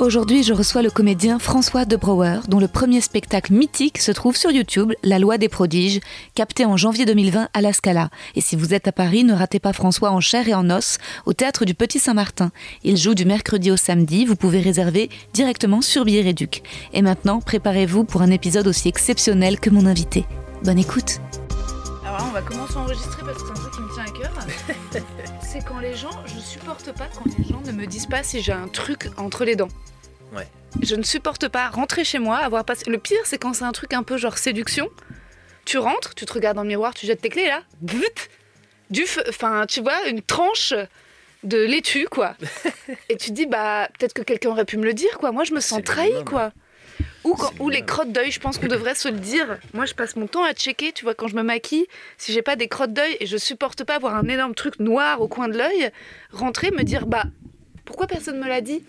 [0.00, 4.34] Aujourd'hui, je reçois le comédien François De Brouwer, dont le premier spectacle mythique se trouve
[4.34, 6.00] sur YouTube, La Loi des prodiges,
[6.34, 8.08] capté en janvier 2020 à la Scala.
[8.34, 10.96] Et si vous êtes à Paris, ne ratez pas François en chair et en os
[11.26, 12.50] au théâtre du Petit Saint-Martin.
[12.82, 16.62] Il joue du mercredi au samedi, vous pouvez réserver directement sur Billet Réduc.
[16.94, 20.24] Et maintenant, préparez-vous pour un épisode aussi exceptionnel que mon invité.
[20.64, 21.20] Bonne écoute
[22.06, 24.04] Alors là, on va commencer à enregistrer parce que c'est un truc qui me tient
[24.04, 24.32] à cœur.
[25.42, 28.42] c'est quand les gens, je supporte pas quand les gens ne me disent pas si
[28.42, 29.68] j'ai un truc entre les dents.
[30.34, 30.46] Ouais.
[30.82, 32.88] Je ne supporte pas rentrer chez moi, avoir passé.
[32.90, 34.88] Le pire, c'est quand c'est un truc un peu genre séduction.
[35.64, 38.28] Tu rentres, tu te regardes dans le miroir, tu jettes tes clés là, Vut
[38.90, 40.74] du feu, enfin, tu vois, une tranche
[41.44, 42.36] de laitue quoi.
[43.08, 45.32] Et tu te dis bah peut-être que quelqu'un aurait pu me le dire quoi.
[45.32, 46.52] Moi, je me sens trahi quoi.
[47.24, 49.58] Ou, quand- C'est ou les crottes d'œil, je pense qu'on devrait se le dire.
[49.74, 51.86] Moi, je passe mon temps à checker, tu vois, quand je me maquille,
[52.18, 55.20] si j'ai pas des crottes d'œil et je supporte pas avoir un énorme truc noir
[55.20, 55.90] au coin de l'œil,
[56.32, 57.26] rentrer, me dire, bah,
[57.84, 58.82] pourquoi personne me l'a dit?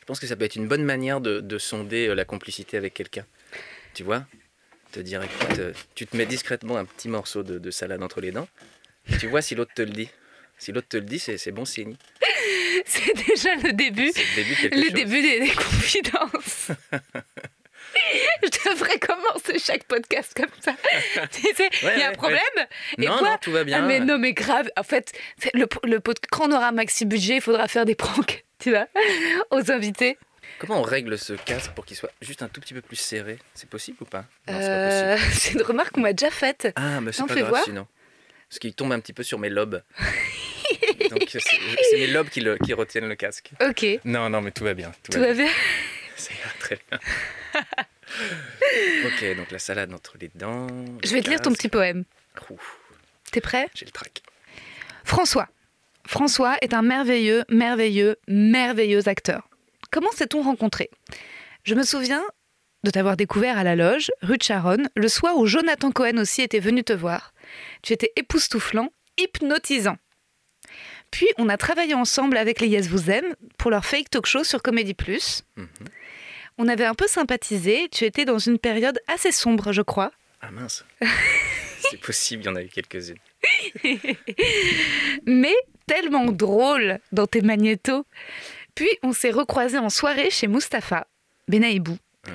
[0.00, 2.76] Je pense que ça peut être une bonne manière de, de sonder euh, la complicité
[2.76, 3.24] avec quelqu'un.
[3.94, 4.24] Tu vois?
[4.90, 8.20] Te dire, écoute, euh, tu te mets discrètement un petit morceau de, de salade entre
[8.20, 8.48] les dents.
[9.08, 10.08] et tu vois si l'autre te le dit.
[10.62, 11.96] Si l'autre te le dit, c'est bon signe.
[12.86, 14.92] C'est déjà le début, C'est le début de quelque le chose.
[14.92, 16.68] début des, des confidences.
[18.42, 20.74] je devrais commencer chaque podcast comme ça.
[21.32, 22.40] tu sais, il Ouais, y a un ouais, problème
[22.98, 23.78] et Non, quoi non, tout va bien.
[23.82, 24.70] Ah mais non mais grave.
[24.76, 25.12] En fait,
[25.52, 25.98] le, le
[26.30, 28.86] quand on aura maxi budget, il faudra faire des pranks, tu vois,
[29.50, 30.16] aux invités.
[30.60, 33.38] Comment on règle ce casque pour qu'il soit juste un tout petit peu plus serré?
[33.54, 34.24] C'est possible ou pas?
[34.48, 36.68] Euh, c'est une remarque qu'on m'a déjà faite.
[36.76, 37.86] Ah, mais c'est pas grave voir sinon.
[38.48, 39.82] Parce qu'il tombe un petit peu sur mes lobes.
[41.10, 43.50] Donc c'est mes lobes qui, le- qui retiennent le casque.
[43.66, 44.92] Ok, Non, non, mais tout va bien.
[45.02, 45.48] tout va bien.
[46.16, 46.98] Ça ira très bien.
[49.06, 50.66] ok, donc la salade entre les dents.
[51.04, 52.04] Je vais te lire ton petit poème.
[53.30, 53.68] T'es prêt?
[53.74, 54.22] J'ai le trac.
[55.04, 55.48] François.
[56.06, 59.48] François est un merveilleux, merveilleux, merveilleux acteur.
[59.90, 60.90] Comment s'est-on rencontrés
[61.64, 62.22] Je me souviens
[62.84, 66.42] de t'avoir découvert à la loge, rue de Charonne, le soir où Jonathan Cohen aussi
[66.42, 67.32] était venu te voir.
[67.82, 69.96] Tu étais époustouflant, hypnotisant.
[71.12, 74.42] Puis on a travaillé ensemble avec les Yes Vous Aime pour leur fake talk show
[74.42, 75.44] sur Comédie Plus.
[75.56, 75.68] Mhm.
[76.58, 80.10] On avait un peu sympathisé, tu étais dans une période assez sombre, je crois.
[80.40, 80.84] Ah mince.
[81.90, 83.18] C'est possible, il y en a eu quelques-unes.
[85.26, 85.54] mais
[85.86, 88.04] tellement drôle dans tes magnétos.
[88.74, 91.06] Puis on s'est recroisés en soirée chez Mustapha,
[91.48, 91.98] Benaïbou.
[92.26, 92.34] Mhm.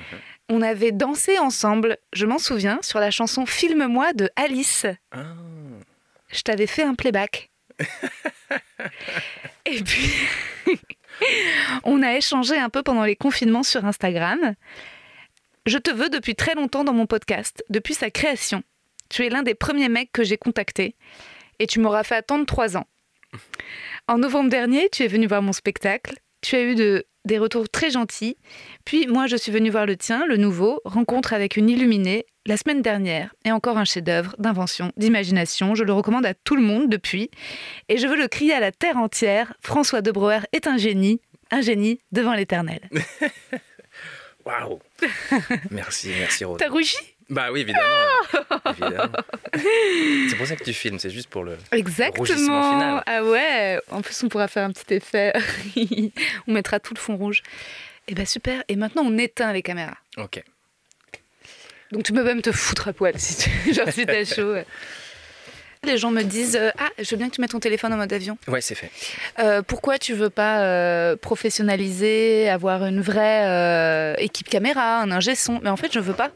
[0.50, 4.86] On avait dansé ensemble, je m'en souviens, sur la chanson Filme-moi de Alice.
[5.12, 5.34] Ah,
[6.30, 7.50] Je t'avais fait un playback.
[9.66, 10.12] Et puis,
[11.84, 14.56] on a échangé un peu pendant les confinements sur Instagram.
[15.66, 18.64] Je te veux depuis très longtemps dans mon podcast, depuis sa création.
[19.10, 20.96] Tu es l'un des premiers mecs que j'ai contacté
[21.60, 22.88] et tu m'auras fait attendre trois ans.
[24.08, 26.16] En novembre dernier, tu es venu voir mon spectacle.
[26.42, 28.38] Tu as eu de, des retours très gentils.
[28.86, 32.58] Puis moi, je suis venue voir le tien, le nouveau, Rencontre avec une illuminée, la
[32.58, 33.36] semaine dernière.
[33.46, 35.76] Et encore un chef-d'œuvre d'invention, d'imagination.
[35.76, 37.30] Je le recommande à tout le monde depuis.
[37.90, 39.54] Et je veux le crier à la terre entière.
[39.62, 41.22] François de Brouwer est un génie,
[41.52, 42.90] un génie devant l'éternel.
[44.46, 44.80] waouh
[45.72, 46.58] Merci, merci Rose.
[46.60, 47.17] T'as rougi?
[47.30, 47.84] Bah oui, évidemment.
[48.70, 49.12] évidemment.
[50.30, 51.52] C'est pour ça que tu filmes, c'est juste pour le.
[51.72, 52.72] Rougissement Exactement.
[52.72, 53.04] final.
[53.06, 53.80] Ah ouais.
[53.92, 55.34] En plus, on pourra faire un petit effet.
[56.48, 57.44] on mettra tout le fond rouge.
[58.08, 58.64] Et ben super.
[58.70, 59.98] Et maintenant, on éteint les caméras.
[60.18, 60.42] Ok.
[61.92, 64.56] Donc tu peux même te foutre à poil si tu genre si t'as chaud.
[65.84, 67.98] Les gens me disent euh, ah je veux bien que tu mettes ton téléphone en
[67.98, 68.38] mode avion.
[68.48, 68.92] Ouais, c'est fait.
[69.40, 75.60] Euh, pourquoi tu veux pas euh, professionnaliser, avoir une vraie équipe caméra, un ingé son?
[75.64, 76.32] Mais en fait je veux pas.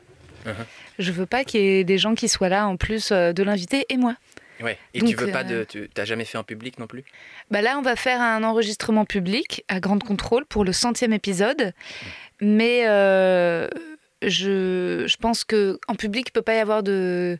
[0.45, 0.65] Uh-huh.
[0.99, 3.43] Je veux pas qu'il y ait des gens qui soient là en plus euh, de
[3.43, 4.15] l'invité et moi.
[4.61, 4.77] Ouais.
[4.93, 5.63] Et Donc, tu veux pas euh, de.
[5.63, 7.03] Tu t'as jamais fait en public non plus?
[7.49, 11.73] Bah là, on va faire un enregistrement public à Grande Contrôle pour le centième épisode.
[12.41, 13.67] Mais euh,
[14.21, 17.39] je, je pense que en public, il peut pas y avoir de,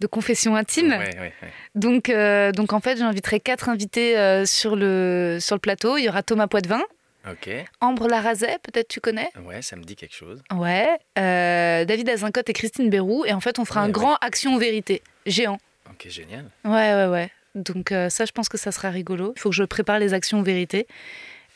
[0.00, 0.90] de confession intime.
[0.90, 1.52] Ouais, ouais, ouais.
[1.74, 5.96] Donc, euh, donc en fait, j'inviterai quatre invités euh, sur, le, sur le plateau.
[5.96, 6.82] Il y aura Thomas Poitvin,
[7.28, 7.50] Ok.
[7.80, 9.28] Ambre Larazet, peut-être tu connais.
[9.44, 10.42] Ouais, ça me dit quelque chose.
[10.54, 10.88] Ouais.
[11.18, 13.24] euh, David Azincote et Christine Bérou.
[13.26, 13.92] Et en fait, on fera Ouais, un ouais.
[13.92, 15.58] grand action vérité géant.
[15.90, 16.46] Ok, génial.
[16.64, 17.30] Ouais, ouais, ouais.
[17.54, 19.32] Donc euh, ça, je pense que ça sera rigolo.
[19.36, 20.86] Il faut que je prépare les actions vérité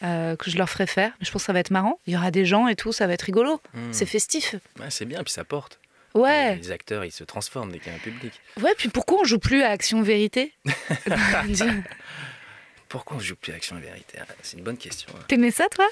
[0.02, 1.12] euh, que je leur ferai faire.
[1.20, 1.98] Je pense que ça va être marrant.
[2.06, 3.60] Il y aura des gens et tout, ça va être rigolo.
[3.72, 3.92] Hmm.
[3.92, 4.56] C'est festif.
[4.80, 5.78] Ouais, c'est bien, puis ça porte.
[6.14, 6.56] Ouais.
[6.56, 8.32] Les acteurs, ils se transforment dès qu'il y a un public.
[8.60, 10.52] Ouais, puis pourquoi on joue plus à action vérité?
[12.94, 15.12] Pourquoi on joue plus à Action et Vérité Ah, C'est une bonne question.
[15.16, 15.24] hein.
[15.26, 15.88] T'aimais ça, toi?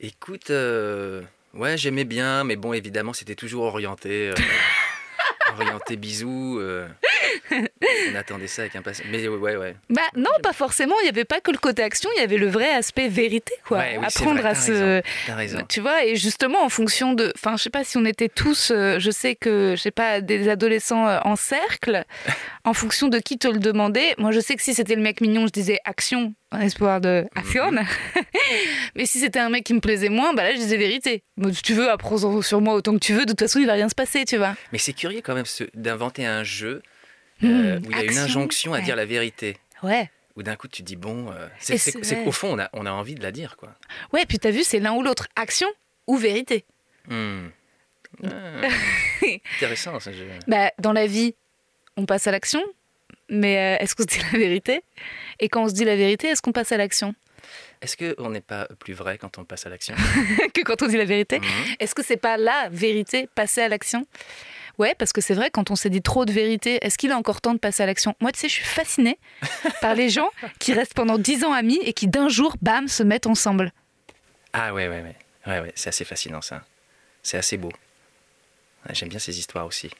[0.00, 1.20] Écoute, euh,
[1.52, 4.30] ouais, j'aimais bien, mais bon, évidemment, c'était toujours orienté.
[4.30, 4.34] euh,
[5.58, 6.56] orienté bisous.
[6.60, 6.88] euh,
[7.50, 9.06] on attendait ça avec impatience.
[9.10, 9.76] Mais ouais, ouais.
[9.90, 10.94] Bah non, pas forcément.
[11.00, 13.52] Il n'y avait pas que le côté action, il y avait le vrai aspect vérité,
[13.66, 13.78] quoi.
[13.78, 15.02] Ouais, oui, Apprendre vrai, à se...
[15.32, 15.58] raison.
[15.68, 17.32] Tu vois, et justement, en fonction de.
[17.36, 18.70] Enfin, je sais pas si on était tous.
[18.70, 22.04] euh, je sais que, je sais pas, des adolescents euh, en cercle,
[22.64, 24.14] en fonction de qui te le demandait.
[24.18, 27.24] Moi, je sais que si c'était le mec mignon, je disais action, en espoir de
[27.34, 27.70] action.
[28.94, 31.22] Mais si c'était un mec qui me plaisait moins, bah là, je disais vérité.
[31.36, 33.24] Bon, si tu veux, apprends sur moi autant que tu veux.
[33.26, 34.54] De toute façon, il va rien se passer, tu vois.
[34.72, 36.82] Mais c'est curieux quand même ce- d'inventer un jeu
[37.42, 39.56] Hmm, euh, où il y a une injonction à dire la vérité.
[39.82, 40.10] Ouais.
[40.36, 43.14] Où d'un coup, tu dis, bon, euh, c'est qu'au fond, on a, on a envie
[43.14, 43.74] de la dire, quoi.
[44.12, 45.28] Ouais, puis t'as vu, c'est l'un ou l'autre.
[45.36, 45.68] Action
[46.06, 46.64] ou vérité.
[47.08, 47.48] Hmm.
[48.24, 48.28] Ah,
[49.56, 50.12] intéressant, ça.
[50.12, 51.34] je- Bah, dans la vie,
[51.96, 52.62] on passe à l'action,
[53.28, 54.82] mais euh, est-ce qu'on se dit la vérité?
[55.40, 57.14] Et quand on se dit la vérité, est-ce qu'on passe à l'action?
[57.82, 59.94] Est-ce qu'on n'est pas plus vrai quand on passe à l'action?
[60.54, 61.40] Que quand on dit la vérité?
[61.40, 61.46] Mhm.
[61.80, 64.06] Est-ce que c'est pas la vérité, passer à l'action?
[64.78, 67.14] Ouais, parce que c'est vrai, quand on s'est dit trop de vérité, est-ce qu'il est
[67.14, 68.14] encore temps de passer à l'action?
[68.20, 69.18] Moi, tu sais, je suis fascinée
[69.80, 73.02] par les gens qui restent pendant dix ans amis et qui d'un jour, bam, se
[73.02, 73.72] mettent ensemble.
[74.52, 75.16] Ah ouais, ouais, ouais.
[75.46, 76.62] ouais, ouais c'est assez fascinant, ça.
[77.22, 77.72] C'est assez beau.
[78.90, 79.90] J'aime bien ces histoires aussi.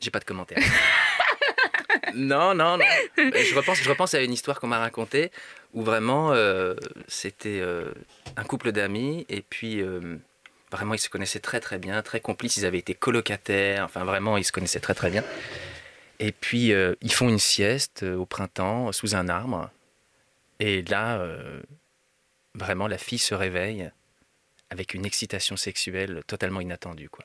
[0.00, 0.58] J'ai pas de commentaires.
[2.14, 2.84] non, non, non.
[3.16, 5.30] Je repense, je repense à une histoire qu'on m'a racontée
[5.74, 6.74] où vraiment euh,
[7.08, 7.92] c'était euh,
[8.36, 10.16] un couple d'amis et puis euh,
[10.72, 12.56] vraiment ils se connaissaient très très bien, très complices.
[12.56, 15.22] Ils avaient été colocataires, enfin vraiment ils se connaissaient très très bien.
[16.18, 19.70] Et puis euh, ils font une sieste euh, au printemps sous un arbre.
[20.58, 21.60] Et là, euh,
[22.54, 23.90] vraiment la fille se réveille
[24.70, 27.24] avec une excitation sexuelle totalement inattendue quoi.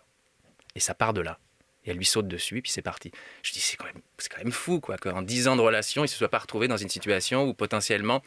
[0.76, 1.40] Et ça part de là.
[1.86, 3.12] Et elle lui saute dessus, et puis c'est parti.
[3.44, 6.10] Je dis, c'est quand, même- quand même fou, quoi, qu'en 10 ans de relation, ils
[6.10, 8.22] se soient pas retrouvés dans une situation où potentiellement,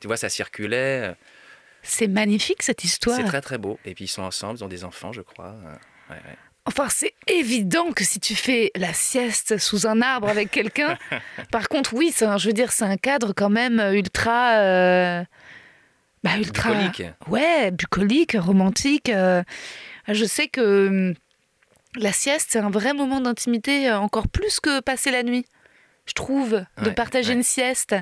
[0.00, 1.14] tu vois, ça circulait.
[1.86, 3.16] C'est magnifique cette histoire.
[3.16, 3.78] C'est très, très beau.
[3.84, 5.54] Et puis ils sont ensemble, ils ont des enfants, je crois.
[5.64, 5.72] Euh,
[6.10, 6.36] ouais, ouais.
[6.68, 10.98] Enfin, c'est évident que si tu fais la sieste sous un arbre avec quelqu'un,
[11.52, 14.56] par contre, oui, c'est un- je veux dire, c'est un cadre quand même ultra.
[14.58, 15.24] euh,
[16.24, 16.72] bah, ultra.
[16.72, 17.02] Bucolique.
[17.28, 19.08] Ouais, bucolique, romantique.
[19.10, 19.42] euh.
[20.08, 21.14] Je sais que hum,
[21.96, 25.46] la sieste, c'est un vrai moment d'intimité, euh, encore plus que passer la nuit.
[26.06, 27.94] Je trouve, de Ouais, partager une sieste.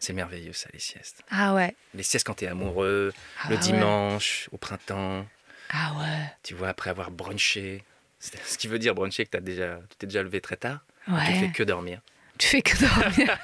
[0.00, 1.22] C'est merveilleux, ça, les siestes.
[1.30, 1.74] Ah ouais.
[1.94, 3.12] Les siestes quand t'es amoureux,
[3.42, 3.60] Ah le ouais.
[3.60, 5.26] dimanche, au printemps,
[5.70, 6.32] Ah ouais.
[6.42, 7.82] tu vois, après avoir brunché.
[8.18, 10.80] Ce qui veut dire bruncher que t'as déjà, tu t'es déjà levé très tard.
[11.06, 11.34] Tu Ouais.
[11.40, 12.00] fais que dormir.
[12.38, 13.38] Tu fais que dormir.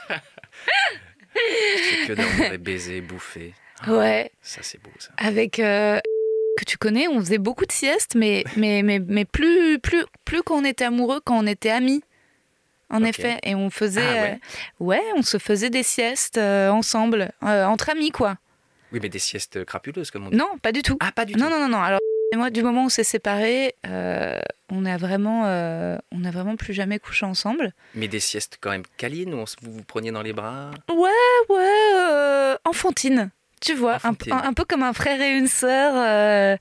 [1.34, 3.54] Tu fais que dormir et baiser, bouffer.
[3.80, 4.30] Ah, ouais.
[4.42, 5.10] Ça, c'est beau, ça.
[5.16, 5.98] avec euh,
[6.58, 10.42] que tu connais, on faisait beaucoup de siestes, mais mais mais, mais plus plus plus
[10.42, 12.02] quand on était amoureux, quand on était amis.
[12.92, 14.38] En effet, et on faisait Ah ouais
[14.80, 18.36] euh, ouais, on se faisait des siestes euh, ensemble, euh, entre amis quoi.
[18.92, 20.36] Oui, mais des siestes crapuleuses, comme on dit.
[20.36, 20.98] Non, pas du tout.
[21.00, 21.50] Ah, pas du non tout.
[21.52, 21.82] non non non.
[21.82, 21.98] Alors
[22.34, 25.42] moi, du moment où on s'est séparés, on a vraiment
[26.12, 27.72] on a vraiment plus jamais couché ensemble.
[27.94, 30.70] Mais des siestes quand même câlines où on vous vous preniez dans les bras?
[30.90, 31.10] Ouais
[31.50, 33.30] ouais, enfantine.
[33.60, 36.58] Tu vois, un- un peu comme un frère et une sœur.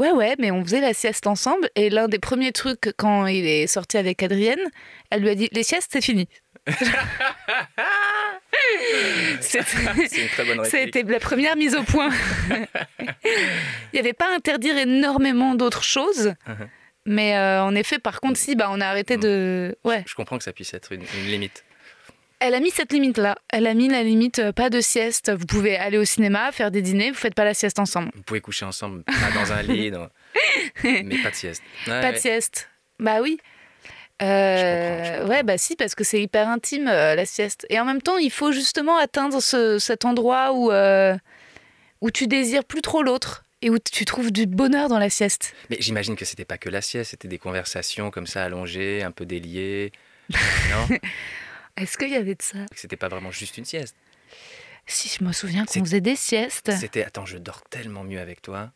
[0.00, 1.68] Ouais, ouais, mais on faisait la sieste ensemble.
[1.76, 4.58] Et l'un des premiers trucs, quand il est sorti avec Adrienne,
[5.10, 6.26] elle lui a dit Les siestes, c'est fini.
[9.40, 12.10] C'était- la première mise au point.
[12.50, 13.36] il
[13.94, 16.34] n'y avait pas à interdire énormément d'autres choses.
[16.48, 16.66] Uh-huh.
[17.06, 19.20] Mais euh, en effet, par contre, si, bah, on a arrêté Mm.
[19.20, 19.76] de.
[19.84, 20.04] Ouais.
[20.06, 21.64] Je comprends que ça puisse être une, une limite.
[22.40, 23.36] Elle a mis cette limite-là.
[23.50, 25.30] Elle a mis la limite, euh, pas de sieste.
[25.30, 28.10] Vous pouvez aller au cinéma, faire des dîners, vous faites pas la sieste ensemble.
[28.14, 30.08] Vous pouvez coucher ensemble, pas dans un lit, dans-
[30.84, 31.62] mais pas de sieste.
[31.86, 32.68] Pas de sieste.
[32.98, 33.38] Bah oui.
[34.22, 35.28] Euh, Je comprends, je comprends.
[35.34, 37.66] ouais, bah si, parce que c'est hyper intime euh, la sieste.
[37.70, 41.16] Et en même temps, il faut justement atteindre ce- cet endroit où, euh,
[42.00, 45.54] où tu désires plus trop l'autre et où tu trouves du bonheur dans la sieste.
[45.68, 49.10] Mais j'imagine que c'était pas que la sieste, c'était des conversations comme ça allongées, un
[49.10, 49.92] peu déliées.
[50.30, 50.96] non?
[51.80, 52.58] Est-ce qu'il y avait de ça?
[52.74, 53.96] C'était pas vraiment juste une sieste.
[54.86, 56.72] Si, je me souviens qu'on faisait des siestes.
[56.78, 58.70] C'était attends, je dors tellement mieux avec toi.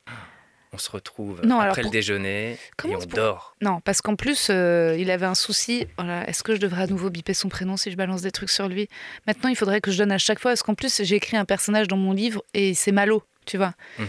[0.73, 3.57] On se retrouve Non, après pour- le déjeuner Comment et on pour- dort.
[3.61, 5.87] Non, parce qu'en plus, euh, il avait un souci.
[5.97, 8.51] Voilà, Est-ce que je devrais à nouveau biper son prénom si je balance des trucs
[8.51, 8.89] sur lui?
[9.29, 10.51] Maintenant, il faudrait que je donne à chaque fois.
[10.51, 13.75] Parce qu'en plus, j'ai écrit un personnage dans mon livre et c'est Malo, tu vois.
[13.99, 14.07] Mhm.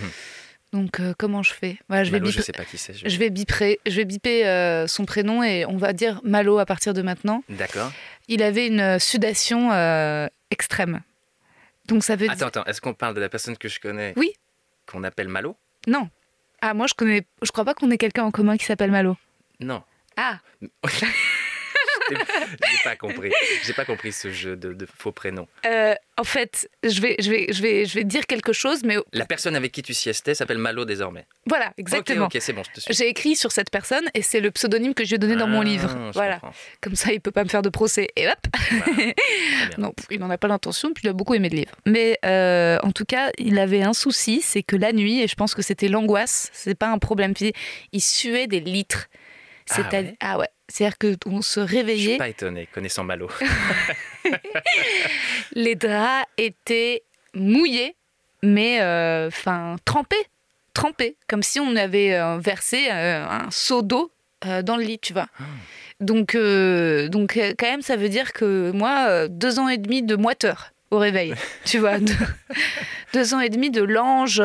[0.76, 1.78] Donc, euh, comment je fais?
[1.88, 2.94] Voilà, je, vais je biper- sais pas qui c'est.
[2.94, 6.58] je- je vais biper, je vais biper euh, son prénom et on va dire Malo
[6.60, 7.44] à partir de maintenant.
[7.48, 7.92] D'accord.
[8.28, 11.02] Il avait une sudation euh, extrême.
[11.88, 12.34] Donc, ça veut dire.
[12.34, 14.34] Attends, attends, est-ce qu'on parle de la personne que je connais Oui.
[14.86, 15.56] Qu'on appelle Malo?
[15.88, 16.10] Non.
[16.62, 17.26] Ah, moi, je connais.
[17.42, 19.16] Je crois pas qu'on ait quelqu'un en commun qui s'appelle Malo.
[19.62, 19.82] Non.
[20.18, 20.40] Ah,
[22.72, 23.32] J'ai pas compris.
[23.64, 25.48] J'ai pas compris ce jeu de, de faux prénoms.
[25.66, 28.96] euh, en fait, je vais, je, vais, je, vais, je vais dire quelque chose, mais
[29.12, 31.26] La personne avec qui tu siestais s'appelle Malo désormais.
[31.46, 32.26] voilà, exactement.
[32.28, 32.94] Ok, ok, c'est bon, je te suis.
[32.94, 35.48] J'ai écrit sur cette personne et c'est le pseudonyme que je lui ai donné dans
[35.48, 35.90] mon Ah, livre.
[36.08, 36.54] je Voilà, comprends.
[36.82, 38.08] comme ça il peut pas me faire de procès.
[38.16, 38.38] Et hop
[38.98, 39.14] bien.
[39.78, 41.72] Non, pff, il n'en a pas l'intention, puis il a beaucoup aimé le livre.
[41.86, 45.36] Mais euh, en tout cas, il avait un souci, c'est que la nuit, et je
[45.36, 47.56] pense que c'était l'angoisse, c'est pas un problème physique,
[47.92, 49.08] il suait des litres.
[49.70, 50.48] Ah C'est-à- ouais ah ouais.
[50.68, 53.30] C'est-à-dire qu'on se Je suis réveillait, pas étonné, connaissant Malo.
[55.54, 57.04] les draps étaient
[57.34, 57.96] mouillés,
[58.42, 60.16] mais euh, enfin trempés,
[60.74, 64.12] trempés, comme si on avait euh, versé euh, un seau d'eau
[64.46, 65.28] euh, dans le lit, tu vois.
[66.00, 70.04] Donc, euh, donc euh, quand même, ça veut dire que moi, deux ans et demi
[70.04, 71.34] de moiteur au réveil,
[71.66, 72.14] tu vois, deux,
[73.14, 74.42] deux ans et demi de lange,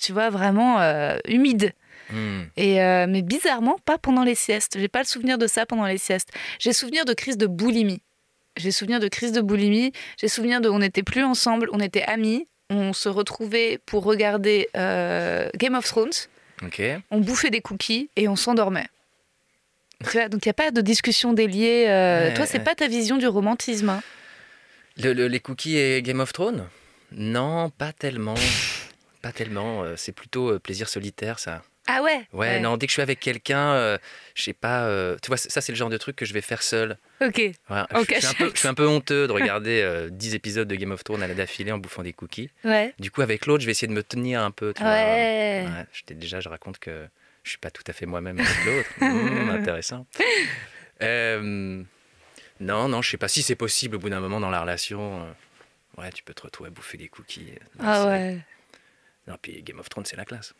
[0.00, 0.80] tu vois, vraiment
[1.26, 1.72] humide.
[2.10, 2.42] Hmm.
[2.56, 4.78] Et euh, mais bizarrement, pas pendant les siestes.
[4.78, 6.30] J'ai pas le souvenir de ça pendant les siestes.
[6.58, 8.02] J'ai souvenir de crise de boulimie.
[8.56, 9.92] J'ai souvenir de crise de boulimie.
[10.18, 12.46] J'ai souvenir de on n'était plus ensemble, on était amis.
[12.70, 16.10] On se retrouvait pour regarder euh, Game of Thrones.
[17.10, 18.86] On bouffait des cookies et on s'endormait.
[20.00, 21.86] Donc il n'y a pas de discussion déliée.
[21.88, 22.64] euh, Ouais, toi, c'est ouais.
[22.64, 23.88] pas ta vision du romantisme.
[23.88, 24.02] hein.
[24.98, 26.68] Le- le- les cookies et Game of Thrones?
[27.12, 28.34] Non, pas tellement.
[29.22, 29.84] Pas tellement.
[29.96, 31.62] C'est plutôt plaisir solitaire, ça.
[31.86, 33.98] Ah ouais Ouais, non, dès que je suis avec quelqu'un, euh,
[34.34, 34.84] je sais pas.
[34.86, 36.96] euh, tu vois, ça, c'est le genre de truc que je vais faire seul.
[37.20, 37.40] Ok.
[37.94, 40.66] Ok, je, suis un peu, je suis un peu honteux de regarder euh, 10 épisodes
[40.68, 42.50] de Game of Thrones à la d'affilée en bouffant des cookies.
[42.64, 42.92] Ouais.
[42.98, 44.72] Du coup, avec l'autre, je vais essayer de me tenir un peu.
[44.74, 44.90] tu vois.
[44.92, 45.64] Ouais.
[45.66, 47.06] Ouais, je t'ai- déjà, je raconte que
[47.44, 48.88] je suis pas tout à fait moi-même avec l'autre.
[49.00, 50.06] Mmh, intéressant.
[51.02, 51.82] Euh,
[52.60, 55.22] non, non, je sais pas si c'est possible au bout d'un moment dans la relation.
[55.22, 57.52] euh, ouais, tu peux te retrouver à bouffer des cookies.
[57.80, 58.38] Ah ouais.
[59.28, 60.54] Non, puis Game of Thrones, c'est la classe.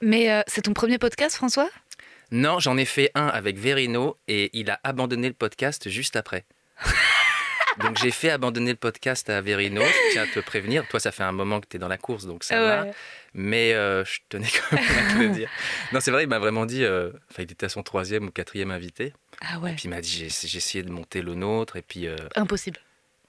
[0.00, 1.68] Mais euh, c'est ton premier podcast, François?
[2.30, 6.44] Non, j'en ai fait un avec Verino et il a abandonné le podcast juste après.
[7.80, 9.82] donc j'ai fait abandonner le podcast à Verino.
[9.82, 10.86] Je tiens à te prévenir.
[10.88, 12.86] Toi, ça fait un moment que tu es dans la course, donc ça va.
[13.34, 15.48] Mais euh, je tenais quand même à te le dire.
[15.92, 16.84] Non, c'est vrai, il m'a vraiment dit.
[16.84, 19.14] euh, Enfin, il était à son troisième ou quatrième invité.
[19.40, 19.72] Ah ouais.
[19.72, 21.76] Et puis il m'a dit j'ai j'ai essayé de monter le nôtre.
[21.76, 22.78] Et puis, Impossible.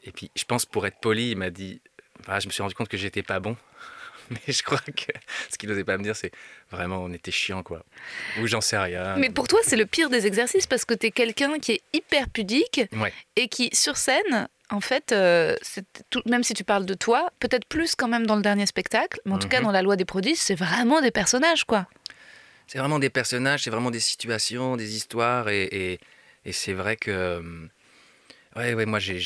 [0.03, 1.81] et puis je pense pour être poli, il m'a dit.
[2.21, 3.57] Enfin, je me suis rendu compte que j'étais pas bon.
[4.47, 5.11] Mais je crois que
[5.51, 6.31] ce qu'il n'osait pas me dire, c'est
[6.71, 7.83] vraiment on était chiant quoi.
[8.39, 9.15] Ou j'en sais rien.
[9.17, 11.81] Mais pour toi, c'est le pire des exercices parce que tu es quelqu'un qui est
[11.93, 13.13] hyper pudique Ouais.
[13.35, 15.55] et qui, sur scène, en fait, euh,
[16.09, 19.19] tout- même si tu parles de toi, peut-être plus quand même dans le dernier spectacle,
[19.25, 19.65] mais en tout cas Mhm.
[19.65, 21.87] dans La Loi des prodiges, c'est vraiment des personnages, quoi.
[22.67, 25.99] C'est vraiment des personnages, c'est vraiment des situations, des histoires, et, et,
[26.45, 27.11] et c'est vrai que.
[27.11, 27.41] euh,
[28.55, 29.19] Ouais, ouais, moi, j'ai-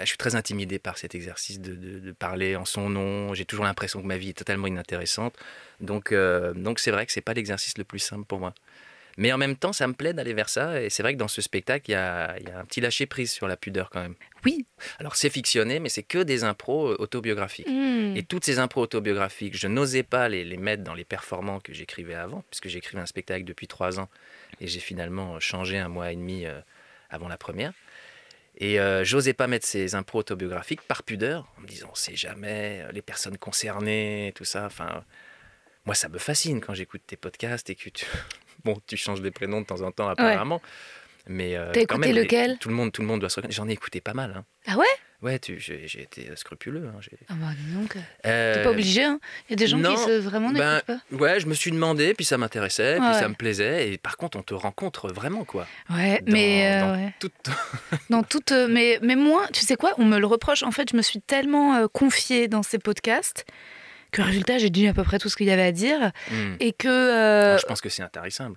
[0.00, 3.34] je, suis très intimidé par cet exercice de, de- de parler en son nom.
[3.34, 5.34] J'ai toujours l'impression que ma vie est totalement inintéressante.
[5.80, 8.54] Donc, euh, donc c'est vrai que c'est pas l'exercice le plus simple pour moi.
[9.16, 10.82] Mais en même temps, ça me plaît d'aller vers ça.
[10.82, 12.80] Et c'est vrai que dans ce spectacle, il y a, il y a un petit
[12.80, 14.16] lâcher prise sur la pudeur quand même.
[14.44, 14.66] Oui.
[14.98, 17.68] Alors, c'est fictionné, mais c'est que des impros euh, autobiographiques.
[17.68, 18.16] Hmm.
[18.16, 21.72] Et toutes ces impros autobiographiques, je n'osais pas les, les mettre dans les performants que
[21.72, 24.08] j'écrivais avant, puisque j'écrivais un spectacle depuis trois ans
[24.60, 26.60] et j'ai finalement changé un mois et demi euh,
[27.10, 27.72] avant la première.
[28.58, 32.16] Et euh, j'osais pas mettre ces impros autobiographiques par pudeur, en me disant on sait
[32.16, 34.66] jamais, euh, les personnes concernées, tout ça.
[34.66, 35.04] Enfin,
[35.86, 38.06] moi ça me fascine quand j'écoute tes podcasts et que tu,
[38.64, 40.62] bon, tu changes des prénoms de temps en temps apparemment.
[41.26, 42.58] Mais euh, T'as quand écouté les- lequel?
[42.58, 43.56] Tout le monde, tout le monde doit se reconnaître.
[43.56, 44.34] J'en ai écouté pas mal.
[44.36, 44.44] hein.
[44.66, 44.84] Ah ouais?
[45.22, 46.86] Ouais, tu, j'ai, j'ai été scrupuleux.
[46.86, 49.18] hein, j'ai- Ah bah donc, t'es Euh, pas obligé, hein.
[49.48, 51.16] Il y a des gens non, qui se, vraiment ben, n'écoutent pas.
[51.16, 53.14] Ouais, je me suis demandé, puis ça m'intéressait, puis Ouais.
[53.18, 53.90] ça me plaisait.
[53.90, 55.66] Et par contre, on te rencontre vraiment, quoi.
[55.88, 57.14] Ouais, dans- mais euh, dans ouais.
[57.20, 57.30] Tout...
[58.10, 60.62] dans toute, euh, mais, mais moi, tu sais quoi, on me le reproche.
[60.62, 63.46] En fait, je me suis tellement euh, confiée dans ces podcasts
[64.12, 66.54] que résultat, j'ai dit à peu près tout ce qu'il y avait à dire Hmm.
[66.60, 68.56] et que euh, Alors, je pense que c'est intarissable.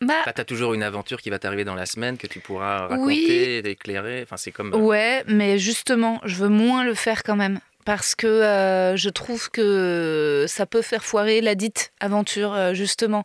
[0.00, 2.86] Bah Là, t'as toujours une aventure qui va t'arriver dans la semaine que tu pourras
[2.88, 2.90] Oui.
[2.90, 4.20] raconter, éclairer.
[4.22, 4.72] Enfin, c'est comme.
[4.74, 9.08] euh, ouais, mais justement, je veux moins le faire quand même parce que euh, je
[9.08, 13.24] trouve que ça peut faire foirer la dite aventure, euh, justement.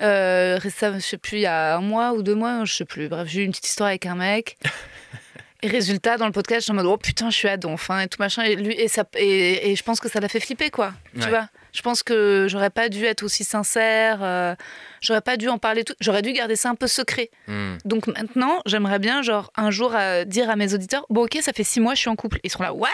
[0.00, 2.84] Euh, récemment, je sais plus, il y a un mois ou deux mois, je sais
[2.84, 3.08] plus.
[3.08, 4.56] Bref, j'ai eu une petite histoire avec un mec.
[5.62, 7.90] Et résultat, dans le podcast, je suis en mode oh putain, je suis à donf
[7.90, 8.44] hein, et tout machin.
[8.44, 10.92] Et, lui, et, ça, et, et je pense que ça l'a fait flipper, quoi.
[11.20, 14.20] Tu vois Je pense que j'aurais pas dû être aussi sincère.
[14.22, 14.54] euh,
[15.00, 15.94] j'aurais pas dû en parler tout.
[16.00, 17.30] J'aurais dû garder ça un peu secret.
[17.48, 17.76] Hmm.
[17.84, 21.52] Donc maintenant, j'aimerais bien, genre, un jour euh, dire à mes auditeurs Bon, ok, ça
[21.52, 22.38] fait six mois, je suis en couple.
[22.44, 22.88] Ils seront là, what?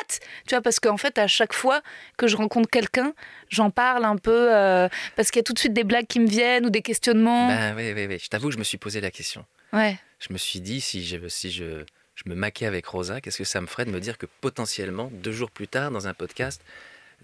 [0.47, 1.83] Tu vois, parce qu'en fait, à chaque fois
[2.17, 3.13] que je rencontre quelqu'un,
[3.51, 4.49] j'en parle un peu.
[4.55, 6.81] euh, parce qu'il y a tout de suite des blagues qui me viennent ou des
[6.83, 7.49] questionnements.
[7.49, 8.19] Ben oui, oui, oui.
[8.23, 9.45] Je t'avoue, je me suis posé la question.
[9.75, 9.99] Ouais.
[10.19, 13.45] Je me suis dit, si je, si je, je me maquais avec Rosa, qu'est-ce que
[13.45, 16.63] ça me ferait de me dire que potentiellement, deux jours plus tard, dans un podcast,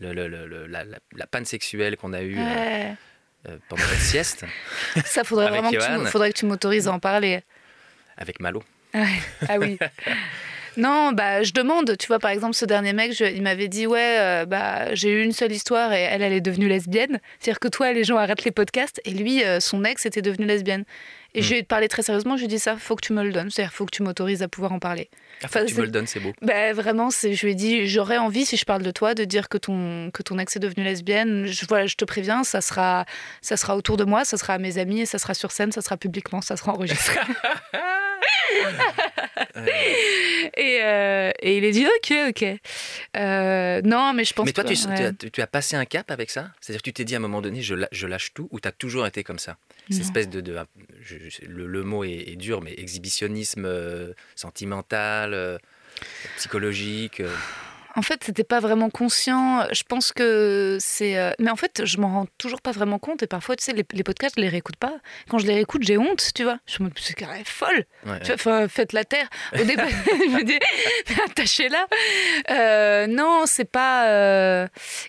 [0.01, 2.95] le, le- le- le- la, la- la panne sexuelle qu'on a eue euh, Ouais.
[3.49, 4.45] euh, pendant notre sieste
[5.05, 6.05] Ça, faudrait vraiment que tu, Johan.
[6.07, 7.43] faudrait que tu m'autorises à en parler.
[8.17, 8.63] avec Malo.
[8.95, 9.07] Ouais.
[9.49, 9.79] Ah oui.
[10.77, 13.89] Non, bah je demande, tu vois, par exemple, ce dernier mec, je- il m'avait dit,
[13.89, 17.19] ouais, euh, bah j'ai eu une seule histoire et elle, elle est devenue lesbienne.
[17.41, 20.47] C'est-à-dire que toi, les gens arrêtent les podcasts et lui, euh, son ex était devenu
[20.47, 20.85] lesbienne.
[21.35, 21.43] Et Hmm.
[21.45, 23.23] je lui ai parlé très sérieusement, je lui ai dit ça, faut que tu me
[23.23, 25.09] le donnes, c'est-à-dire faut que tu m'autorises à pouvoir en parler.
[25.43, 26.33] Ah, Enfin, tu c'est- me le donnes, c'est beau.
[26.43, 29.25] Bah vraiment, c'est, je lui ai dit, j'aurais envie, si je parle de toi, de
[29.25, 31.47] dire que ton, que ton ex est devenu lesbienne.
[31.47, 33.07] Je, voilà, je te préviens, ça sera,
[33.41, 35.73] ça sera autour de moi, ça sera à mes amis et ça sera sur scène,
[35.73, 37.17] ça sera publiquement, ça sera enregistré.
[40.57, 42.45] et, euh, et il a dit, ok, ok.
[43.17, 45.05] Euh, non, mais je pense Mais toi, que, tu, tu ouais.
[45.07, 46.51] as, tu- tu as passé un cap avec ça?
[46.61, 48.69] C'est-à-dire que tu t'es dit à un moment donné, je, je lâche tout, ou tu
[48.69, 49.57] as toujours été comme ça?
[49.91, 50.05] Cette Non.
[50.05, 50.41] espèce de...
[50.41, 50.57] de-
[51.03, 55.59] je- je- le, le mot est, est dur, mais exhibitionnisme euh, sentimental, euh,
[56.37, 57.21] psychologique.
[57.97, 59.65] En fait, c'était pas vraiment conscient.
[59.73, 61.19] Je pense que c'est.
[61.19, 63.23] euh, Mais en fait, je m'en rends toujours pas vraiment compte.
[63.23, 64.95] Et parfois, tu sais, les, les podcasts, je les réécoute pas.
[65.29, 66.59] Quand je les réécoute, j'ai honte, tu vois.
[66.67, 67.85] Je me dis, c'est est folle.
[68.07, 69.29] Ouais, Tu vois, enfin, faites la terre.
[69.55, 70.59] Au début, je me dis,
[71.27, 71.87] attachez-la.
[72.51, 74.09] Euh, non, c'est pas.
[74.09, 74.67] euh,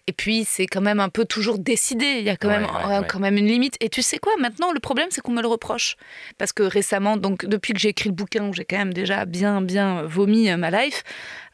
[0.07, 2.05] Et puis, c'est quand même un peu toujours décidé.
[2.19, 2.69] Il y a quand, Ouais, même,
[3.01, 3.75] ouais, quand même une limite.
[3.79, 5.95] Et tu sais quoi, maintenant, le problème, c'est qu'on me le reproche.
[6.37, 9.25] Parce que récemment, donc, depuis que j'ai écrit le bouquin, où j'ai quand même déjà
[9.25, 11.03] bien, bien vomi ma life,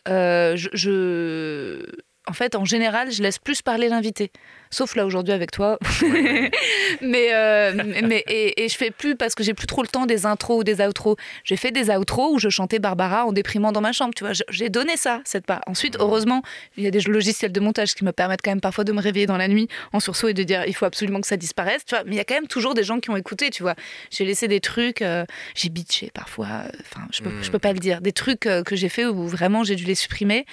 [0.07, 1.85] je-
[2.29, 4.31] En fait, en général, je laisse plus parler l'invité.
[4.69, 5.77] Sauf là aujourd'hui avec toi.
[7.01, 10.05] mais euh, mais et, et je fais plus parce que j'ai plus trop le temps
[10.05, 11.15] des intros ou des outros.
[11.43, 14.13] J'ai fait des outros où je chantais Barbara en déprimant dans ma chambre.
[14.15, 15.61] Tu vois, j'ai donné ça cette part.
[15.67, 16.41] Ensuite, heureusement,
[16.77, 19.01] il y a des logiciels de montage qui me permettent quand même parfois de me
[19.01, 21.85] réveiller dans la nuit en sursaut et de dire il faut absolument que ça disparaisse.
[21.85, 23.49] Tu vois, mais il y a quand même toujours des gens qui ont écouté.
[23.49, 23.75] Tu vois,
[24.09, 25.25] j'ai laissé des trucs, euh,
[25.55, 26.47] j'ai bitché parfois.
[26.81, 28.01] Enfin, je peux je peux pas le dire.
[28.01, 30.45] Des trucs euh, que j'ai fait où vraiment j'ai dû les supprimer.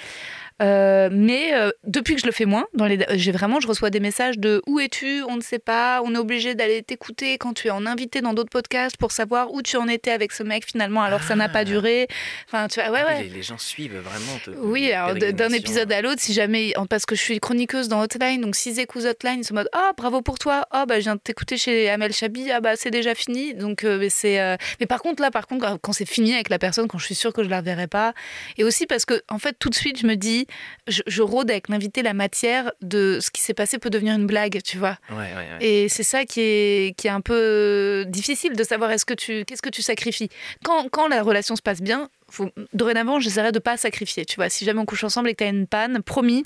[0.63, 3.99] Euh, mais depuis que je le fais moins, dans les, j'ai vraiment, je reçois des
[4.05, 5.23] messages de où es-tu?
[5.29, 6.03] On ne sait pas.
[6.05, 9.53] On est obligé d'aller t'écouter quand tu es en invité dans d'autres podcasts pour savoir
[9.53, 11.49] où tu en étais avec ce mec finalement, alors que ça n'a Ah.
[11.49, 12.07] pas duré.
[12.47, 13.23] Enfin, tu vois, ouais, Ah ouais.
[13.25, 14.39] Les, les gens suivent vraiment.
[14.45, 18.01] te- Oui, alors d'un épisode à l'autre, si jamais, parce que je suis chroniqueuse dans
[18.03, 20.97] Hotline, donc s'ils écoutent Hotline, ils sont en mode Ah, bravo pour toi, ah, bah,
[20.99, 23.55] je viens de t'écouter chez Amel Chabi, ah, bah, c'est déjà fini.
[23.55, 24.39] Donc, euh, mais c'est.
[24.41, 26.99] euh, Mais par contre, là, par contre, quand- quand c'est fini avec la personne, quand
[26.99, 28.13] je suis sûre que je la reverrai pas,
[28.59, 30.47] et aussi parce que, en fait, tout de suite, je me dis,
[30.87, 34.27] je, je rôde avec l'invité la matière de ce qui s'est passé peut devenir une
[34.27, 34.97] blague, tu vois.
[35.11, 35.59] Ouais, ouais, ouais.
[35.61, 39.45] Et c'est ça qui est, qui est un peu difficile de savoir est-ce que tu,
[39.45, 40.29] qu'est-ce que tu sacrifies.
[40.65, 44.25] Quand, quand la relation se passe bien, faut, dorénavant, j'essaierai de pas sacrifier.
[44.25, 46.45] Tu vois, si jamais on couche ensemble et que tu as une panne, promis,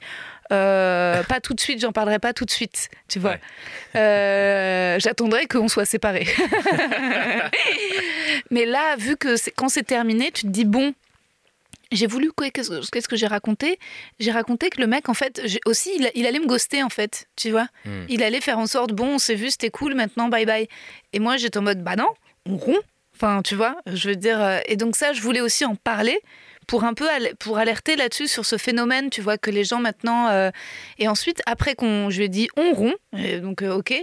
[0.53, 2.89] euh, pas tout de suite, j'en parlerai pas tout de suite.
[3.09, 3.41] Tu vois, Ouais.
[3.97, 6.27] Euh, j'attendrai qu'on soit séparés.
[8.51, 10.95] Mais là, vu que c'est, quand c'est terminé, tu te dis bon.
[11.91, 13.79] J'ai voulu qu'est-ce que j'ai raconté?
[14.19, 17.29] J'ai raconté que le mec en fait aussi il, il allait me ghoster en fait,
[17.37, 17.69] tu vois?
[17.85, 18.05] Hmm.
[18.09, 20.69] il allait faire en sorte bon on s'est vu c'était cool maintenant bye bye.
[21.13, 22.09] Et moi j'étais en mode bah non
[22.47, 22.83] on rompt.
[23.15, 26.21] Enfin tu vois je veux dire euh, et donc ça je voulais aussi en parler
[26.69, 27.07] pour un peu
[27.41, 30.51] pour alerter là-dessus sur ce phénomène tu vois que les gens maintenant euh,
[30.99, 33.95] et ensuite après qu'on je lui ai dit on rompt et donc euh, ok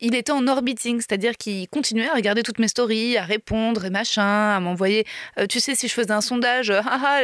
[0.00, 3.90] il était en orbiting c'est-à-dire qu'il continuait à regarder toutes mes stories à répondre et
[3.90, 5.04] machin à m'envoyer
[5.38, 7.20] euh, tu sais si je faisais un sondage euh, ah ah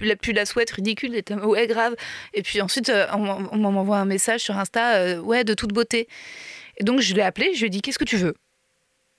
[0.00, 1.96] la plus la souhaite ridicule était ouais grave
[2.34, 5.72] et puis ensuite euh, on, on m'envoie un message sur Insta euh, ouais de toute
[5.72, 6.08] beauté.
[6.76, 8.34] Et donc je l'ai appelé, je lui ai dit qu'est-ce que tu veux?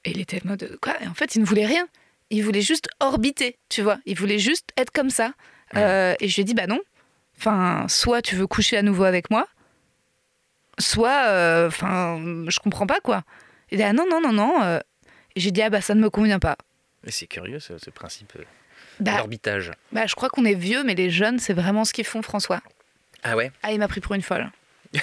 [0.03, 0.93] Et il était en mode quoi?
[1.01, 1.87] Et en fait, il ne voulait rien.
[2.31, 3.97] Il voulait juste orbiter, tu vois.
[4.05, 5.33] Il voulait juste être comme ça.
[5.75, 6.79] Euh, et je lui ai dit bah non.
[7.37, 9.47] Enfin, soit tu veux coucher à nouveau avec moi,
[10.79, 13.23] soit, euh, enfin, je comprends pas quoi.
[13.71, 14.63] Il a dit ah non non non non.
[14.63, 14.79] euh.
[15.35, 16.57] Et j'ai dit ah bah ça ne me convient pas.
[17.03, 18.43] Mais c'est curieux ce, ce principe euh,
[18.99, 19.71] Bah, d'orbitage.
[19.91, 22.61] bah, je crois qu'on est vieux, mais les jeunes, c'est vraiment ce qu'ils font, François.
[23.23, 23.51] Ah ouais?
[23.63, 24.49] Ah, il m'a pris pour une folle.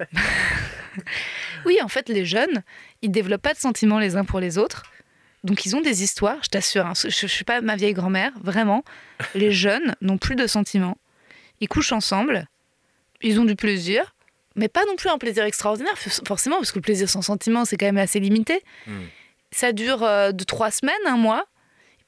[1.66, 2.62] oui, en fait, les jeunes,
[3.02, 4.84] ils développent pas de sentiments les uns pour les autres.
[5.44, 6.86] Donc, ils ont des histoires, je t'assure.
[6.86, 8.82] hein, je, je suis pas ma vieille grand-mère, vraiment.
[9.34, 10.98] Les jeunes n'ont plus de sentiments.
[11.60, 12.48] Ils couchent ensemble.
[13.22, 14.14] ils ont du plaisir,
[14.56, 15.94] mais pas non plus un plaisir extraordinaire,
[16.26, 18.62] forcément, parce que le plaisir sans sentiment, c'est quand même assez limité.
[18.86, 19.04] Hmm.
[19.52, 21.46] Ça dure euh, de trois semaines, un mois,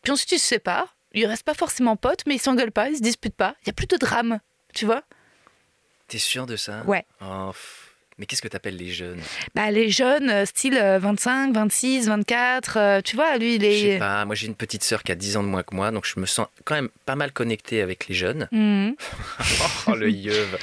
[0.02, 0.96] puis ensuite ils se séparent.
[1.12, 3.54] Ils restent pas forcément potes, mais ils s'engueulent pas, ils se disputent pas.
[3.62, 4.40] Il y a plus de drame,
[4.74, 5.02] tu vois
[6.08, 6.82] T'es sûr de ça?
[6.86, 7.04] Ouais.
[7.20, 7.85] Oh, pff.
[8.18, 9.20] Mais qu'est-ce que t'appelles les jeunes?
[9.54, 13.66] Bah, les jeunes, euh, style euh, 25, 26, 24, euh, tu vois, lui, il Je
[13.68, 13.98] sais est.
[13.98, 16.06] pas, moi j'ai une petite sœur qui a 10 ans de moins que moi, donc
[16.06, 18.48] je me sens quand même pas mal connecté avec les jeunes.
[18.52, 18.94] Mhm.
[19.88, 20.58] Oh le yeuve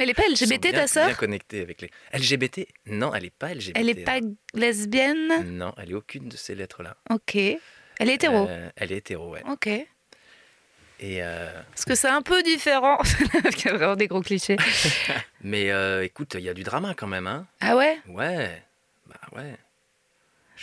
[0.00, 1.06] Elle est pas LGBT, ta sœur?
[1.06, 1.90] Bien connecté avec les...
[2.14, 3.76] LGBT Non, elle est pas LGBT.
[3.76, 4.32] Elle est pas hein.
[4.54, 5.44] lesbienne?
[5.56, 6.96] Non, elle est aucune de ces lettres-là.
[7.10, 7.36] Ok.
[7.36, 8.46] Elle est hétéro?
[8.48, 9.42] Euh, elle est hétéro, ouais.
[9.48, 9.68] Ok.
[10.98, 12.98] Et euh, Parce que c'est un peu différent.
[13.34, 14.56] Il y a vraiment des gros clichés.
[15.42, 17.98] Mais euh, écoute, il y a du drama quand même, hein Ah ouais?
[18.08, 18.62] Ouais.
[19.06, 19.56] Bah ouais.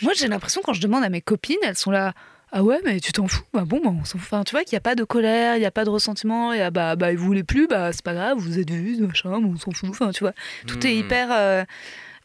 [0.02, 2.12] Moi, j'ai l'impression quand je demande à mes copines, elles sont là.
[2.56, 3.42] Ah ouais, mais tu t'en fous?
[3.52, 4.32] Bah bon, bah on s'en fout.
[4.32, 6.52] Enfin, tu vois qu'il n'y a pas de colère, il n'y a pas de ressentiment.
[6.52, 9.00] Il y a bah, bah, vous voulez plus, bah c'est pas grave, vous êtes vus,
[9.00, 9.88] machin, on s'en fout.
[9.90, 10.32] Enfin, tu vois,
[10.66, 10.98] tout est Hmm.
[10.98, 11.28] hyper.
[11.32, 11.64] euh,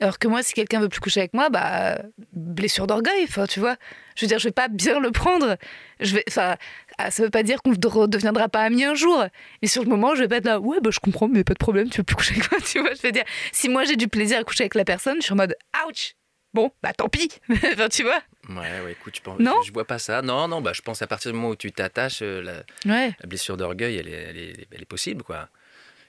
[0.02, 2.00] Alors que moi, si quelqu'un veut plus coucher avec moi, bah
[2.34, 3.24] blessure d'orgueil.
[3.28, 3.76] Enfin, tu vois,
[4.16, 5.58] je veux dire, je vais pas bien le prendre.
[6.00, 6.58] Je vais, enfin,
[7.02, 9.24] ah, ça veut pas dire qu'on ne redeviendra pas amis un jour.
[9.62, 10.60] Mais sur le moment, je vais pas être là.
[10.60, 12.60] Ouais, bah je comprends, mais pas de problème, tu veux plus coucher avec moi.
[12.66, 15.16] Tu vois, je veux dire, si moi j'ai du plaisir à coucher avec la personne,
[15.20, 15.56] je suis en mode
[15.88, 16.16] ouch.
[16.54, 17.30] Bon, bah tant pis.
[17.52, 18.22] enfin, tu vois.
[18.50, 19.56] Ouais, ouais, écoute, je, pense, Non?
[19.62, 20.22] je, je vois pas ça.
[20.22, 23.16] Non, non, bah je pense à partir du moment où tu t'attaches, euh, la, Ouais.
[23.20, 25.48] la blessure d'orgueil, elle est, elle, est, elle est possible, quoi.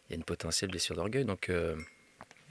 [0.09, 1.77] Il y a une potentielle blessure d'orgueil, donc, euh,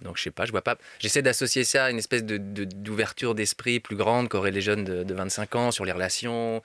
[0.04, 0.78] donc je sais pas, je vois pas.
[1.00, 4.84] J'essaie d'associer ça à une espèce de, de- d'ouverture d'esprit plus grande qu'auraient les jeunes
[4.86, 6.62] de, de 25 ans sur les relations,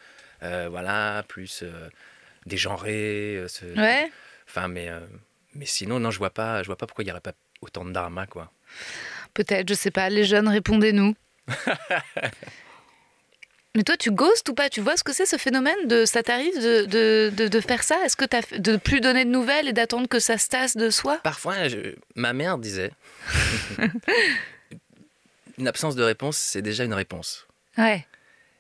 [0.71, 1.89] voilà, plus euh,
[2.47, 3.37] dégenré.
[3.37, 4.11] euh, ce- Ouais.
[4.49, 5.01] Enfin, mais, euh,
[5.55, 7.85] mais sinon, non, je vois pas, je vois pas pourquoi il y aurait pas autant
[7.85, 8.53] de drama, quoi.
[9.33, 10.09] Peut-être, je sais pas.
[10.11, 11.15] Les jeunes, répondez-nous.
[13.77, 14.69] Mais toi, tu ghostes ou pas?
[14.71, 17.83] Tu vois ce que c'est ce phénomène de ça t'arrive de, de, de, de faire
[17.83, 17.99] ça?
[18.05, 20.77] Est-ce que t'as fait- de plus donner de nouvelles et d'attendre que ça se tasse
[20.77, 21.19] de soi?
[21.25, 22.93] Parfois, je- ma mère disait
[25.59, 27.49] une absence de réponse, c'est déjà une réponse.
[27.77, 28.07] Ouais.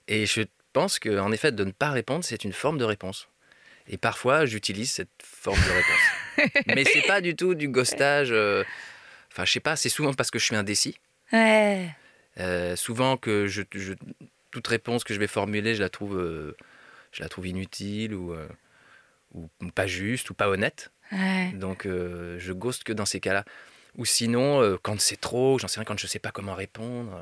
[0.08, 0.42] Et je
[0.74, 3.28] pense qu'en effet, de ne pas répondre, c'est une forme de réponse.
[3.86, 6.52] Et parfois, j'utilise cette forme de réponse.
[6.66, 8.28] Mais c'est pas du tout du ghostage.
[8.32, 8.64] euh,
[9.32, 10.98] Enfin, je sais pas, c'est souvent parce que je suis indécis.
[11.32, 11.88] Ouais.
[12.40, 13.94] Euh, souvent que je, je-
[14.52, 16.56] toute réponse que je vais formuler, je la trouve, euh,
[17.12, 18.34] je la trouve inutile ou,
[19.34, 20.90] ou pas juste ou pas honnête.
[21.12, 21.50] Ouais.
[21.54, 23.44] Donc, je ghost que dans ces cas-là.
[23.96, 27.12] Ou sinon, quand c'est trop, j'en sais rien, quand je sais pas comment répondre.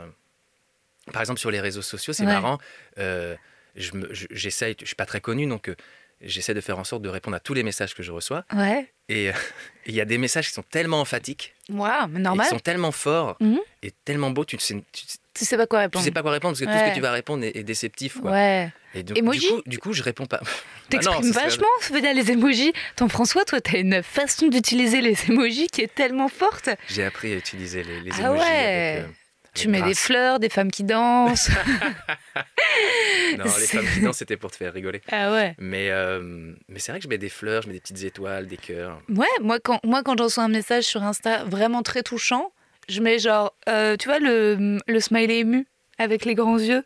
[1.12, 2.32] Par exemple, sur les réseaux sociaux, c'est Ouais.
[2.32, 2.58] marrant.
[2.98, 3.34] euh,
[3.74, 5.74] je me- je- j'essaye, je suis pas très connu, donc euh,
[6.20, 8.44] j'essaie de faire en sorte de répondre à tous les messages que je reçois.
[8.54, 8.92] Ouais.
[9.08, 9.32] Et euh,
[9.86, 13.58] il y a des messages qui sont tellement emphatiques, et qui sont tellement forts Mhm.
[13.82, 16.04] et tellement beaux, tu ne sais, tu, Tu sais pas quoi tu répondre.
[16.04, 18.20] sais pas quoi répondre parce que tout ce que tu vas répondre est, est déceptif.
[18.20, 18.30] Quoi.
[18.32, 18.70] Ouais.
[18.94, 20.40] Et donc, Emoji du, coup, du coup, je réponds pas.
[20.90, 22.74] T'exprimes Ah non, ça serait- vachement, je dire, les emojis.
[22.96, 26.68] Ton François, toi, t'as une façon d'utiliser les emojis qui est tellement forte.
[26.90, 28.40] J'ai appris à utiliser les, les Ah emojis.
[28.42, 28.94] ouais.
[28.98, 29.08] avec, euh,
[29.54, 31.50] Tu mets des fleurs, des femmes qui dansent.
[33.38, 35.00] Non, les femmes qui dansent, c'était pour te faire rigoler.
[35.10, 35.54] ah ouais.
[35.58, 38.46] Mais, euh, mais c'est vrai que je mets des fleurs, je mets des petites étoiles,
[38.46, 39.00] des cœurs.
[39.08, 42.52] Ouais, moi quand, moi, quand je reçois un message sur Insta vraiment très touchant,
[42.88, 45.66] je mets genre, euh, tu vois, le, le smiley ému
[45.98, 46.84] avec les grands yeux?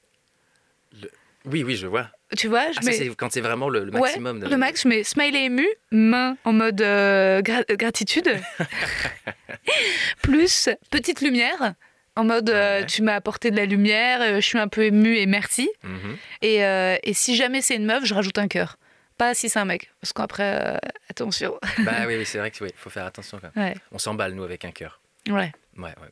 [1.46, 2.08] Oui, oui, je vois.
[2.36, 3.08] Tu vois, je Ah, mets.
[3.16, 4.40] quand c'est vraiment le, le Ouais, maximum.
[4.40, 8.28] de- le max, je mets smiley ému, main en mode euh, gra- euh, gratitude,
[10.22, 11.74] plus petite lumière
[12.16, 15.16] en mode euh, tu m'as apporté de la lumière, euh, je suis un peu ému
[15.16, 15.70] et merci.
[15.84, 16.16] Mhm.
[16.42, 18.76] Et, euh, et si jamais c'est une meuf, je rajoute un cœur.
[19.18, 21.58] Pas si c'est un mec, parce qu'après, attention.
[21.84, 23.68] Bah oui, oui c'est vrai qu'il faut faire attention quand même.
[23.70, 25.00] Ouais, On s'emballe, nous, avec un cœur.
[25.28, 25.52] ouais.
[25.78, 26.08] Ouais, ouais.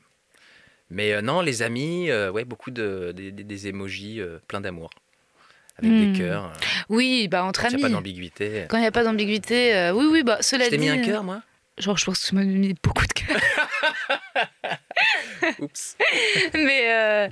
[0.90, 3.66] Mais non, les amis, ouais, beaucoup de, des,
[4.20, 4.90] euh, plein d'amour.
[5.78, 6.12] Avec Hmm.
[6.12, 6.44] des cœurs.
[6.44, 7.92] euh, Oui, bah entre Quand il n'y a amis.
[7.94, 8.64] pas d'ambiguïté.
[8.68, 10.78] Quand il n'y a pas d'ambiguïté, euh, oui, oui, bah cela Je dit.
[10.78, 11.42] mis un cœur, moi?
[11.78, 13.36] Genre, je pense que tu m'as mis beaucoup de cœur.
[15.58, 15.96] Oups.
[16.54, 17.28] Mais euh,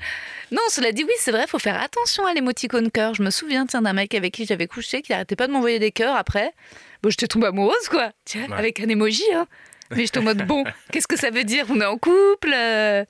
[0.50, 3.14] non, cela dit, oui, c'est vrai, faut faire attention à l'émoticône cœur.
[3.14, 5.78] Je me souviens, tiens, d'un mec avec qui j'avais couché qui arrêtait pas de m'envoyer
[5.78, 6.52] des cœurs après.
[7.02, 8.12] Bon, j'étais tombée amoureuse, quoi.
[8.24, 8.56] Tiens, Ouais.
[8.56, 9.46] avec un emoji, hein.
[9.90, 11.66] Mais j'étais en mode, bon, qu'est-ce que ça veut dire?
[11.70, 13.04] On est en couple euh,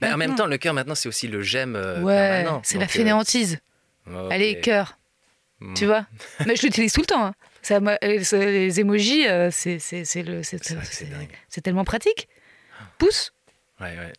[0.00, 2.84] Bah, en même temps, le cœur, maintenant, c'est aussi le j'aime euh, Ouais, c'est la
[2.84, 3.58] euh, fainéantise.
[4.30, 4.94] Allez, cœur,
[5.60, 5.74] Mm.
[5.74, 6.06] tu vois?
[6.46, 7.24] Mais je l'utilise tout le temps.
[7.26, 7.34] hein.
[7.68, 7.98] Ça, euh,
[8.46, 10.04] les emojis, euh, c'est c'est-
[11.62, 12.28] tellement pratique.
[12.96, 13.32] Pouce.
[13.78, 14.12] Ouais, ouais.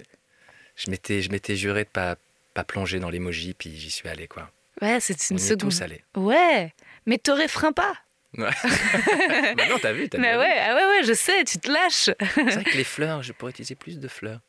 [0.75, 2.15] Je m'étais, je m'étais juré de pas,
[2.53, 4.51] pas plonger dans l'emoji, puis j'y suis allé, quoi.
[4.83, 5.59] Ouais, c'est On une est seconde.
[5.71, 6.03] tous allés.
[6.15, 6.73] Ouais,
[7.07, 7.93] mais t'aurais frein pas.
[8.37, 8.51] Ouais.
[9.57, 10.37] Bah non, t'as vu, t'as Mais vu.
[10.39, 12.11] ouais, ah ouais, ouais, je sais, tu te lâches.
[12.35, 14.41] C'est vrai que les fleurs, je pourrais utiliser plus de fleurs.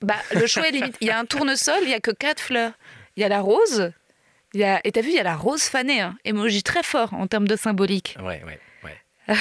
[0.00, 0.96] Bah, le choix est limite.
[1.02, 2.72] Il y a un tournesol, il y a que quatre fleurs.
[3.16, 3.92] Il y a la rose.
[4.54, 4.80] Il y a...
[4.84, 6.00] Et t'as vu, il y a la rose fanée.
[6.00, 6.16] Hein.
[6.24, 8.16] Émoji très fort en termes de symbolique.
[8.20, 8.96] Ouais, ouais, ouais.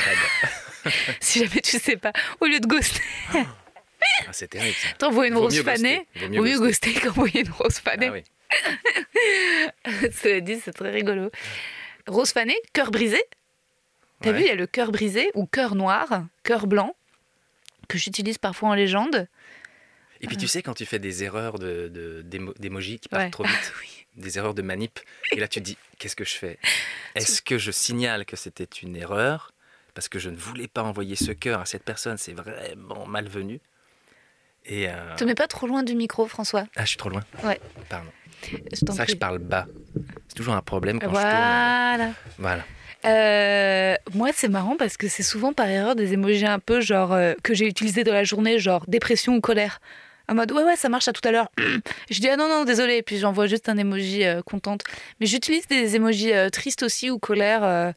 [1.19, 3.01] Si jamais tu sais pas, au lieu de ghoster,
[3.33, 4.89] Ah, c'est terrible ça.
[4.97, 6.07] t'envoies une Vaut rose fanée.
[6.15, 6.93] Vaut mieux mieux ghoster.
[6.93, 8.07] qu'envoyer une rose fanée.
[8.07, 8.23] Ah oui.
[10.11, 11.31] Cela dit, c'est très rigolo.
[12.07, 13.21] Rose fanée, cœur brisé.
[14.21, 14.37] T'as Ouais.
[14.37, 16.95] vu, il y a le cœur brisé ou cœur noir, cœur blanc,
[17.87, 19.27] que j'utilise parfois en légende.
[20.21, 22.21] Et puis tu sais, quand tu fais des erreurs de, de,
[22.59, 23.29] d'émojis qui partent Ouais.
[23.31, 23.98] trop vite, Oui.
[24.19, 24.99] Des erreurs de manip,
[25.31, 26.59] et là tu te dis, qu'est-ce que je fais?
[27.15, 29.51] Est-ce que je signale que c'était une erreur
[29.95, 33.59] parce que je ne voulais pas envoyer ce cœur à cette personne, c'est vraiment malvenu
[34.65, 36.65] Et euh, Te mets pas trop loin du micro, François.
[36.75, 37.23] ah, je suis trop loin.
[37.43, 37.59] Ouais.
[37.89, 38.09] Pardon.
[38.71, 39.65] Je ça que je parle bas.
[40.29, 41.97] C'est toujours un problème quand je Voilà.
[41.97, 42.13] tourne.
[42.37, 42.63] Voilà.
[43.05, 47.13] Euh, moi, c'est marrant parce que c'est souvent par erreur des émojis un peu genre
[47.13, 49.81] euh, que j'ai utilisés dans la journée, genre dépression ou colère.
[50.29, 51.49] En mode ouais ouais ça marche à tout à l'heure.
[52.09, 54.83] je dis ah non non désolé puis j'envoie juste un emoji euh, contente.
[55.19, 57.91] Mais j'utilise des emojis euh, tristes aussi ou colère euh,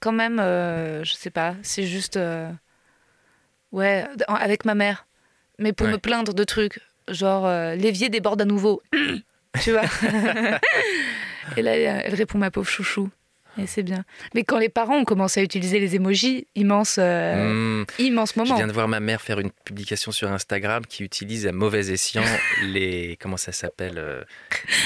[0.00, 0.36] quand même.
[0.38, 1.54] je sais pas.
[1.62, 2.18] C'est juste
[3.72, 5.06] ouais avec ma mère.
[5.58, 5.92] Mais pour Ouais.
[5.94, 8.80] me plaindre de trucs genre l'évier déborde à nouveau.
[9.62, 9.82] tu vois?
[11.56, 13.10] et là elle répond ma pauvre chouchou.
[13.58, 14.04] Et c'est bien.
[14.34, 17.86] Mais quand les parents ont commencé à utiliser les emojis, immense, euh, Mmh.
[17.98, 18.56] immense Je moment.
[18.56, 22.22] viens de voir ma mère faire une publication sur Instagram qui utilise à mauvais escient
[22.62, 23.16] les.
[23.20, 24.22] Comment ça s'appelle euh,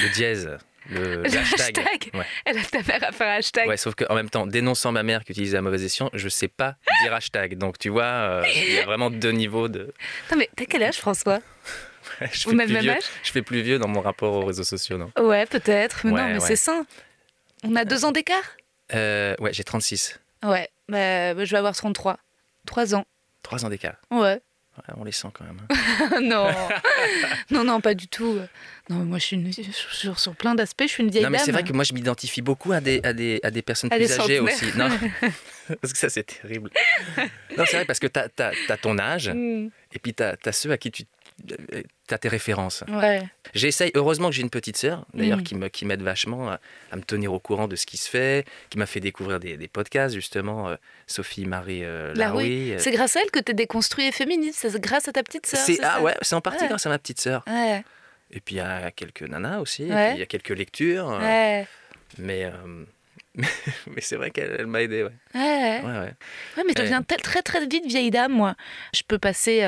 [0.03, 0.57] Le dièse.
[0.89, 1.79] Le, hashtag.
[1.79, 2.09] hashtag.
[2.13, 2.25] Ouais.
[2.45, 3.67] Elle a ta mère à faire hashtag.
[3.69, 6.49] Ouais, sauf qu'en même temps, dénonçant ma mère qui utilise à mauvais escient, je sais
[6.49, 7.57] pas dire hashtag.
[7.57, 9.93] Donc tu vois, euh, il y a vraiment deux niveaux de.
[10.31, 11.39] Non mais t'as quel âge François?
[12.33, 13.03] Je, fais même vieux, âge?
[13.23, 15.09] Je fais plus vieux dans mon rapport aux réseaux sociaux, non?
[15.19, 16.01] Ouais, peut-être.
[16.03, 16.85] Mais non, mais c'est sain.
[17.63, 18.43] On a deux ans d'écart?
[18.93, 20.19] Euh, Ouais, j'ai 36.
[20.43, 22.17] Ouais, bah, bah, je vais avoir 33.
[22.65, 23.05] Trois ans.
[23.43, 23.95] Trois ans d'écart.
[24.11, 24.39] Ouais.
[24.75, 25.59] Ouais, on les sent quand même.
[25.69, 26.19] hein.
[26.21, 26.47] non.
[27.51, 28.39] non, non, pas du tout.
[28.89, 31.37] Non, moi, je suis une- sur, sur plein d'aspects, je suis une vieille Non, mais
[31.37, 33.97] c'est vrai que moi, je m'identifie beaucoup à des, à des, à des personnes À
[33.97, 34.65] plus des âgées aussi.
[34.75, 34.89] Non,
[35.81, 36.71] parce que ça, c'est terrible.
[37.55, 40.71] Non, c'est vrai, parce que tu as, ton âge Mm, et puis tu as, ceux
[40.71, 41.03] à qui tu
[42.09, 42.83] as tes références.
[42.87, 43.21] Ouais.
[43.53, 45.43] J'essaye, heureusement que j'ai une petite sœur, d'ailleurs, Mm.
[45.43, 46.59] qui me- qui m'aide vachement à,
[46.91, 49.57] à me tenir au courant de ce qui se fait, qui m'a fait découvrir des,
[49.57, 50.75] des podcasts, justement, euh,
[51.07, 52.43] Sophie-Marie euh, Laroui.
[52.43, 52.71] Laroui.
[52.73, 54.59] euh, C'est grâce à elle que t'es déconstruit et féministe.
[54.69, 55.59] C'est grâce à ta petite sœur.
[55.59, 56.69] c'est- ah ouais, c'est en partie Ouais.
[56.69, 57.43] grâce à ma petite sœur.
[57.47, 57.83] Ouais.
[58.31, 60.07] Et puis il y a quelques nanas aussi, et Ouais.
[60.09, 61.09] puis il y a quelques lectures.
[61.21, 61.63] euh.
[62.19, 62.85] Mais, euh,
[63.87, 65.11] mais c'est vrai qu'elle elle m'a aidé, ouais.
[65.35, 65.81] Ouais.
[65.83, 66.13] ouais, ouais.
[66.57, 68.55] Ouais, mais je deviens très très vite vieille dame, moi.
[68.95, 69.59] Je peux passer,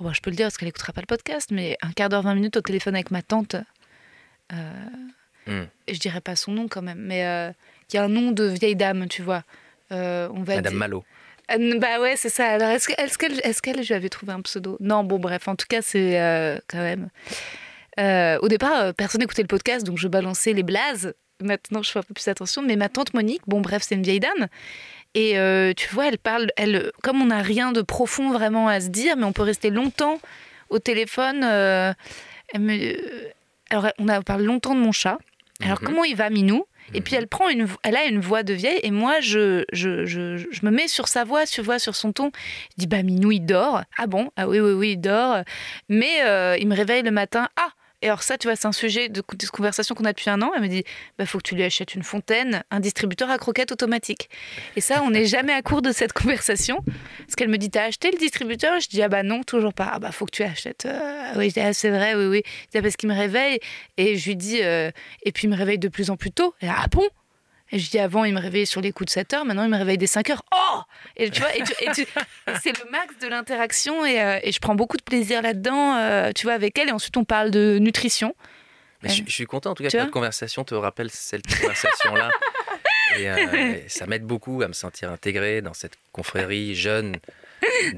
[0.00, 2.22] bah, je peux le dire parce qu'elle écoutera pas le podcast, mais un quart d'heure,
[2.22, 3.56] 20 minutes au téléphone avec ma tante.
[4.52, 4.86] Euh,
[5.86, 7.50] et je dirais pas son nom quand même, mais euh,
[7.90, 9.42] il y a un nom de vieille dame, tu vois.
[9.92, 11.04] Euh, on va Madame dire- Malo.
[11.52, 12.46] Euh, Bah ouais, c'est ça.
[12.52, 14.78] Alors, est-ce que- est-ce qu'elle est qu'elle lui avait trouvé un pseudo?
[14.80, 17.08] Non, bon, bref, en tout cas, c'est euh, quand même.
[18.40, 21.14] Au départ, personne n'écoutait le podcast, donc je balançais les blazes.
[21.42, 22.62] Maintenant, je fais un peu plus attention.
[22.62, 24.48] Mais ma tante Monique, bon, bref, c'est une vieille dame.
[25.14, 28.80] Et euh, tu vois, elle parle, elle, comme on n'a rien de profond vraiment à
[28.80, 30.20] se dire, mais on peut rester longtemps
[30.70, 31.42] au téléphone.
[31.44, 31.92] euh,
[32.52, 32.96] elle me-
[33.70, 35.18] alors, on a parlé longtemps de mon chat.
[35.62, 35.86] Alors, Mhm.
[35.86, 36.66] comment il va, Minou?
[36.92, 37.18] Et puis Mhm.
[37.20, 40.60] elle prend une, elle a une voix de vieille et moi je, je, je, je
[40.66, 42.30] me mets sur sa voix, sur voix, sur son ton.
[42.72, 43.82] Je dis bah Minou il dort.
[43.96, 44.30] Ah bon?
[44.36, 45.38] Ah oui oui oui il dort.
[45.88, 47.48] Mais euh, il me réveille le matin.
[47.56, 47.70] Ah
[48.04, 50.52] et alors ça tu vois c'est un sujet de, conversation qu'on a depuis un an.
[50.54, 50.84] Elle me dit
[51.18, 54.28] bah faut que tu lui achètes une fontaine, un distributeur à croquettes automatique.
[54.76, 56.84] Et ça on n'est jamais à court de cette conversation
[57.18, 58.78] parce qu'elle me dit t'as acheté le distributeur?
[58.78, 59.90] Je dis ah bah non toujours pas.
[59.94, 60.84] Ah bah faut que tu achètes.
[60.84, 62.42] Euh, oui ah, c'est vrai oui oui.
[62.70, 63.58] Dis, Ah, parce qu'il me réveille
[63.96, 64.90] et je lui dis euh,
[65.22, 66.54] et puis il me réveille de plus en plus tôt.
[66.60, 67.08] Et, ah bon?
[67.74, 69.70] Et je dis avant, il me réveillait sur les coups de 7 heures, maintenant il
[69.70, 70.42] me réveille dès 5 heures.
[70.54, 70.80] Oh
[71.16, 72.02] Et tu vois, et tu- et tu-
[72.48, 75.96] et c'est le max de l'interaction et, euh, et je prends beaucoup de plaisir là-dedans,
[75.96, 76.88] euh, tu vois, avec elle.
[76.88, 78.34] Et ensuite, on parle de nutrition.
[79.02, 82.30] Mais je, je suis content en tout cas que notre conversation te rappelle cette conversation-là.
[83.18, 83.36] et, euh,
[83.84, 87.16] et ça m'aide beaucoup à me sentir intégré dans cette confrérie jeune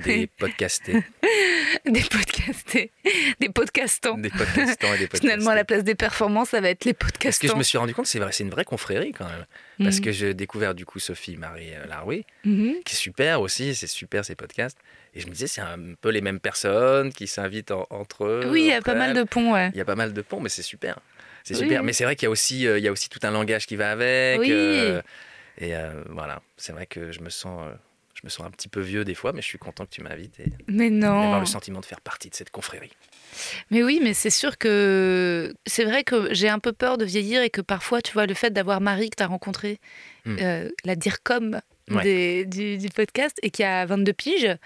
[0.05, 1.03] des podcastés,
[1.85, 2.91] Des podcastés,
[3.41, 4.19] des podcastants.
[4.19, 5.19] des podcastants et des podcastés.
[5.21, 7.47] Finalement, à la place des performances, ça va être les Parce podcastants.
[7.49, 9.45] que je me suis rendu compte, c'est vrai, c'est une vraie confrérie quand même.
[9.79, 10.05] Parce Mhm.
[10.05, 12.77] que j'ai découvert du coup Sophie Marie euh, Laroui, Mhm.
[12.85, 14.79] qui est super aussi, c'est super ces podcasts.
[15.15, 18.41] Et je me disais, c'est un peu les mêmes personnes qui s'invitent en- entre eux.
[18.51, 19.71] Oui, il y a pas mal de ponts, ouais.
[19.73, 20.99] Il y a pas mal de ponts, mais c'est super.
[21.45, 21.61] C'est Oui.
[21.61, 21.83] super.
[21.85, 23.67] Mais c'est vrai qu'il y a aussi, euh, il y a aussi tout un langage
[23.67, 24.41] qui va avec.
[24.41, 24.49] Oui.
[24.51, 25.01] euh,
[25.59, 27.67] et euh, voilà, c'est vrai que je me sens,
[28.17, 30.03] je me sens un petit peu vieux des fois, mais je suis content que tu
[30.03, 31.21] m'invites et, Mais non.
[31.23, 32.91] avoir le sentiment de faire partie de cette confrérie.
[33.71, 37.43] Mais oui, mais c'est sûr que c'est vrai que j'ai un peu peur de vieillir
[37.43, 39.79] et que parfois, tu vois, le fait d'avoir Marie que tu as rencontrée,
[40.25, 40.37] Hmm.
[40.41, 40.97] euh, la
[41.91, 42.03] Ouais.
[42.03, 44.57] des- du, du podcast et qui a 22 piges,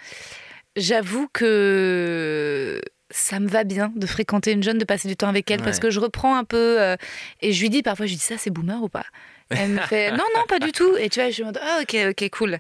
[0.76, 5.50] j'avoue que ça me va bien de fréquenter une jeune, de passer du temps avec
[5.50, 6.96] elle parce que je reprends un peu euh,
[7.40, 9.04] et je lui dis parfois, je lui dis ça c'est boomer ou pas?
[9.50, 10.96] Elle me fait non, non, pas du tout.
[10.96, 12.58] Et tu vois, je en mode ah, ok, ok, cool.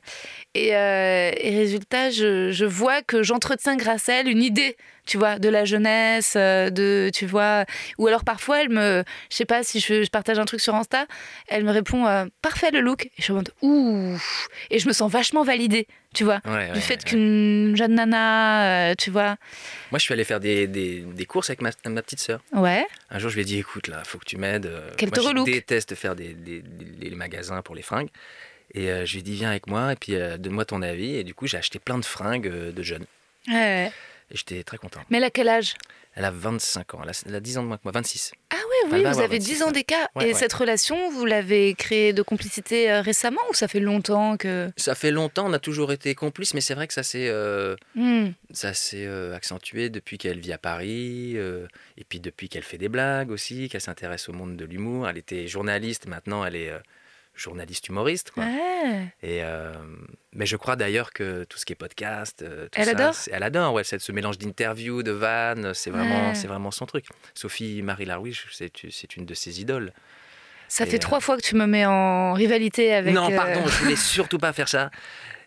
[0.54, 5.18] Et, euh, et résultat, je, je vois que j'entretiens grâce à elle une idée, tu
[5.18, 7.64] vois, de la jeunesse, euh, de, tu vois.
[7.98, 10.74] Ou alors parfois, elle me, je sais pas si je, je partage un truc sur
[10.74, 11.06] Insta,
[11.48, 13.06] elle me répond euh, parfait le look.
[13.06, 14.16] Et je en mode ouh.
[14.70, 17.10] Et je me sens vachement validée, tu vois, Ouais, ouais, du fait ouais.
[17.10, 19.36] qu'une jeune nana, euh, tu vois.
[19.90, 22.40] Moi, je suis allé faire des, des, des courses avec ma, ma petite sœur.
[22.52, 22.86] Ouais.
[23.10, 24.70] Un jour, je lui ai dit écoute, là, faut que tu m'aides.
[24.96, 26.62] Qu'elle moi, te je déteste faire des, des-
[27.00, 28.10] les magasins pour les fringues.
[28.72, 31.16] Et euh, je lui ai dit viens avec moi et puis donne-moi ton avis.
[31.16, 33.04] Et du coup, j'ai acheté plein de fringues de jeunes.
[33.48, 33.90] Ouais.
[34.30, 35.00] Et j'étais très content.
[35.10, 35.74] Mais elle a quel âge?
[36.14, 37.00] Elle a 25 ans.
[37.02, 38.32] Elle a, elle a 10 ans de moins que moi, 26.
[38.50, 40.08] Ah oui, va vous avez 26, 10 ans d'écart.
[40.16, 40.34] Ouais, Et ouais.
[40.34, 44.70] cette relation, vous l'avez créée de complicité euh, récemment ou ça fait longtemps que...
[44.76, 47.76] Ça fait longtemps, on a toujours été complices, mais c'est vrai que ça s'est euh,
[47.94, 48.28] Hmm.
[48.94, 51.66] euh, accentué depuis qu'elle vit à Paris, euh,
[51.96, 55.08] et puis depuis qu'elle fait des blagues aussi, qu'elle s'intéresse au monde de l'humour.
[55.08, 56.72] Elle était journaliste, maintenant elle est
[57.40, 58.30] journaliste humoriste.
[58.30, 58.44] Quoi.
[58.44, 59.04] Ouais.
[59.22, 59.72] Et, euh,
[60.32, 63.14] mais je crois d'ailleurs que tout ce qui est podcast, euh, tout Elle ça, adore
[63.32, 66.34] Elle adore, ouais, ce mélange d'interviews, de vannes, c'est vraiment, Ouais.
[66.34, 67.06] c'est vraiment son truc.
[67.34, 69.92] Sophie Marie Larouche, c'est c'est une de ses idoles.
[70.68, 73.12] Ça Et, fait euh, trois fois que tu me mets en rivalité avec...
[73.12, 74.90] non, euh, pardon, je voulais surtout pas faire ça.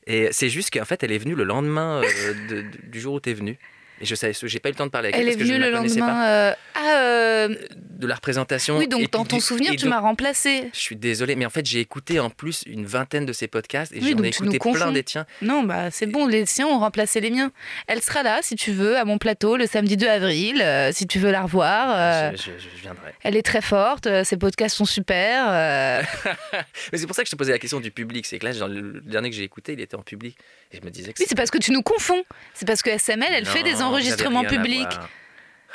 [0.05, 3.19] Et c'est juste qu'en fait, elle est venue le lendemain de- de- du jour où
[3.21, 3.57] tu es venue.
[4.01, 5.57] Et je savais, j'ai pas eu le temps de parler avec elle, Elle est venue
[5.57, 6.25] le lendemain...
[6.27, 8.77] euh, Ah, euh, de la représentation.
[8.77, 10.69] oui, donc dans ton souvenir, tu m'as remplacé.
[10.73, 13.93] Je suis désolé, mais en fait, j'ai écouté en plus une vingtaine de ses podcasts
[13.93, 14.91] et Oui, j'en ai écouté plein confonds.
[14.91, 15.25] des tiens.
[15.41, 17.51] Non, bah c'est bon, les siens ont remplacé les miens.
[17.87, 21.07] Elle sera là, si tu veux, à mon plateau le samedi 2 avril, euh, si
[21.07, 22.31] tu veux la revoir.
[22.33, 22.43] Je, je-
[22.75, 23.13] je viendrai.
[23.23, 25.45] Elle est très forte, ses podcasts sont super.
[26.91, 28.25] Mais c'est pour ça que je te posais la question du public.
[28.25, 30.35] C'est que là, genre, le dernier que j'ai écouté, il était en public.
[30.71, 32.23] Et je me disais que Oui, c'est parce que tu nous confonds.
[32.55, 34.81] C'est parce que SML, elle fait des enregistrements à publics.
[34.93, 35.09] voir.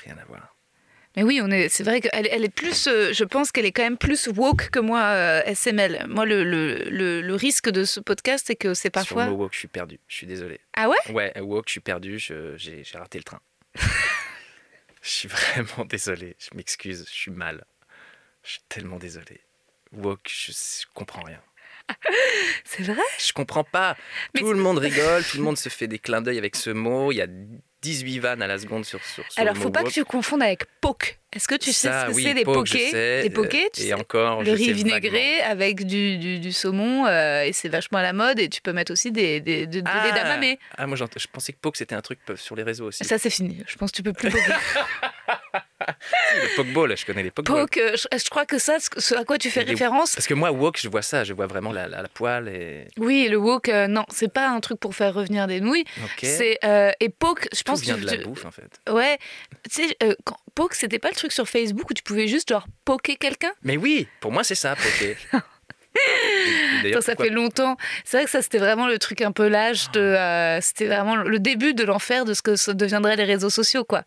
[0.04, 0.54] Rien à voir.
[1.16, 1.68] Mais oui, on est.
[1.68, 2.86] C'est vrai qu'elle elle est plus.
[2.86, 6.06] euh, je pense qu'elle est quand même plus woke que moi, euh, SML.
[6.08, 9.22] Moi, le, le, le, le risque de ce podcast, c'est que c'est parfois.
[9.24, 9.98] Sur le mot woke, je suis perdu.
[10.06, 10.60] Je suis désolé.
[10.76, 10.96] Ah ouais?
[11.12, 12.18] Ouais, woke, je suis perdu.
[12.18, 13.40] je- J'ai j'ai raté le train.
[15.02, 16.36] je suis vraiment désolé.
[16.38, 17.04] Je m'excuse.
[17.08, 17.64] Je suis mal.
[18.44, 19.40] Je suis tellement désolé.
[19.92, 21.40] Woke, je, je comprends rien.
[22.64, 23.02] C'est vrai?
[23.18, 23.96] Je comprends pas.
[24.34, 26.70] Mais tout le monde rigole, tout le monde se fait des clins d'œil avec ce
[26.70, 27.10] mot.
[27.12, 27.26] Il y a
[27.82, 30.42] 18 vannes à la seconde sur, sur, sur Alors, le faut pas que tu confondes
[30.42, 31.18] avec poke.
[31.32, 33.86] Est-ce que tu sais ce que oui, c'est je pokés Les pokés, euh, tu Et
[33.88, 38.02] sais, encore, le riz vinaigré avec du, du, du saumon, euh, et c'est vachement à
[38.02, 40.40] la mode, et tu peux mettre aussi des, des, des, des Ah.
[40.76, 43.04] Ah, moi, je pensais que poke, c'était un truc sur les réseaux aussi.
[43.04, 43.62] Ça, c'est fini.
[43.66, 44.58] Je pense que tu peux plus poker.
[46.34, 47.62] Le pokeball, je connais les pokeballs.
[47.66, 50.50] Poke, je, crois que ça, ce à quoi tu fais les- référence, Parce que moi,
[50.52, 51.24] woke, je vois ça.
[51.24, 52.86] Je vois vraiment la, la, la poêle et.
[52.98, 55.84] oui, le wok, euh, non, c'est pas un truc pour faire revenir des nouilles.
[56.22, 58.80] C'est euh, et poke, je Tout pense vient que de la tu- bouffe, en fait.
[58.90, 59.18] Ouais,
[59.72, 62.48] tu sais, euh, quand- poke, c'était pas le truc sur Facebook où tu pouvais juste
[62.50, 63.52] genre poker quelqu'un?
[63.62, 64.74] Mais oui, pour moi, c'est ça,
[66.82, 67.76] d'ailleurs, Attends, ça fait longtemps.
[68.04, 70.00] C'est vrai que ça, c'était vraiment le truc un peu lâche de.
[70.00, 73.84] euh, c'était vraiment le début de l'enfer de ce que ça deviendraient les réseaux sociaux,
[73.84, 74.02] quoi.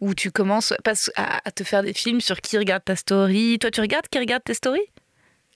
[0.00, 0.72] Où tu commences
[1.16, 3.58] à, à te faire des films sur qui regarde ta story.
[3.58, 4.90] Toi, tu regardes qui regarde tes stories?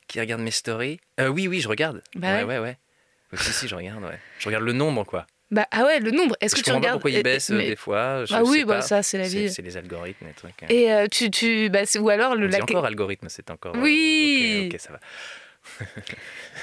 [0.09, 0.99] Qui regarde mes stories?
[1.21, 2.03] Euh, Oui, oui, je regarde.
[2.15, 2.59] Bah ouais, ouais.
[2.59, 2.77] ouais,
[3.35, 4.19] si, si, je regarde, ouais.
[4.39, 5.27] Je regarde le nombre, quoi.
[5.51, 6.37] Bah, ah ouais, le nombre.
[6.41, 7.01] Est-ce que je tu comprends pas regardes.
[7.01, 8.25] pourquoi il et- baisse euh, mais- des fois.
[8.25, 8.83] Je Ah oui, sais bah, pas.
[8.83, 9.51] ça, c'est la C'est vie.
[9.53, 10.63] c'est les algorithmes, les trucs.
[10.63, 10.67] hein.
[10.69, 11.31] Et euh, tu.
[11.31, 13.75] tu bah, c'est- ou alors le la- encore algorithme, c'est encore.
[13.77, 14.67] euh, Oui.
[14.69, 15.01] ok, ok, ça va.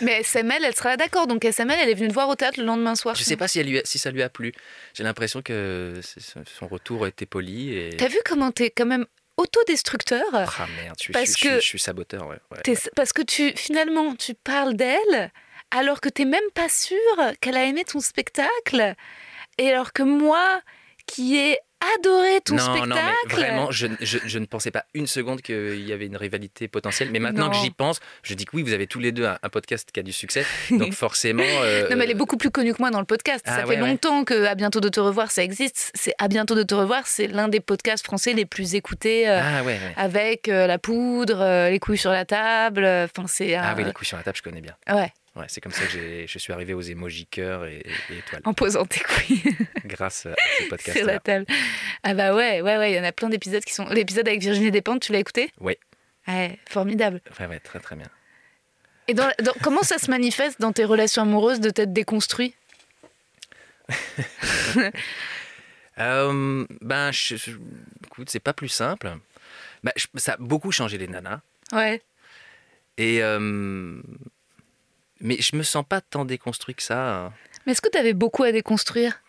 [0.02, 1.28] Mais SML, elle sera d'accord.
[1.28, 3.16] Donc SML, elle est venue te voir au théâtre le lendemain soir.
[3.16, 4.54] Je sais pas si, elle lui a- si ça lui a plu.
[4.94, 6.00] J'ai l'impression que
[6.46, 7.98] son retour été poli et.
[7.98, 9.06] T'as vu comment t'es quand même
[9.38, 10.24] autodestructeur?
[10.34, 12.38] Ah merde, je Parce je que- je suis saboteur, ouais.
[12.52, 12.92] ouais, T'es- ouais.
[12.96, 15.32] Parce que tu finalement tu parles d'elle
[15.72, 16.98] alors que t'es même pas sûr
[17.42, 18.96] qu'elle a aimé ton spectacle
[19.58, 20.62] et alors que moi
[21.06, 21.58] qui ai
[21.96, 22.90] adoré ton non, spectacle.
[22.90, 22.96] non,
[23.28, 26.68] mais vraiment, je, je- je ne pensais pas une seconde qu'il y avait une rivalité
[26.68, 27.10] potentielle.
[27.12, 29.38] Mais maintenant que j'y pense, je dis que oui, vous avez tous les deux un,
[29.44, 30.46] un podcast qui a du succès.
[30.72, 31.44] Donc forcément.
[31.46, 33.44] euh, Non mais elle est beaucoup plus connue que moi dans le podcast.
[33.48, 33.88] Ah ça ouais, fait ouais.
[33.90, 35.92] longtemps que à bientôt de te revoir ça existe.
[35.96, 39.30] C'est à bientôt de te revoir, c'est l'un des podcasts français les plus écoutés.
[39.30, 39.94] euh, Ah ouais, ouais.
[39.98, 44.08] Avec euh, la poudre, les couilles sur la table, enfin c'est Ah oui, les couilles
[44.08, 44.76] sur la table, je connais bien.
[44.92, 48.18] ouais, Ouais, c'est comme ça que j'ai- je suis arrivé aux émojis cœur et, et
[48.18, 49.44] étoiles, en posant tes couilles.
[49.86, 50.98] grâce à ces podcasts.
[50.98, 51.46] sur la table.
[52.04, 53.88] Ah bah ouais, ouais, ouais, il y en a plein d'épisodes qui sont.
[53.90, 55.52] L'épisode avec Virginie Despentes, tu l'as écouté?
[55.60, 55.78] Oui.
[56.28, 57.22] Ouais, formidable.
[57.40, 58.08] Ouais, ouais, très très bien.
[59.08, 62.56] Et dans, dans- comment ça se manifeste dans tes relations amoureuses de t'être déconstruit?
[66.00, 67.52] Euh, ben, je, je-
[68.06, 69.12] écoute, c'est pas plus simple.
[69.84, 71.40] Ben, je- ça a beaucoup changé les nanas.
[71.72, 72.04] Ouais.
[73.00, 74.00] Et euh,
[75.22, 77.32] mais je me sens pas tant déconstruit que ça.
[77.66, 79.22] Mais est-ce que t'avais beaucoup à déconstruire?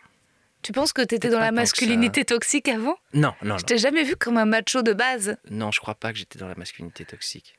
[0.62, 2.98] Tu penses que t'étais Peut-être dans la masculinité toxique avant?
[3.14, 3.58] Non, non.
[3.58, 5.36] Je t'ai jamais vu comme un macho de base.
[5.50, 7.56] Non, je crois pas que j'étais dans la masculinité toxique.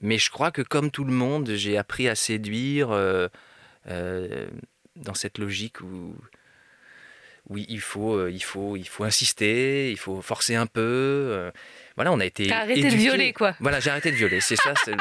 [0.00, 3.28] Mais je crois que comme tout le monde, j'ai appris à séduire euh,
[3.88, 4.46] euh,
[4.96, 6.14] dans cette logique où
[7.48, 11.50] oui, il faut, euh, il faut, il faut insister, il faut forcer un peu.
[11.96, 12.46] voilà, on a été.
[12.46, 13.54] T'as arrêté de violer, quoi.
[13.60, 14.40] Voilà, j'ai arrêté de violer.
[14.40, 14.92] C'est ça, c'est-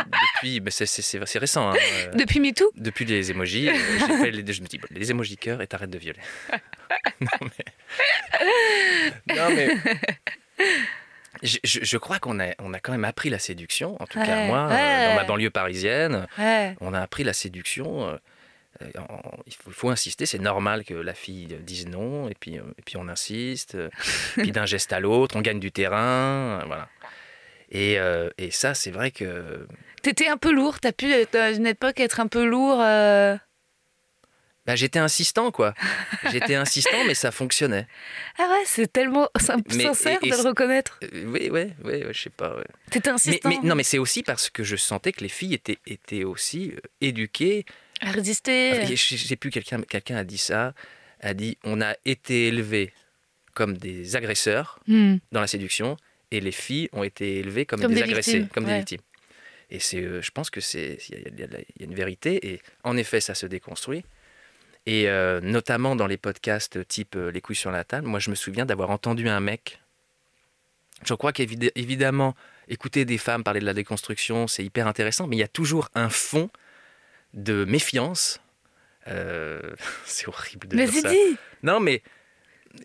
[0.42, 1.72] depuis, mais c'est- c'est c'est- c'est récent.
[1.72, 5.12] hein, euh, Depuis MeToo depuis les émojis, euh, fait les, je me dis bon, les
[5.12, 6.20] émojis cœur et t'arrêtes de violer.
[7.22, 9.78] non mais, non mais,
[11.44, 14.02] je, je- je crois qu'on a, on a quand même appris la séduction.
[14.02, 16.76] En tout cas, Ouais, moi, euh, dans ma banlieue parisienne, Ouais.
[16.82, 18.08] on a appris la séduction.
[18.10, 18.18] euh,
[18.98, 22.82] en- il faut, faut insister, c'est normal que la fille dise non, et puis, et
[22.84, 23.78] puis on insiste,
[24.38, 26.88] puis d'un geste à l'autre, on gagne du terrain, voilà.
[27.72, 29.66] Et, euh, et ça, c'est vrai que
[30.02, 32.82] T'étais un peu lourd, t'as pu, euh, à une époque, être un peu lourd.
[32.82, 33.38] euh,
[34.66, 35.74] bah, j'étais insistant, quoi.
[36.32, 37.88] J'étais insistant, mais ça fonctionnait.
[38.38, 39.28] Ah ouais, c'est tellement
[39.76, 41.00] Mais- sincère et- et de le reconnaître.
[41.04, 42.56] Euh, oui, oui, oui, ouais, je sais pas.
[42.56, 42.64] ouais.
[42.92, 45.80] T'étais insistant mais- non, mais c'est aussi parce que je sentais que les filles étaient,
[45.88, 47.66] étaient aussi euh, éduquées.
[48.02, 48.86] à résister.
[48.86, 50.74] Je je sais plus, quelqu'un quelqu'un a dit ça,
[51.22, 52.94] a dit on a été élevés
[53.56, 55.18] comme des agresseurs Hmm.
[55.32, 55.98] dans la séduction
[56.32, 58.72] et les filles ont été élevées comme, Comme des, victimes, comme ouais.
[58.72, 59.02] des victimes.
[59.70, 61.48] Et c'est, euh, je pense que c'est, il y, a-
[61.80, 64.04] y une vérité et en effet ça se déconstruit.
[64.86, 68.30] Et euh, notamment dans les podcasts type euh, Les couilles sur la table, moi je
[68.32, 69.80] me souviens d'avoir entendu un mec.
[71.06, 72.36] Je crois qu'évidemment,
[72.68, 75.90] écouter des femmes parler de la déconstruction, c'est hyper intéressant, mais il y a toujours
[75.96, 76.50] un fond
[77.34, 78.40] de méfiance.
[79.08, 79.62] Euh,
[80.06, 81.10] c'est horrible de Mais dire ça.
[81.10, 82.02] dit Non, mais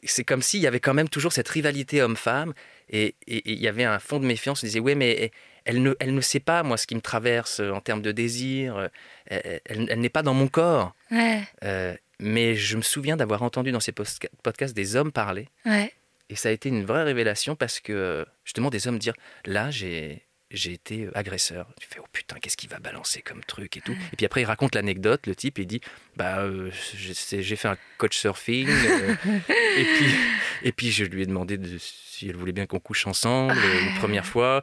[0.04, 2.54] c'est comme s'il y avait quand même toujours cette rivalité homme-femme
[2.90, 4.62] et, il y avait un fond de méfiance.
[4.62, 5.30] On disait, oui, mais
[5.64, 8.76] elle ne, elle ne sait pas, moi, ce qui me traverse en termes de désir.
[8.76, 8.88] euh,
[9.26, 10.94] Elle, elle- elle n'est pas dans mon corps.
[11.10, 15.48] Ouais, Euh, mais je me souviens d'avoir entendu dans ces podcasts des hommes parler.
[15.64, 15.92] ouais.
[16.28, 19.14] Et ça a été une vraie révélation parce que justement des hommes dire
[19.44, 21.66] là j'ai j'ai été agresseur.
[21.80, 23.96] Tu fais oh putain qu'est-ce qu'il va balancer comme truc et tout.
[24.12, 25.26] Et puis après il raconte l'anecdote.
[25.26, 25.80] Le type il dit
[26.16, 29.14] bah euh, j'ai fait un coach surfing euh,
[29.78, 30.14] et puis
[30.62, 33.80] et puis je lui ai demandé de- si elle voulait bien qu'on couche ensemble euh,
[33.88, 34.62] une première fois.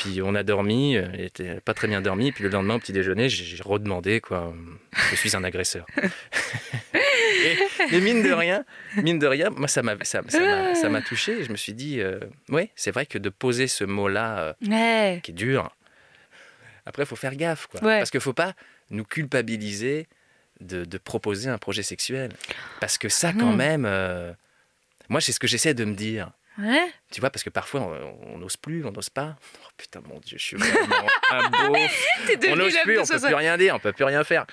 [0.00, 0.96] Puis on a dormi.
[0.96, 2.30] euh, Elle était pas très bien dormi.
[2.32, 4.54] Puis le lendemain au petit déjeuner j'ai redemandé quoi.
[5.10, 5.86] Je suis un agresseur.
[6.94, 7.56] Et,
[7.92, 8.64] mais mine de rien,
[8.96, 11.40] mine de rien, moi ça m'a ça, ça m'a ça m'a touché.
[11.40, 12.18] Et je me suis dit, euh,
[12.48, 15.20] ouais, c'est vrai que de poser ce mot-là, euh, Ouais.
[15.22, 15.74] qui est dur.
[16.86, 17.82] Après, il faut faire gaffe, quoi.
[17.82, 17.98] Ouais.
[17.98, 18.54] Parce qu'il faut pas
[18.90, 20.06] nous culpabiliser
[20.60, 22.30] de, de proposer un projet sexuel,
[22.80, 23.56] parce que ça, quand Non.
[23.56, 24.32] même, euh,
[25.08, 26.30] moi, c'est ce que j'essaie de me dire.
[26.58, 26.92] Ouais.
[27.10, 27.80] Tu vois, parce que parfois,
[28.22, 29.36] on n'ose plus, on n'ose pas.
[29.64, 31.76] Oh putain, mon Dieu, je suis vraiment un beau.
[32.48, 33.26] On n'ose plus, on peut 60.
[33.26, 34.46] plus rien dire, on peut plus rien faire.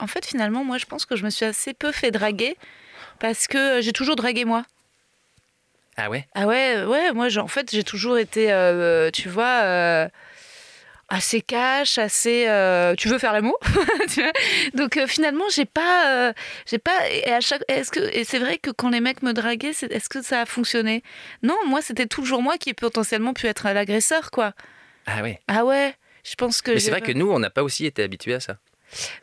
[0.00, 2.56] En fait, finalement, moi, je pense que je me suis assez peu fait draguer
[3.20, 4.64] parce que j'ai toujours dragué moi.
[5.96, 6.26] Ah ouais?
[6.34, 10.08] Ah ouais, ouais, moi, en fait, j'ai toujours été, euh, tu vois, euh,
[11.08, 12.46] assez cash, assez.
[12.48, 13.58] euh, tu veux faire l'amour?
[14.74, 16.32] Donc euh, finalement, j'ai pas, euh,
[16.66, 17.08] j'ai pas.
[17.10, 20.08] Et à chaque, est-ce que et c'est vrai que quand les mecs me draguaient, est-ce
[20.08, 21.02] que ça a fonctionné?
[21.42, 24.52] Non, moi, c'était toujours moi qui ai potentiellement pu être l'agresseur, quoi.
[25.06, 25.40] Ah ouais.
[25.48, 25.94] Ah ouais,
[26.24, 26.70] je pense que.
[26.72, 28.56] Mais c'est vrai que nous, on n'a pas aussi été habitués à ça.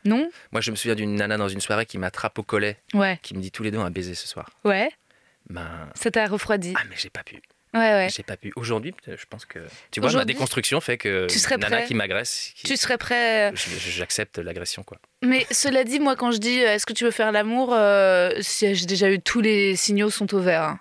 [0.05, 0.29] Non.
[0.51, 3.33] Moi, je me souviens d'une nana dans une soirée qui m'attrape au collet, Ouais, qui
[3.35, 4.49] me dit tous les deux un baiser ce soir.
[4.65, 4.89] ouais.
[5.49, 6.73] Ben, Ça t'a refroidi.
[6.77, 7.41] ah mais j'ai pas pu.
[7.73, 8.07] Ouais, ouais.
[8.13, 8.51] J'ai pas pu.
[8.57, 9.59] Aujourd'hui, je pense que
[9.91, 12.97] tu vois, ma déconstruction fait que tu serais nana prêt qui m'agresse, qui- Tu serais
[12.97, 13.51] prêt.
[13.51, 14.97] euh, j'accepte l'agression quoi.
[15.23, 18.31] Mais cela dit, moi, quand je dis euh, est-ce que tu veux faire l'amour, euh,
[18.41, 20.63] j'ai déjà eu tous les signaux sont au vert.
[20.63, 20.79] hein.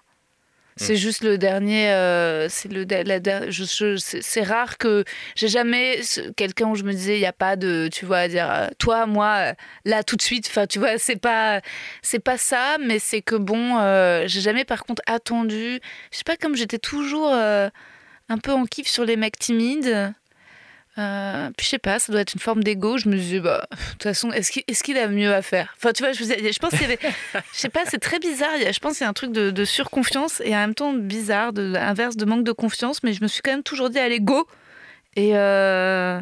[0.77, 1.91] C'est juste le dernier.
[1.91, 5.05] euh, c'est le la je- c'est rare que
[5.35, 6.01] j'ai jamais
[6.37, 8.69] quelqu'un où je me disais il y a pas de tu vois à dire euh,
[8.79, 9.53] toi moi euh,
[9.85, 10.47] là tout de suite.
[10.49, 11.61] Enfin tu vois c'est pas
[12.03, 13.79] c'est pas ça, mais c'est que bon
[14.27, 15.81] j'ai jamais par contre attendu.
[16.13, 20.15] Je sais pas comme j'étais toujours un peu en kiff sur les mecs timides.
[20.99, 22.99] Euh, puis je sais pas, ça doit être une forme d'ego.
[22.99, 25.75] Je me disais, bah, de toute façon, est-ce qu'il a mieux à faire?
[25.77, 26.99] Enfin, tu vois, je, pense qu'il y avait.
[27.53, 28.51] Je sais pas, c'est très bizarre.
[28.59, 31.53] Je pense qu'il y a un truc de, de surconfiance et en même temps bizarre,
[31.53, 33.03] de inverse de manque de confiance.
[33.03, 34.47] Mais je me suis quand même toujours dit, allez, go
[35.17, 35.37] Et.
[35.37, 36.21] Euh...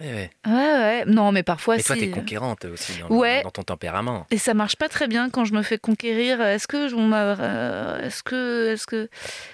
[0.00, 0.30] Ouais, ouais.
[0.46, 1.04] Ouais, ouais.
[1.06, 2.02] Non, mais parfois, Mais toi, si.
[2.02, 3.42] t'es conquérante aussi dans, Ouais.
[3.42, 4.26] dans ton tempérament.
[4.30, 6.40] Et ça marche pas très bien quand je me fais conquérir.
[6.40, 9.08] Est-ce que on m'a, euh, est-ce que, est-ce que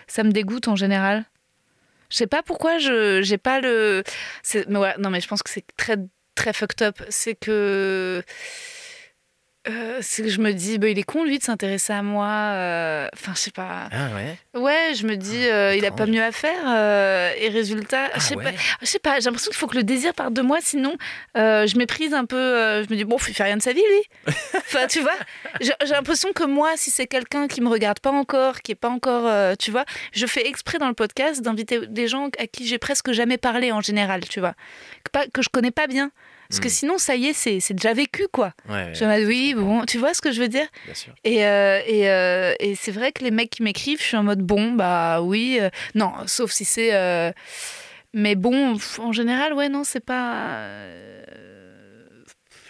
[0.07, 1.25] ça me dégoûte en général?
[2.15, 4.05] Je sais pas pourquoi je, j'ai pas le.
[4.69, 5.97] Mais ouais, non, mais je pense que c'est très,
[6.37, 7.03] très fucked up.
[7.09, 8.23] C'est que
[9.67, 12.27] Euh, c'est que je me dis, bah, il est con lui de s'intéresser à moi.
[12.27, 13.89] euh, Enfin, je sais pas.
[13.91, 17.33] Ah ouais Ouais, je me dis, euh, il a pas mieux à faire.
[17.39, 18.45] et résultat, Ah je sais ouais.
[18.45, 18.51] pas.
[18.83, 19.19] Je sais pas.
[19.21, 20.97] J'ai l'impression qu'il faut que le désir parte de moi, sinon
[21.35, 22.83] je méprise un peu.
[22.83, 24.35] je me dis, bon, il fait rien de sa vie lui.
[24.57, 25.15] enfin, tu vois.
[25.63, 28.91] J'ai l'impression que moi, si c'est quelqu'un qui me regarde pas encore, qui est pas
[28.91, 32.79] encore, tu vois, je fais exprès dans le podcast d'inviter des gens à qui j'ai
[32.79, 34.53] presque jamais parlé en général, tu vois,
[35.05, 36.11] que, pas, que je connais pas bien.
[36.55, 36.71] Parce que Hmm.
[36.71, 38.53] sinon, ça y est, c'est déjà vécu, quoi.
[38.69, 40.67] Ouais, Je me dis, oui, bon, tu vois ce que je veux dire?
[40.85, 41.13] Bien sûr.
[41.25, 44.23] et, euh, et, euh, et c'est vrai que les mecs qui m'écrivent, je suis en
[44.23, 45.59] mode bon, bah oui.
[45.61, 46.93] euh, non, sauf si c'est.
[48.13, 50.69] mais bon, en général, ouais, non, c'est pas.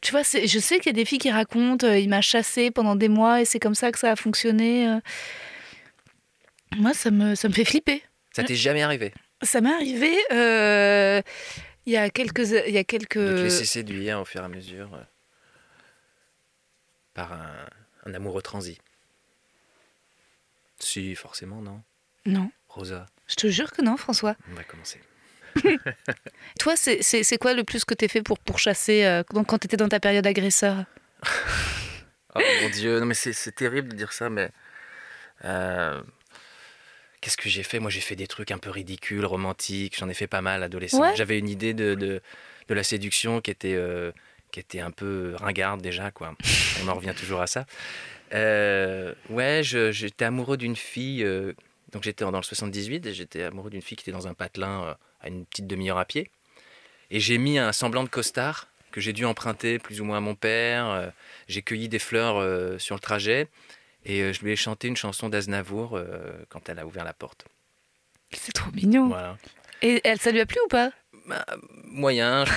[0.03, 2.71] tu vois, je sais qu'il y a des filles qui racontent euh, il m'a chassé
[2.71, 4.87] pendant des mois et c'est comme ça que ça a fonctionné.
[4.89, 5.01] euh.
[6.77, 8.03] Moi, ça me, ça me fait flipper.
[8.35, 9.13] Ça t'est jamais arrivé?
[9.43, 11.21] Ça m'est arrivé euh,
[11.87, 12.49] il y a quelques.
[12.67, 13.19] Il y a quelques...
[13.19, 15.03] de te laisser séduire au fur et à mesure euh,
[17.15, 17.67] par un,
[18.07, 18.79] un amoureux transi
[20.79, 21.83] Si, forcément, non.
[22.27, 24.37] Non, Rosa, je te jure que non, François.
[24.51, 25.01] on va commencer.
[26.59, 29.89] Toi, c'est- quoi le plus que t'es fait pour pourchasser euh, quand quand t'étais dans
[29.89, 30.85] ta période agresseur?
[32.37, 34.51] Oh mon dieu, non mais c'est c'est terrible de dire ça, mais
[35.45, 36.03] euh,
[37.25, 37.81] qu'est-ce que j'ai fait?
[37.81, 41.01] Moi j'ai fait des trucs un peu ridicules, romantiques, j'en ai fait pas mal adolescent.
[41.01, 41.17] Ouais.
[41.17, 42.21] J'avais une idée de, de,
[42.69, 44.13] de la séduction qui était, euh,
[44.53, 46.35] qui était un peu ringarde déjà, quoi.
[46.85, 47.65] On en revient toujours à ça.
[48.35, 51.55] Euh, ouais, j'étais amoureux d'une fille, euh,
[51.93, 54.95] donc j'étais dans le 78, et j'étais amoureux d'une fille qui était dans un patelin
[55.23, 56.31] à une petite demi-heure à pied.
[57.11, 60.21] Et j'ai mis un semblant de costard que j'ai dû emprunter plus ou moins à
[60.21, 61.13] mon père.
[61.49, 63.49] j'ai cueilli des fleurs sur le trajet
[64.05, 67.13] et euh, je lui ai chanté une chanson d'Aznavour euh, quand elle a ouvert la
[67.15, 67.45] porte.
[68.33, 69.09] C'est trop mignon.
[69.09, 69.37] Voilà.
[69.83, 70.91] Et elle, ça lui a plu ou pas?
[71.27, 71.45] Bah,
[71.85, 72.45] moyen.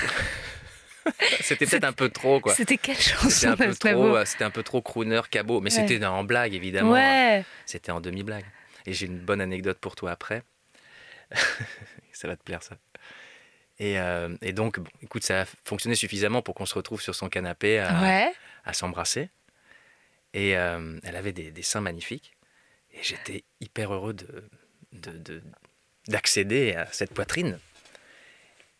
[1.40, 2.54] C'était peut-être un peu trop, quoi.
[2.54, 5.70] C'était quelle C'était chanson un peu trop, euh, c'était un peu trop crooner, cabot, mais
[5.74, 5.88] Ouais.
[5.88, 6.92] c'était en blague évidemment.
[6.92, 7.44] Ouais.
[7.64, 8.44] C'était en demi-blague.
[8.84, 10.42] Et j'ai une bonne anecdote pour toi après.
[12.12, 12.76] ça va te plaire ça.
[13.78, 17.14] Et, euh, et donc, bon, écoute, ça a fonctionné suffisamment pour qu'on se retrouve sur
[17.14, 18.32] son canapé à, Ouais.
[18.64, 19.30] à s'embrasser.
[20.34, 22.36] Et euh, elle avait des, des seins magnifiques.
[22.92, 24.44] Et j'étais hyper heureux de,
[24.92, 25.42] de- de-
[26.08, 27.58] d'accéder à cette poitrine.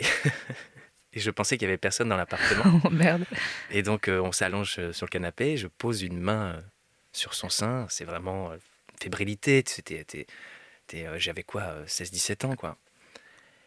[0.01, 0.05] Et
[1.21, 2.81] je pensais qu'il n'y avait personne dans l'appartement.
[2.85, 3.25] Oh merde.
[3.71, 5.57] Et donc, euh, on s'allonge euh, sur le canapé.
[5.57, 6.63] Je pose une main
[7.13, 7.87] sur son sein.
[7.91, 8.53] C'est vraiment
[9.01, 9.63] fébrilité.
[9.67, 10.27] C'était,
[11.17, 12.77] j'avais quoi, euh, 16-17 ans, quoi.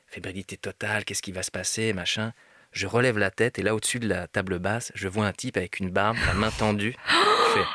[0.08, 1.06] Fébrilité totale.
[1.06, 2.34] Qu'est-ce qui va se passer, machin.
[2.74, 5.58] Je relève la tête et là, au-dessus de la table basse, je vois un type
[5.58, 6.96] avec une barbe, la main tendue.
[7.54, 7.66] fait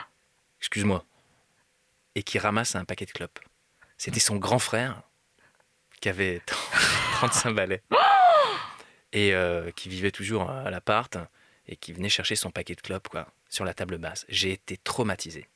[0.61, 1.05] Excuse-moi.
[2.15, 3.39] Et qui ramasse un paquet de clopes.
[3.99, 5.03] C'était son grand frère
[6.01, 6.41] qui avait
[7.13, 7.83] 35 balais.
[9.13, 11.17] Et euh, qui vivait toujours à l'appart
[11.69, 14.25] et qui venait chercher son paquet de clopes quoi, sur la table basse.
[14.29, 15.49] J'ai été traumatisé.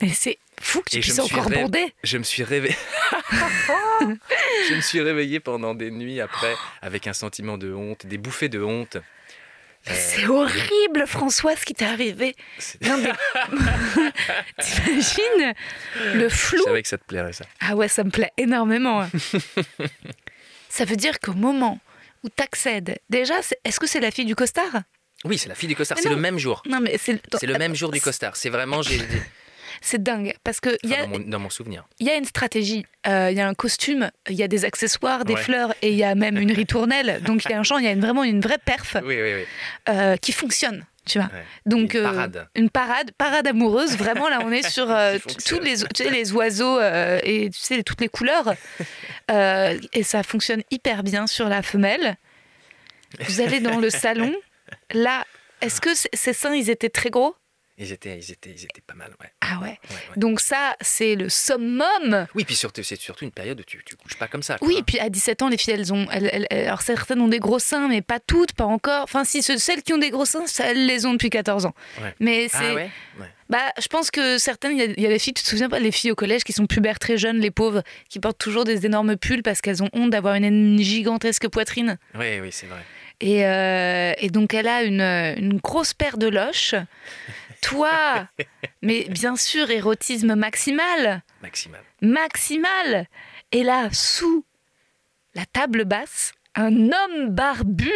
[0.00, 1.94] Mais c'est fou que tu puisses encore ré-.
[2.02, 2.76] Je me suis réveillé.
[3.30, 8.48] je me suis réveillé pendant des nuits après avec un sentiment de honte, des bouffées
[8.48, 8.96] de honte.
[9.88, 12.36] Euh, C'est horrible, François, ce qui t'est arrivé.
[12.58, 13.10] c'est- Non, mais...
[14.62, 15.54] T'imagines
[16.14, 17.44] le Je flou savais que ça te plairait ça.
[17.60, 19.00] Ah ouais, ça me plaît énormément.
[19.02, 19.10] hein.
[20.68, 21.78] ça veut dire qu'au moment
[22.24, 24.82] où t'accèdes, déjà, est-ce que c'est la fille du costard?
[25.24, 25.96] Oui, c'est la fille du costard.
[25.98, 26.62] Mais C'est le même jour.
[26.66, 28.36] Non, mais c'est C'est le même jour du costard.
[28.36, 28.98] C'est vraiment j'ai,
[29.82, 31.86] C'est dingue parce que il y a, dans, mon, dans mon souvenir.
[32.00, 34.64] il y a une stratégie, euh, il y a un costume, il y a des
[34.66, 35.40] accessoires, des Ouais.
[35.42, 37.20] fleurs et il y a même une ritournelle.
[37.24, 39.16] Donc il y a un champ, il y a une- vraiment une vraie perf Oui,
[39.20, 39.44] oui, oui.
[39.88, 40.84] euh, qui fonctionne.
[41.06, 41.28] Tu vois.
[41.28, 41.44] Ouais.
[41.64, 42.48] Donc Une euh, parade.
[42.54, 43.96] une parade, parade amoureuse.
[43.96, 44.86] Vraiment là, on est sur
[45.46, 48.54] tous les, tu sais, les oiseaux et tu sais toutes les couleurs.
[49.30, 52.16] Et ça fonctionne hyper bien sur la femelle.
[53.20, 54.32] Vous allez dans le salon.
[54.92, 55.24] Là,
[55.62, 57.34] est-ce que ces seins, ils étaient très gros?
[57.82, 59.10] Ils étaient, ils étaient, ils étaient pas mal.
[59.20, 59.32] Ouais.
[59.40, 59.68] Ah ouais.
[59.68, 60.16] Ouais, ouais.
[60.16, 62.26] Donc ça, c'est le summum.
[62.34, 64.58] Oui, puis surtout, c'est surtout une période où tu, tu couches pas comme ça.
[64.58, 64.68] quoi.
[64.68, 66.06] Oui, puis à 17 ans, les filles, elles ont.
[66.12, 69.04] elles- alors certaines ont des gros seins, mais pas toutes, pas encore.
[69.04, 71.74] Enfin, si, ce- celles qui ont des gros seins, elles les ont depuis 14 ans.
[72.20, 72.56] Mais c'est.
[72.58, 73.26] Ah ouais, ouais.
[73.48, 75.48] Bah, je pense que certaines, il y, a- il y a des filles, tu te
[75.48, 78.38] souviens pas, les filles au collège qui sont pubères très jeunes, les pauvres, qui portent
[78.38, 81.98] toujours des énormes pulls parce qu'elles ont honte d'avoir une, une gigantesque poitrine.
[82.14, 82.80] Oui, oui, c'est vrai.
[83.22, 86.74] Et, euh, et donc, elle a une, une grosse paire de loches.
[87.62, 88.28] Toi,
[88.82, 91.22] mais bien sûr, érotisme maximal.
[91.42, 91.82] Maximal.
[92.00, 93.06] Maximal.
[93.52, 94.44] Et là, sous
[95.34, 97.90] la table basse, un homme barbu.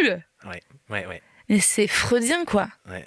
[0.44, 2.68] Ouais, ouais, ouais, Mais c'est freudien, quoi.
[2.88, 3.06] ouais.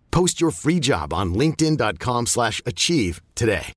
[0.11, 3.73] Post your free job on linkedin.com/achieve slash achieve today.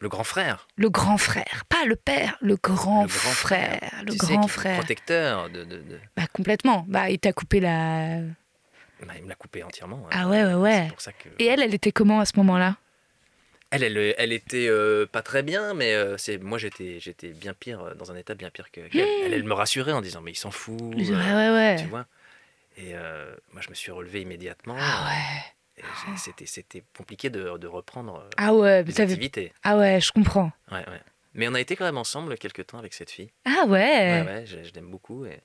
[0.00, 0.68] Le grand frère.
[0.76, 3.80] Le grand frère, pas le père, le grand, le grand frère.
[4.06, 4.78] Le Tu sais, grand est frère.
[4.78, 5.64] Protecteur de.
[5.64, 6.84] de- de- Bah complètement.
[6.86, 8.20] Bah il t'a coupé la.
[9.04, 10.04] Bah, il me l'a coupé entièrement.
[10.06, 10.10] hein.
[10.12, 10.82] Ah ouais ouais ouais.
[10.84, 11.28] C'est pour ça que.
[11.40, 12.76] Et elle, elle était comment à ce moment-là?
[13.70, 17.52] Elle, elle, elle était euh, pas très bien, mais euh, c'est moi j'étais j'étais bien
[17.52, 19.06] pire, euh, dans un état bien pire que qu'elle.
[19.24, 20.80] Elle, elle me rassurait en disant mais il s'en fout.
[20.80, 21.76] Ouais euh, ouais ouais.
[21.82, 22.06] Tu vois.
[22.78, 24.76] Et euh, moi je me suis relevé immédiatement.
[24.78, 25.84] Ah ouais.
[26.16, 28.82] C'était c'était compliqué de, de reprendre euh, Ah ouais.
[28.82, 29.52] les activités.
[29.62, 30.50] Ah ouais, je comprends.
[30.72, 31.00] Ouais, ouais.
[31.34, 33.30] Mais on a été quand même ensemble quelques temps avec cette fille.
[33.44, 34.22] Ah Ouais, ouais.
[34.26, 35.24] ouais, je, je l'aime beaucoup.
[35.26, 35.38] et-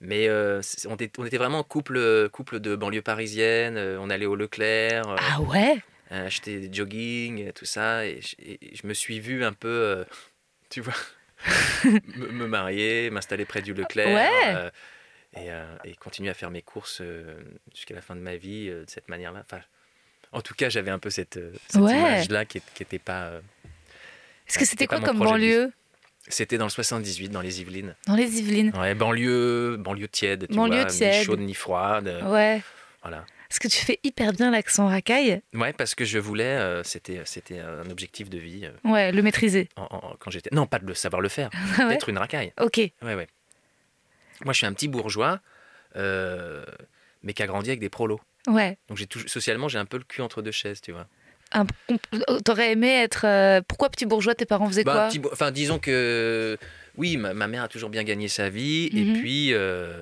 [0.00, 3.76] Mais euh, on, était, on était vraiment couple, couple de banlieue parisienne.
[3.98, 5.76] On allait au Leclerc, Ah ouais.
[6.10, 8.06] acheter des jogging, tout ça.
[8.06, 10.06] Et je, et je me suis vu un peu,
[10.70, 10.94] tu vois,
[11.84, 14.08] me, me marier, m'installer près du Leclerc.
[14.14, 14.70] Ouais.
[15.34, 17.38] Et, euh, et continuer à faire mes courses euh,
[17.74, 19.42] jusqu'à la fin de ma vie euh, de cette manière-là.
[19.44, 19.60] Enfin,
[20.32, 21.96] en tout cas, j'avais un peu cette, euh, cette Ouais.
[21.98, 23.32] image-là qui n'était pas.
[24.48, 25.72] Est-ce que c'était quoi comme banlieue?
[26.28, 27.96] C'était dans le 78, dans les Yvelines.
[28.06, 28.76] Dans les Yvelines.
[28.76, 31.14] Ouais, banlieue, banlieue tiède, tu Banlieue vois, tiède.
[31.18, 32.22] ni chaude ni froide.
[32.26, 32.60] Ouais.
[33.02, 33.24] Voilà.
[33.50, 37.22] Est-ce que tu fais hyper bien l'accent racaille Ouais, parce que je voulais, euh, c'était,
[37.24, 39.68] c'était un objectif de vie euh, Ouais, le maîtriser.
[39.76, 40.50] en- en- quand j'étais.
[40.54, 42.52] Non, pas de le savoir le faire, Ah ouais d'être une racaille.
[42.60, 42.76] Ok.
[42.76, 43.26] Ouais, ouais.
[44.44, 45.40] Moi, je suis un petit bourgeois,
[45.96, 46.64] euh,
[47.22, 48.20] mais qui a grandi avec des prolos.
[48.46, 48.78] Ouais.
[48.88, 51.06] Donc, j'ai toujours, socialement, j'ai un peu le cul entre deux chaises, tu vois.
[51.52, 51.66] Un-
[52.28, 53.26] on- T'aurais aimé être.
[53.26, 56.56] euh, Pourquoi petit bourgeois Tes parents faisaient Bah, quoi enfin, disons que
[56.96, 58.98] oui, ma, ma mère a toujours bien gagné sa vie, Mhm.
[58.98, 60.00] et puis, euh,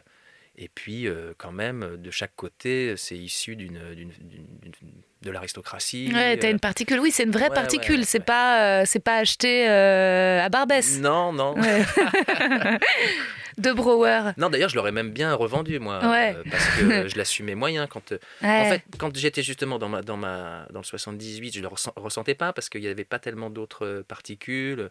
[0.56, 5.30] et puis euh, quand même, de chaque côté, c'est issu d'une, d'une- d'une- d'une- de
[5.30, 6.10] l'aristocratie.
[6.12, 7.00] Ouais, t'as euh, une particule.
[7.00, 8.00] Oui, c'est une vraie ouais, particule.
[8.00, 10.98] ouais, c'est pas, euh, c'est pas acheté euh, à Barbès.
[11.00, 11.54] Non, non.
[13.58, 14.32] De Brouwer.
[14.36, 17.88] Non, d'ailleurs, je l'aurais même bien revendu, moi, euh, parce que je l'assumais moyen.
[17.88, 18.12] Quand.
[18.42, 21.68] En fait, quand j'étais justement dans, ma, dans, ma, dans le 78, je ne le
[21.68, 24.90] ressent- ressentais pas parce qu'il n'y avait pas tellement d'autres particules.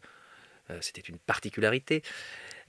[0.81, 2.03] C'était une particularité.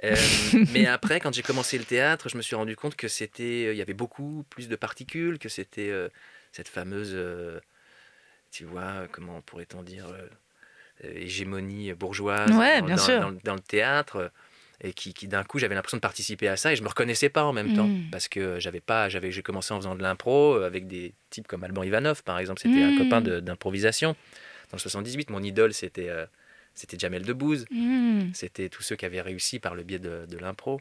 [0.05, 0.15] Euh,
[0.73, 3.73] mais après, quand j'ai commencé le théâtre, je me suis rendu compte que c'était, euh,
[3.73, 6.09] il y avait beaucoup plus de particules, que c'était euh,
[6.59, 7.61] cette fameuse, euh,
[8.51, 10.27] tu vois, comment pourrait-on dire, euh,
[11.15, 13.21] hégémonie bourgeoise Ouais, dans, bien dans- sûr.
[13.21, 14.33] dans le- dans le théâtre.
[14.81, 17.29] Et qui, qui, d'un coup, j'avais l'impression de participer à ça et je me reconnaissais
[17.29, 18.11] pas en même temps Mm.
[18.13, 21.49] parce que j'avais pas, j'avais, j'ai commencé en faisant de l'impro euh, avec des types
[21.49, 22.61] comme Alban Ivanov par exemple.
[22.61, 24.13] C'était un copain de- d'improvisation.
[24.71, 26.27] Dans le 78, mon idole c'était euh,
[26.75, 27.67] c'était Jamel Debbouze.
[27.73, 28.31] Hmm.
[28.35, 30.81] C'était tous ceux qui avaient réussi par le biais de, de l'impro.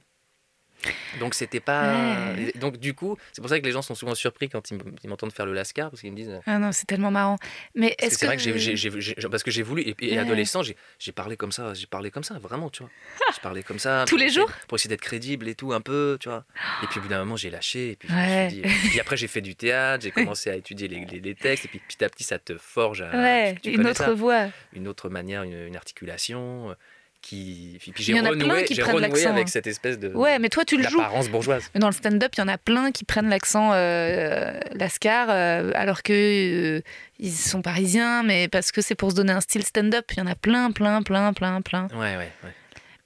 [1.19, 2.33] Donc c'était pas.
[2.35, 2.51] Ouais.
[2.55, 5.33] Donc du coup, c'est pour ça que les gens sont souvent surpris quand ils m'entendent
[5.33, 6.29] faire le lascar parce qu'ils me disent.
[6.29, 7.37] euh, Ah non, c'est tellement marrant.
[7.75, 8.25] Mais est-ce c'est que.
[8.27, 10.17] vrai que j'ai- parce que j'ai voulu et, et Ouais.
[10.19, 12.91] adolescent j'ai parlé comme ça j'ai parlé comme ça vraiment tu vois
[13.33, 15.81] j'ai parlé comme ça Tous les essayer- jours pour essayer d'être crédible et tout un
[15.81, 16.45] peu tu vois
[16.83, 18.49] et puis au bout d'un moment j'ai lâché et puis, je me Ouais.
[18.49, 21.35] suis dit- puis après j'ai fait du théâtre j'ai commencé à étudier les, les- les
[21.35, 24.13] textes et puis petit à petit ça te forge à, Ouais, tu une autre ça,
[24.13, 24.47] voix.
[24.73, 26.73] une autre manière une, une articulation euh,
[27.21, 29.51] qui puis, j'ai y en a plein renoué qui renoué l'accent, avec hein.
[29.51, 31.01] cette espèce de Ouais, mais toi, tu le joues.
[31.31, 35.29] bourgeoise Mais Dans le stand-up, il y en a plein qui prennent l'accent euh, lascar
[35.29, 36.81] euh, alors que euh,
[37.19, 40.05] ils sont parisiens, mais parce que c'est pour se donner un style stand-up.
[40.11, 41.87] Il y en a plein, plein, plein, plein, plein.
[41.93, 42.53] ouais ouais ouais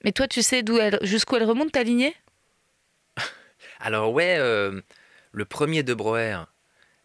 [0.04, 2.14] Mais toi, tu sais d'où elle, jusqu'où elle remonte ta lignée?
[3.80, 4.80] Alors ouais, euh,
[5.32, 6.46] le premier de Broer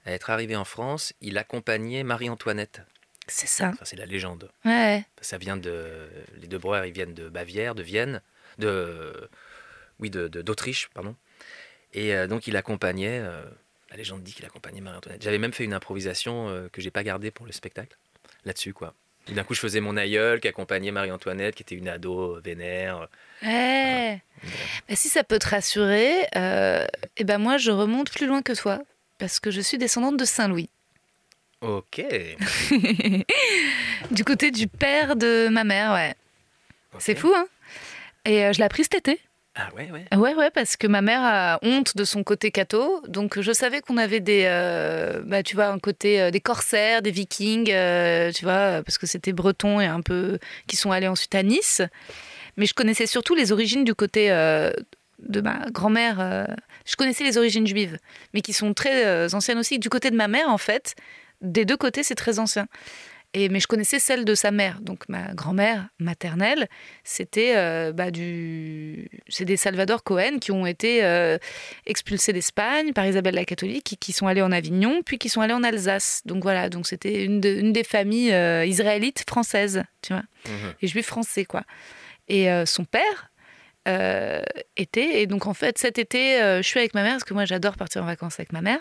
[0.06, 2.82] à être arrivé en France, il accompagnait Marie-Antoinette.
[3.28, 3.70] C'est ça.
[3.70, 4.50] Enfin, c'est la légende.
[4.66, 5.04] Ouais.
[5.22, 6.08] Ça vient de
[6.40, 8.22] les de Broer, ils viennent de Bavière, de Vienne,
[8.58, 9.30] de
[10.00, 11.16] oui, de de- d'Autriche, pardon.
[11.94, 13.20] Et euh, donc il accompagnait.
[13.20, 13.44] euh,
[13.90, 15.22] la légende dit qu'il accompagnait Marie-Antoinette.
[15.24, 17.98] J'avais même fait une improvisation euh, que j'ai pas gardée pour le spectacle
[18.46, 18.94] là-dessus quoi.
[19.30, 23.10] Et D'un coup, je faisais mon aïeul qui accompagnait Marie-Antoinette, qui était une ado vénère.
[23.44, 24.22] Ouais.
[24.94, 26.86] Si ça peut te rassurer, euh,
[27.18, 28.80] eh ben moi, je remonte plus loin que toi.
[29.18, 30.70] Parce que je suis descendante de Saint-Louis.
[31.62, 32.04] Ok.
[34.12, 36.16] Du côté du père de ma mère, ouais.
[37.00, 37.48] C'est fou, hein
[38.26, 39.20] Et euh, je l'ai appris cet été.
[39.60, 40.06] Ah ouais, ouais.
[40.16, 43.02] Ouais, ouais, parce que ma mère a honte de son côté catho.
[43.08, 47.02] Donc, je savais qu'on avait des, euh, bah, tu vois, un côté euh, des corsaires,
[47.02, 50.38] des vikings, euh, tu vois, parce que c'était breton et un peu
[50.68, 51.82] qui sont allés ensuite à Nice.
[52.58, 56.48] Mais je connaissais surtout les origines du côté de ma grand-mère.
[56.86, 57.98] je connaissais les origines juives,
[58.34, 59.78] mais qui sont très anciennes aussi.
[59.78, 60.96] Du côté de ma mère, en fait,
[61.42, 62.68] des deux côtés, c'est très ancien.
[63.34, 64.80] Et, mais je connaissais celle de sa mère.
[64.82, 66.68] Donc ma grand-mère maternelle,
[67.04, 69.10] c'était euh, bah, du...
[69.28, 71.38] c'est des Salvador Cohen qui ont été euh,
[71.86, 75.42] expulsés d'Espagne par Isabelle la catholique, qui, qui, sont allés en Avignon, puis qui sont
[75.42, 76.22] allés en Alsace.
[76.26, 80.52] Donc voilà, donc c'était une, de, une, des familles euh, israélites françaises, tu vois, mmh.
[80.82, 81.64] et juifs français, quoi.
[82.30, 83.32] Et son père,
[83.88, 84.42] euh,
[84.76, 85.22] été.
[85.22, 87.46] Et donc, en fait, cet été, euh, je suis avec ma mère, parce que moi,
[87.46, 88.80] j'adore partir en vacances avec ma mère.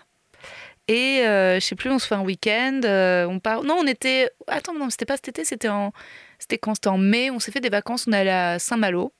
[0.88, 2.80] Et euh, je sais plus, on se fait un week-end,
[3.28, 3.64] on part.
[3.64, 4.30] Non, on était.
[4.46, 5.92] Attends, non, c'était pas cet été, c'était en.
[6.38, 6.74] C'était quand?
[6.74, 7.30] C'était en mai.
[7.30, 9.12] On s'est fait des vacances, on est allé à Saint-Malo.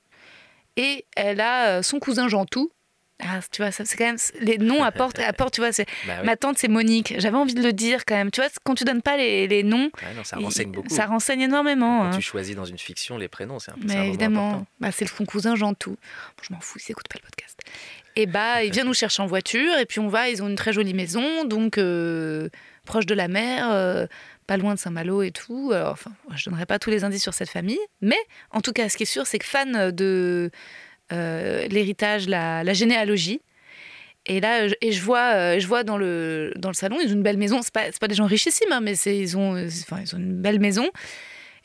[0.76, 2.70] Et elle a son cousin Jantou,
[3.22, 5.72] ah, tu vois, c'est quand même les noms apportent, apportent tu vois.
[5.72, 7.14] C'est bah ma tante, c'est Monique.
[7.18, 8.30] J'avais envie de le dire quand même.
[8.30, 9.90] Tu vois, quand tu donnes pas les, les noms,
[10.22, 10.88] ça renseigne beaucoup.
[10.90, 12.00] Ça renseigne énormément.
[12.00, 12.16] Quand hein.
[12.16, 15.56] tu choisis dans une fiction les prénoms, c'est un, Mais évidemment, bah, c'est son cousin
[15.56, 15.92] Jantou.
[15.92, 17.58] Bon, je m'en fous, il n'écoute pas le podcast.
[18.18, 20.30] Et bah, il vient nous chercher en voiture et puis on va.
[20.30, 22.48] Ils ont une très jolie maison, donc euh,
[22.86, 23.70] proche de la mer.
[23.70, 24.06] Euh,
[24.46, 25.70] pas loin de Saint-Malo et tout.
[25.74, 28.18] Alors, enfin, je donnerai pas tous les indices sur cette famille, mais
[28.52, 30.50] en tout cas, ce qui est sûr, c'est que fan de
[31.12, 33.42] euh, l'héritage, la, généalogie.
[34.24, 37.22] Et là, et je vois, je vois dans le dans le salon, ils ont une
[37.22, 37.60] belle maison.
[37.62, 40.40] C'est pas pas des gens richissimes, hein, mais c'est ils ont, enfin ils ont une
[40.40, 40.88] belle maison.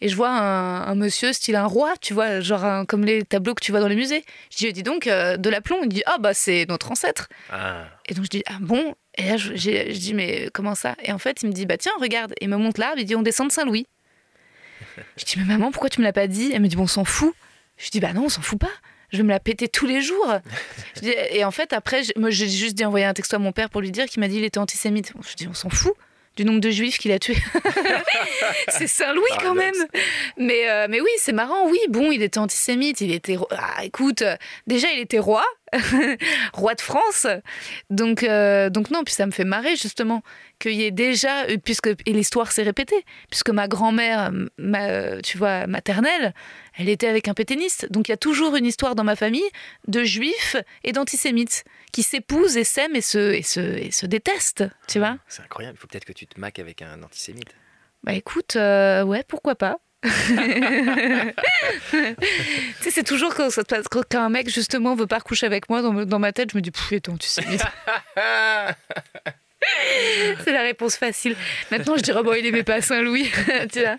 [0.01, 3.23] Et je vois un, un, monsieur style un roi, tu vois, genre un, comme les
[3.23, 4.25] tableaux que tu vois dans les musées.
[4.49, 5.77] Je dis, dis donc, euh, de l'aplomb.
[5.83, 7.29] Il dit, ah bah c'est notre ancêtre.
[7.51, 7.85] Ah.
[8.07, 8.95] Et donc je dis, ah bon?
[9.15, 10.95] Et là, je, je, dis, mais comment ça?
[11.03, 12.33] Et en fait, il me dit, bah tiens, regarde.
[12.41, 13.85] Et il me montre l'arbre, il dit, on descend de Saint-Louis.
[15.17, 16.51] je dis, mais maman, pourquoi tu me l'as pas dit?
[16.51, 17.35] Elle me dit, bon, on s'en fout.
[17.77, 18.71] Je dis, bah non, on s'en fout pas
[19.11, 20.35] je vais me la péter tous les jours.
[21.03, 23.81] et en fait, après, moi, j'ai juste dit envoyer un texto à mon père pour
[23.81, 25.11] lui dire qu'il m'a dit qu'il était antisémite.
[25.29, 25.93] Je dis, on s'en fout
[26.37, 27.37] du nombre de juifs qu'il a tués.
[28.69, 29.75] c'est Saint-Louis ah, quand même.
[30.37, 31.67] Mais, euh, mais oui, c'est marrant.
[31.69, 33.01] Oui, bon, il était antisémite.
[33.01, 33.37] Il était.
[33.51, 34.23] Ah, écoute,
[34.67, 35.43] déjà, il était roi.
[36.53, 37.27] roi de France.
[37.89, 40.21] Donc, euh, donc non, puis ça me fait marrer justement
[40.59, 45.37] qu'il y ait déjà, euh, puisque et l'histoire s'est répétée, puisque ma grand-mère, ma, tu
[45.37, 46.33] vois, maternelle,
[46.81, 47.91] elle était avec un péténiste.
[47.91, 49.47] Donc il y a toujours une histoire dans ma famille
[49.87, 54.65] de juifs et d'antisémites qui s'épousent et s'aiment et se, et, se, et se détestent,
[54.87, 55.17] tu vois.
[55.27, 57.53] C'est incroyable, il faut peut-être que tu te maques avec un antisémite.
[58.03, 60.09] Bah écoute, euh, ouais, pourquoi pas tu
[62.81, 63.49] sais, c'est toujours quand,
[63.91, 66.61] quand, un mec justement veut pas coucher avec moi dans, dans ma tête, je me
[66.61, 67.43] dis, pfff, tu sais.
[70.43, 71.35] c'est la réponse facile.
[71.69, 73.29] Maintenant, je dirais, bon, il aimait pas Saint-Louis.
[73.71, 73.97] tu vois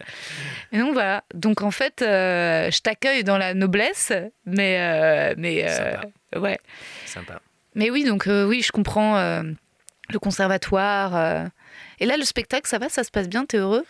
[0.72, 1.24] Et donc, voilà.
[1.34, 4.12] Donc, en fait, euh, je t'accueille dans la noblesse,
[4.44, 4.78] mais.
[4.80, 6.58] Euh, mais euh, ouais.
[7.06, 7.40] Sympa.
[7.74, 9.42] Mais oui, donc, oui, je comprends
[10.10, 11.48] le conservatoire.
[12.00, 13.84] Et là, le spectacle, ça va Ça se passe bien T'es heureux?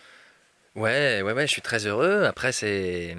[0.75, 2.23] Ouais, ouais, ouais, je suis très heureux.
[2.23, 3.17] Après, c'est,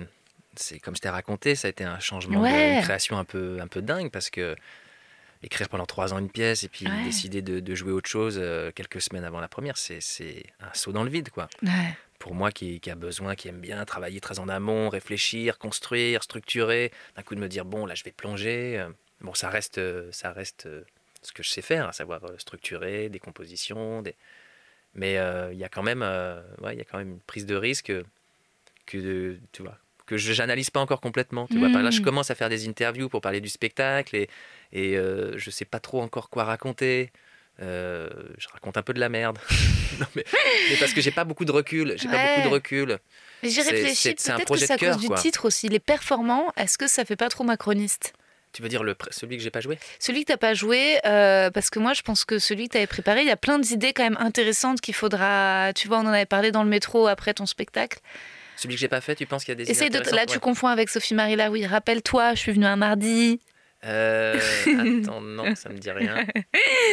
[0.57, 3.67] c'est comme je t'ai raconté, ça a été un changement de création un peu, un
[3.67, 4.57] peu dingue parce que
[5.45, 8.73] écrire pendant trois ans une pièce et puis décider de, de, jouer autre chose euh,
[8.75, 10.01] quelques semaines avant la première, c'est,
[10.61, 11.49] un saut dans le vide, quoi.
[12.19, 16.23] Pour moi qui, qui, a besoin, qui aime bien travailler très en amont, réfléchir, construire,
[16.23, 18.79] structurer, d'un coup de me dire bon là je vais plonger.
[18.79, 18.89] Euh,
[19.21, 19.81] bon, ça reste,
[20.11, 20.67] ça reste
[21.25, 24.15] ce que je sais faire, à savoir euh, structurer des compositions, des
[24.97, 27.21] mais euh, il y a quand même, euh, ouais, il y a quand même une
[27.21, 27.93] prise de risque
[28.87, 29.77] que tu vois
[30.07, 31.47] que je n'analyse pas encore complètement.
[31.47, 32.05] Tu vois, par là, je hmm.
[32.05, 34.29] commence à faire des interviews pour parler du spectacle et,
[34.73, 37.11] et euh, je sais pas trop encore quoi raconter.
[37.63, 39.39] Euh, je raconte un peu de la merde,
[40.01, 40.25] non, mais,
[40.71, 41.95] mais, parce que j'ai pas beaucoup de recul.
[41.97, 42.99] J'ai pas beaucoup de recul.
[43.45, 44.15] J'ai réfléchi.
[44.15, 45.69] Peut-être que c'est à cause du titre aussi.
[45.69, 48.13] Les performants, est-ce que ça fait pas trop macroniste?
[48.53, 49.79] Tu veux dire le, celui que j'ai pas joué?
[49.99, 52.73] Celui que tu n'as pas joué, euh, parce que moi je pense que celui que
[52.73, 55.73] tu avais préparé, il y a plein d'idées quand même intéressantes qu'il faudra.
[55.75, 57.99] Tu vois, on en avait parlé dans le métro après ton spectacle.
[58.57, 60.39] Celui que j'ai pas fait, tu penses qu'il y a des Essaye de Là, tu
[60.39, 63.41] confonds avec Sophie Marie oui Rappelle-toi, je suis venue un mardi.
[63.85, 64.41] Euh,
[65.03, 66.25] attends, non, ça me dit rien.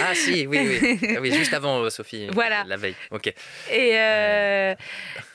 [0.01, 2.27] Ah si, oui, oui, ah oui juste avant euh, Sophie.
[2.33, 2.65] Voilà.
[2.67, 2.95] La veille.
[3.11, 3.27] Ok.
[3.27, 4.75] Et euh,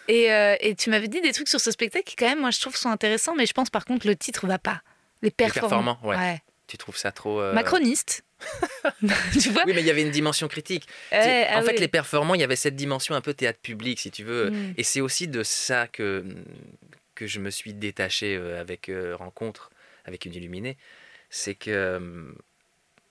[0.08, 0.28] et,
[0.60, 2.76] et, tu m'avais dit des trucs sur ce spectacle qui quand même, moi, je trouve
[2.76, 4.82] sont intéressants, mais je pense par contre le titre va pas.
[5.22, 5.98] Les performants.
[6.04, 6.42] ouais.
[6.66, 7.40] Tu trouves ça trop.
[7.40, 8.24] Euh, Macroniste.
[9.40, 10.86] tu vois Oui, mais il y avait une dimension critique.
[11.12, 13.98] Eh, en ah fait, les performants, il y avait cette dimension un peu théâtre public,
[13.98, 14.50] si tu veux.
[14.50, 14.74] Mm.
[14.76, 16.24] Et c'est aussi de ça que,
[17.14, 19.70] que je me suis détaché euh, avec euh, Rencontre,
[20.04, 20.76] avec une illuminée.
[21.30, 22.34] C'est que.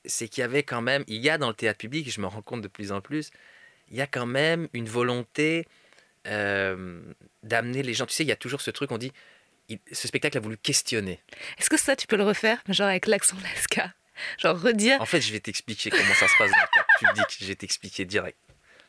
[0.07, 1.03] C'est qu'il y avait quand même.
[1.07, 3.31] Il y a dans le théâtre public, je me rends compte de plus en plus,
[3.89, 5.65] il y a quand même une volonté
[6.25, 8.05] d'amener les gens.
[8.05, 9.11] Tu sais, il y a toujours ce truc, on dit
[9.91, 11.19] ce spectacle a voulu questionner.
[11.57, 13.93] Est-ce que ça, tu peux le refaire, genre avec l'accent Lasca
[14.37, 17.37] Genre redire En fait, je vais t'expliquer comment ça se passe dans le théâtre public.
[17.39, 18.37] Je vais t'expliquer direct.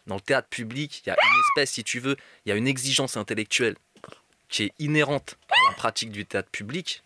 [0.06, 2.54] Dans le théâtre public, il y a une espèce, si tu veux, il y a
[2.54, 3.76] une exigence intellectuelle
[4.48, 7.02] qui est inhérente à la pratique du théâtre public.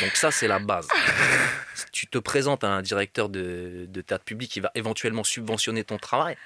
[0.00, 0.86] Donc ça, c'est la base.
[1.74, 5.82] Si tu te présentes à un directeur de, de théâtre public qui va éventuellement subventionner
[5.82, 6.36] ton travail,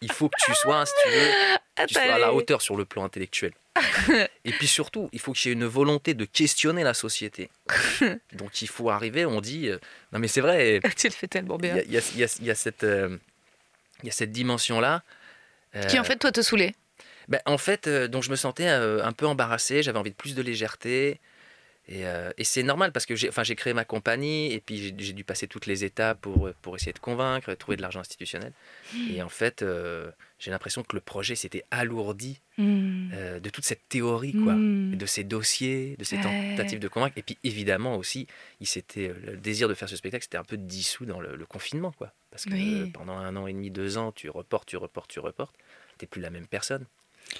[0.00, 1.30] il faut que tu sois, si tu veux,
[1.76, 3.52] Ah, tu sois à la hauteur sur le plan intellectuel.
[4.44, 7.50] Et puis surtout, il faut que j'ai une volonté de questionner la société.
[8.32, 9.78] Donc il faut arriver, on dit, euh,
[10.12, 11.76] non mais c'est vrai, Tu le fais tellement il y bien.
[11.76, 13.16] a, il y a- y y cette, euh,
[14.02, 15.02] y dimension-là.
[15.88, 16.74] Qui euh, en fait, toi, te saoulait.
[17.28, 20.34] ben, en fait, euh, donc je me sentais un peu embarrassé, j'avais envie de plus
[20.34, 21.20] de légèreté.
[21.88, 25.12] Et, euh, et c'est normal parce que j'ai enfin, créé ma compagnie et puis j'ai-
[25.12, 28.52] dû passer toutes les étapes pour, pour essayer de convaincre, trouver de l'argent institutionnel.
[29.08, 30.10] Et en fait, euh,
[30.40, 33.10] j'ai l'impression que le projet s'était alourdi Hmm.
[33.12, 37.12] euh, de toute cette théorie, quoi, et de ces dossiers, de ces tentatives de convaincre.
[37.18, 38.26] Et puis évidemment aussi,
[38.60, 41.44] il s'était, le désir de faire ce spectacle, c'était un peu dissous dans le, le
[41.46, 42.14] confinement, quoi.
[42.30, 42.90] Parce que Oui.
[42.94, 45.54] pendant un an et demi, deux ans, tu reportes, tu reportes, tu reportes,
[45.98, 46.86] t'es plus la même personne.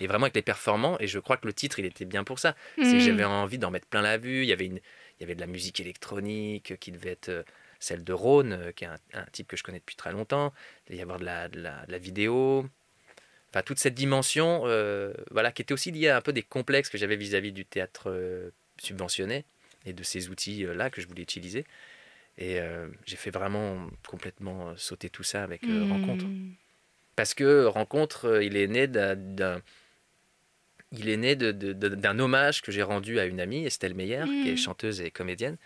[0.00, 2.38] Et vraiment avec les performants, et je crois que le titre, il était bien pour
[2.38, 2.54] ça.
[2.76, 2.98] Hmm.
[2.98, 4.42] j'avais envie d'en mettre plein la vue.
[4.42, 7.42] Il y avait une, il y avait de la musique électronique qui devait être euh,
[7.78, 10.52] celle de Rhône, euh, qui est un, un type que je connais depuis très longtemps.
[10.86, 12.66] Il devait y avoir de la, de la, de la vidéo.
[13.50, 16.90] Enfin, toute cette dimension, euh, voilà, qui était aussi liée à un peu des complexes
[16.90, 19.44] que j'avais vis-à-vis du théâtre euh, subventionné
[19.86, 21.64] et de ces outils-là que je voulais utiliser.
[22.38, 22.58] Et
[23.06, 25.90] j'ai fait vraiment complètement sauter tout ça avec Hmm.
[25.90, 26.26] Rencontre.
[27.16, 29.62] Parce que Rencontre, euh, il est né d'un-
[30.92, 34.52] il est né d'un hommage que j'ai rendu à une amie, Estelle Meyer, qui est
[34.52, 34.56] Mhm.
[34.56, 35.56] chanteuse et comédienne.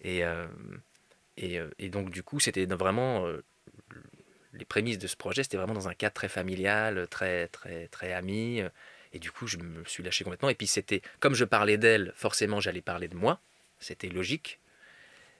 [0.00, 0.46] Et, euh,
[1.36, 3.26] et, euh, et donc, du coup, c'était vraiment.
[3.26, 3.44] euh,
[4.54, 8.12] les prémices de ce projet, c'était vraiment dans un cadre très familial, très, très, très
[8.12, 8.60] ami.
[8.60, 8.68] euh,
[9.12, 10.48] Et du coup, je me suis lâché complètement.
[10.48, 11.00] Et puis, c'était.
[11.20, 13.40] Comme je parlais d'elle, forcément, j'allais parler de moi.
[13.78, 14.58] C'était logique.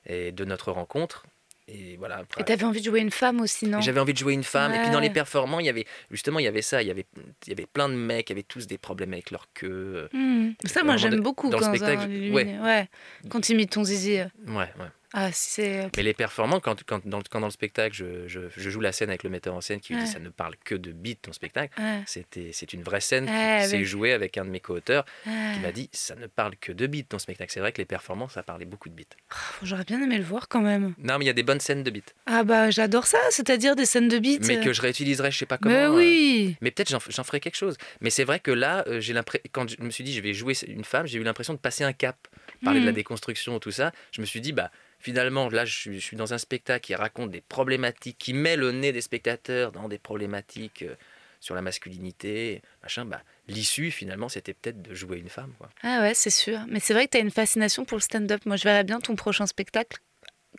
[0.07, 1.27] Et de notre rencontre.
[1.71, 2.16] Et voilà.
[2.19, 3.81] après- Et t'avais envie de jouer une femme aussi, non?
[3.83, 4.73] J'avais envie de jouer une femme.
[4.75, 6.81] Et puis dans les performants, il y avait justement il y avait ça.
[6.83, 7.05] Il y avait
[7.47, 10.09] il y avait plein de mecs qui avaient tous des problèmes avec leur queue.
[10.14, 10.53] euh, Hmm.
[10.64, 12.33] Ça, moi, j'aime beaucoup dans le quand, spectacle, un
[12.64, 12.89] ouais.
[13.29, 14.19] quand tu imites ton zizi.
[14.19, 14.25] euh.
[14.47, 14.87] Ouais, ouais.
[15.15, 15.89] Ah, c'est.
[15.97, 18.93] Mais les performants, quand, quand, dans, quand dans le spectacle, je, je, je joue la
[18.93, 20.13] scène avec le metteur en scène qui lui dit Ouais.
[20.13, 21.81] ça ne parle que de beat ton spectacle.
[21.81, 22.03] Ouais.
[22.07, 23.85] C'était c'est une vraie scène qui Ouais, s'est ouais.
[23.85, 27.09] jouée avec un de mes co-auteurs qui m'a dit ça ne parle que de beat
[27.09, 27.51] ton spectacle.
[27.53, 29.17] C'est vrai que les performances ça parlait beaucoup de beat.
[29.63, 30.95] J'aurais bien aimé le voir quand même.
[30.99, 33.77] Non mais il y a des bonnes scènes de beat, Ah bah j'adore ça, c'est-à-dire
[33.77, 34.47] des scènes de beat.
[34.47, 35.75] mais que je réutiliserai je sais pas comment.
[35.75, 36.57] Mais euh, oui.
[36.61, 37.77] Mais peut-être j'en, j'en ferai quelque chose.
[38.03, 40.35] Mais c'est vrai que là, euh, j'ai l'impression, quand je me suis dit je vais
[40.35, 42.17] jouer une femme, j'ai eu l'impression de passer un cap.
[42.65, 43.93] Parler de la déconstruction, tout ça.
[44.11, 46.95] Je me suis dit, bah, finalement, là, je suis, je suis dans un spectacle qui
[46.95, 50.95] raconte des problématiques, qui met le nez des spectateurs dans des problématiques euh,
[51.41, 53.05] sur la masculinité, machin.
[53.05, 55.53] Bah, l'issue, finalement, c'était peut-être de jouer une femme.
[55.59, 55.69] Quoi.
[55.83, 56.61] Ah ouais, c'est sûr.
[56.69, 58.45] Mais c'est vrai que tu as une fascination pour le stand-up.
[58.45, 59.99] Moi, je verrais bien ton prochain spectacle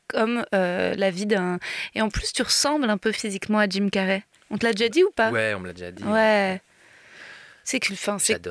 [0.07, 1.59] comme euh, la vie d'un.
[1.95, 4.23] Et en plus, tu ressembles un peu physiquement à Jim Carrey.
[4.49, 5.31] On te l'a déjà dit ou pas?
[5.31, 6.03] Ouais, on me l'a déjà dit.
[6.03, 6.61] Ouais.
[7.63, 8.41] C'est que, enfin, c'est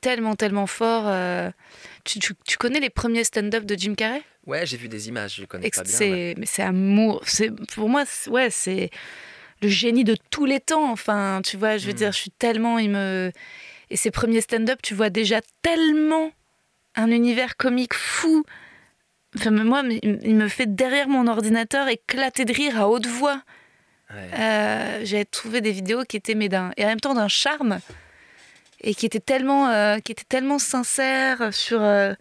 [0.00, 1.04] tellement, tellement fort.
[1.06, 1.50] euh.
[2.04, 4.22] Tu, tu- tu connais les premiers stand-up de Jim Carrey?
[4.46, 6.34] Ouais, j'ai vu des images, je connais pas bien.
[6.36, 7.22] Mais c'est amour.
[7.26, 8.90] C'est pour moi, c'est- ouais, c'est
[9.60, 10.90] le génie de tous les temps.
[10.90, 11.96] Enfin, tu vois, je veux Mm.
[11.96, 13.30] dire, je suis tellement, il me
[13.90, 16.30] et ses premiers stand-up, tu vois déjà tellement
[16.96, 18.42] un univers comique fou.
[19.36, 23.42] Enfin, moi, il me fait derrière mon ordinateur éclater de rire à haute voix.
[24.10, 24.30] Ouais.
[24.38, 27.78] Euh, J'ai trouvé des vidéos qui étaient mais d'un et en même temps d'un charme
[28.80, 32.12] et qui étaient tellement euh, qui étaient tellement sincères sur euh,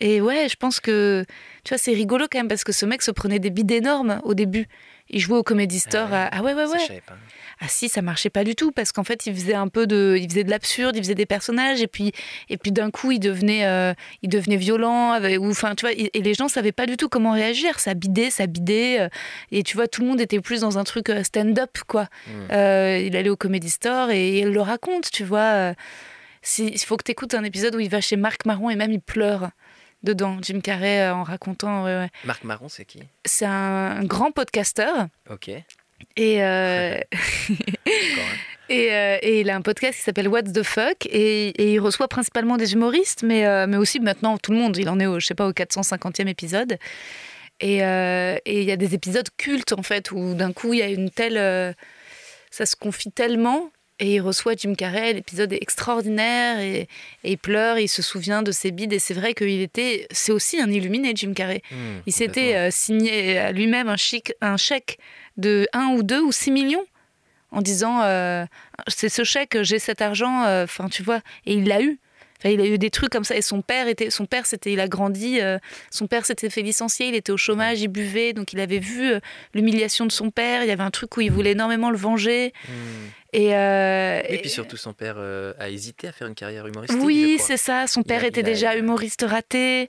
[0.00, 1.24] et ouais je pense que
[1.64, 4.20] tu vois c'est rigolo quand même parce que ce mec se prenait des bides énormes
[4.24, 4.66] au début
[5.08, 6.16] il jouait au Comedy Store ouais.
[6.16, 7.14] à- ah ouais ouais ouais pas.
[7.60, 10.16] ah si ça marchait pas du tout parce qu'en fait il faisait un peu de
[10.20, 12.10] il faisait de l'absurde il faisait des personnages et puis
[12.48, 15.92] et puis d'un coup il devenait euh, il devenait violent avec- ou enfin tu vois
[15.92, 19.08] et, les gens savaient pas du tout comment réagir ça bidait ça bidait euh,
[19.52, 22.30] et tu vois tout le monde était plus dans un truc euh, stand-up quoi Mm.
[22.52, 25.74] Euh, il allait au Comedy Store et il le raconte tu vois
[26.58, 28.92] il faut que tu écoutes un épisode où il va chez Marc Maron et même
[28.92, 29.50] il pleure
[30.06, 32.08] dedans Jim Carrey euh, en racontant ouais.
[32.24, 33.02] Marc Marron, c'est qui?
[33.26, 35.48] C'est un, grand podcasteur Ok.
[35.48, 36.98] et euh.
[38.68, 41.78] Et, euh, et il a un podcast qui s'appelle What's the Fuck et, et il
[41.78, 44.76] reçoit principalement des humoristes, mais, euh, mais aussi maintenant tout le monde.
[44.76, 46.76] Il en est au, je sais pas, au 450e épisode.
[47.60, 50.88] Et il y a des épisodes cultes en fait où d'un coup il y a
[50.88, 51.76] une telle,
[52.50, 53.70] ça se confie tellement.
[53.98, 56.80] Et il reçoit Jim Carrey, l'épisode est extraordinaire et,
[57.24, 58.92] et il pleure, et il se souvient de ses bides.
[58.92, 61.62] Et c'est vrai qu'il était, c'est aussi un illuminé Jim Carrey.
[61.70, 64.98] Hmm, Il s'était euh, signé à lui-même un, chic- un chèque
[65.38, 66.84] de 1 ou 2 ou 6 millions
[67.52, 68.44] en disant euh,
[68.88, 71.98] c'est ce chèque, j'ai cet argent, euh, enfin tu vois, et il l'a eu.
[72.38, 73.34] Enfin, il a eu des trucs comme ça.
[73.34, 75.56] Et son père était son père c'était il a grandi euh,
[75.90, 78.34] son père s'était fait licencier il était au chômage il buvait.
[78.34, 79.20] Donc il avait vu euh,
[79.54, 80.62] l'humiliation de son père.
[80.62, 82.52] Il y avait un truc où il voulait énormément le venger.
[82.68, 82.72] Hmm.
[83.32, 87.00] Et, euh, Et puis surtout, son père euh, a hésité à faire une carrière humoristique.
[87.02, 87.86] Oui, c'est ça.
[87.86, 89.88] Son père a- était a- déjà humoriste raté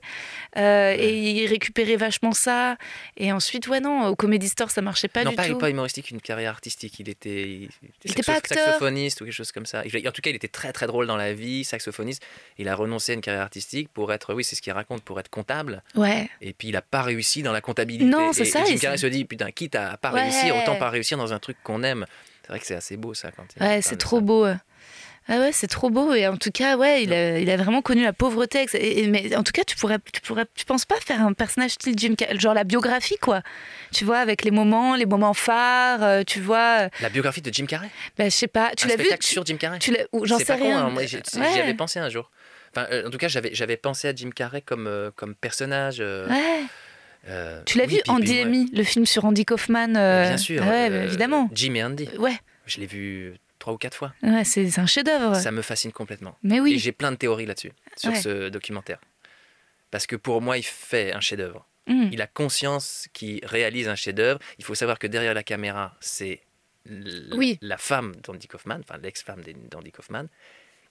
[0.56, 0.60] euh,
[0.90, 0.98] Ouais.
[0.98, 2.76] et il récupérait vachement ça.
[3.16, 5.56] Et ensuite, ouais, non, au Comedy Store, ça marchait pas non, du pas, tout.
[5.58, 6.98] pas humoristique, une carrière artistique.
[6.98, 7.68] Il était, il
[8.04, 9.82] Il était pas saxophoniste ou quelque chose comme ça.
[9.86, 12.22] Il- En tout cas, il était très très drôle dans la vie, saxophoniste.
[12.58, 15.18] Il a renoncé à une carrière artistique pour être, oui, c'est ce qu'il raconte, pour
[15.20, 15.82] être comptable.
[15.94, 16.28] Ouais.
[16.40, 18.04] Et puis il a pas réussi dans la comptabilité.
[18.10, 20.22] Non, c'est ça, Et Jim Carrey se dit, putain, quitte à pas Ouais.
[20.22, 22.04] réussir, autant pas réussir dans un truc qu'on aime.
[22.48, 24.22] C'est vrai que c'est assez beau ça quand il Ouais, c'est trop ça.
[24.22, 24.46] beau.
[25.30, 26.14] Ah ouais, c'est trop beau.
[26.14, 28.64] Et en tout cas, ouais, il a, il a vraiment connu la pauvreté.
[28.72, 31.34] Et- et- mais en tout cas, tu pourrais, tu pourrais, tu penses pas faire un
[31.34, 33.42] personnage style Jim Carrey, genre la biographie, quoi.
[33.92, 36.84] Tu vois, avec les moments, les moments phares, euh, tu vois.
[36.84, 37.90] euh, La biographie de Jim Carrey?
[38.16, 39.78] Bah, je sais pas, tu l'as vu tu- sur Jim Carrey?
[39.80, 40.86] tu l'as- ou J'en sais pas con, rien.
[40.86, 41.60] hein, moi, j'y Ouais.
[41.60, 42.30] avais pensé un jour.
[42.74, 45.98] Enfin, euh, en tout cas, j'avais j'avais pensé à Jim Carrey comme, euh, comme personnage.
[46.00, 46.64] euh, Ouais.
[47.26, 50.36] Euh, Tu l'as oui, vu, Andy moi- Amy, le film sur Andy Kaufman euh, Bien
[50.36, 50.62] sûr.
[50.62, 51.48] Ouais, euh, évidemment.
[51.52, 52.08] Jim et Andy.
[52.18, 54.14] Ouais, Je l'ai vu trois ou quatre fois.
[54.22, 55.34] ouais c'est un chef-d'œuvre.
[55.36, 56.36] Ça me fascine complètement.
[56.42, 56.78] Mais Et oui.
[56.78, 58.20] j'ai plein de théories là-dessus, sur Ouais.
[58.20, 58.98] ce documentaire.
[59.90, 61.66] Parce que pour moi, il fait un chef-d'œuvre.
[61.86, 62.10] Mm.
[62.12, 64.38] Il a conscience qu'il réalise un chef-d'œuvre.
[64.58, 66.42] Il faut savoir que derrière la caméra, c'est
[67.32, 67.58] Oui.
[67.62, 70.26] la femme d'Andy Kaufman, enfin l'ex-femme d'Andy Kaufman,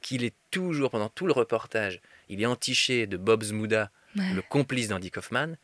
[0.02, 4.34] qu'il est toujours, pendant tout le reportage, il est entiché de Bob Zmuda, Ouais.
[4.36, 5.56] le complice d'Andy Kaufman.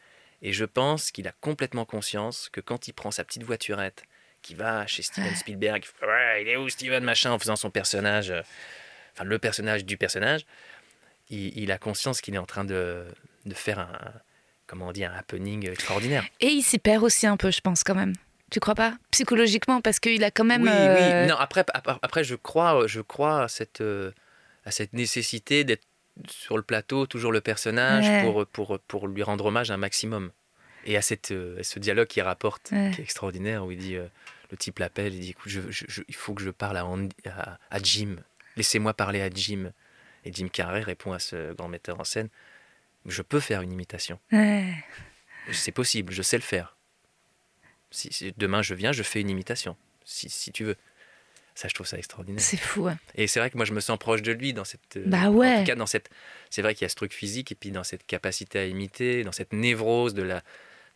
[0.43, 4.03] Et je pense qu'il a complètement conscience que quand il prend sa petite voiturette,
[4.41, 5.35] qui va chez Steven Ouais.
[5.35, 8.41] Spielberg, ouais, il est où Steven machin en faisant son personnage, euh,
[9.13, 10.41] enfin le personnage du personnage,
[11.29, 13.05] il, il a conscience qu'il est en train de,
[13.45, 13.97] de faire un,
[14.67, 16.25] comment on dit, un happening extraordinaire.
[16.41, 18.13] Et il s'y perd aussi un peu, je pense, quand même.
[18.51, 18.97] Tu crois pas?
[19.11, 20.63] Psychologiquement, parce qu'il a quand même.
[20.63, 21.27] oui, euh, oui.
[21.29, 24.11] Non, après, ap- après je crois, je crois à cette, euh,
[24.65, 25.85] à cette nécessité d'être
[26.27, 28.21] sur le plateau, toujours le personnage, Ouais.
[28.23, 30.31] pour, pour, pour lui rendre hommage un maximum.
[30.85, 32.91] Et à, cette, euh, ce dialogue qu'il rapporte, Ouais.
[32.93, 34.05] qui est extraordinaire, où il dit, euh,
[34.51, 36.85] le type l'appelle, il dit, écoute, je, je- je- il faut que je parle à,
[36.85, 38.17] Andy- à, à Jim.
[38.57, 39.71] Laissez-moi parler à Jim.
[40.25, 42.29] Et Jim Carrey répond à ce grand metteur en scène,
[43.05, 44.19] je peux faire une imitation.
[44.31, 44.73] ouais.
[45.51, 46.77] C'est possible, je sais le faire.
[47.91, 50.77] Si, si demain je viens, je fais une imitation, si, si tu veux.
[51.55, 52.41] Ça, je trouve ça extraordinaire.
[52.41, 52.81] C'est fou.
[52.83, 52.95] ouais.
[53.15, 54.97] Et c'est vrai que moi, je me sens proche de lui dans cette.
[54.97, 55.59] euh, Bah En ouais.
[55.59, 56.09] tout cas, dans cette.
[56.49, 59.23] C'est vrai qu'il y a ce truc physique et puis dans cette capacité à imiter,
[59.23, 60.41] dans cette névrose de la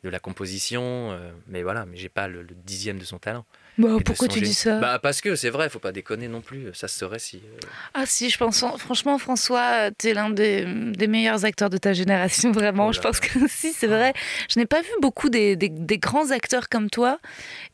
[0.03, 1.11] de la composition.
[1.11, 3.45] euh, mais voilà, mais j'ai pas le, le dixième de son talent.
[3.77, 6.65] Bah, pourquoi tu dis ça Bah parce que c'est vrai, faut pas déconner non plus.
[6.73, 7.37] Ça se saurait si.
[7.45, 11.93] euh, Ah si, je pense, franchement, François, t'es l'un des, des meilleurs acteurs de ta
[11.93, 12.87] génération, vraiment.
[12.87, 14.13] Oh je pense que si, c'est vrai.
[14.49, 17.19] Je n'ai pas vu beaucoup des, des- des grands acteurs comme toi.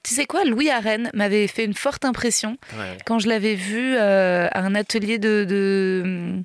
[0.04, 2.98] Tu sais quoi, Louis Arène m'avait fait une forte impression ouais.
[3.06, 6.42] quand je l'avais vu euh, à un atelier de, de-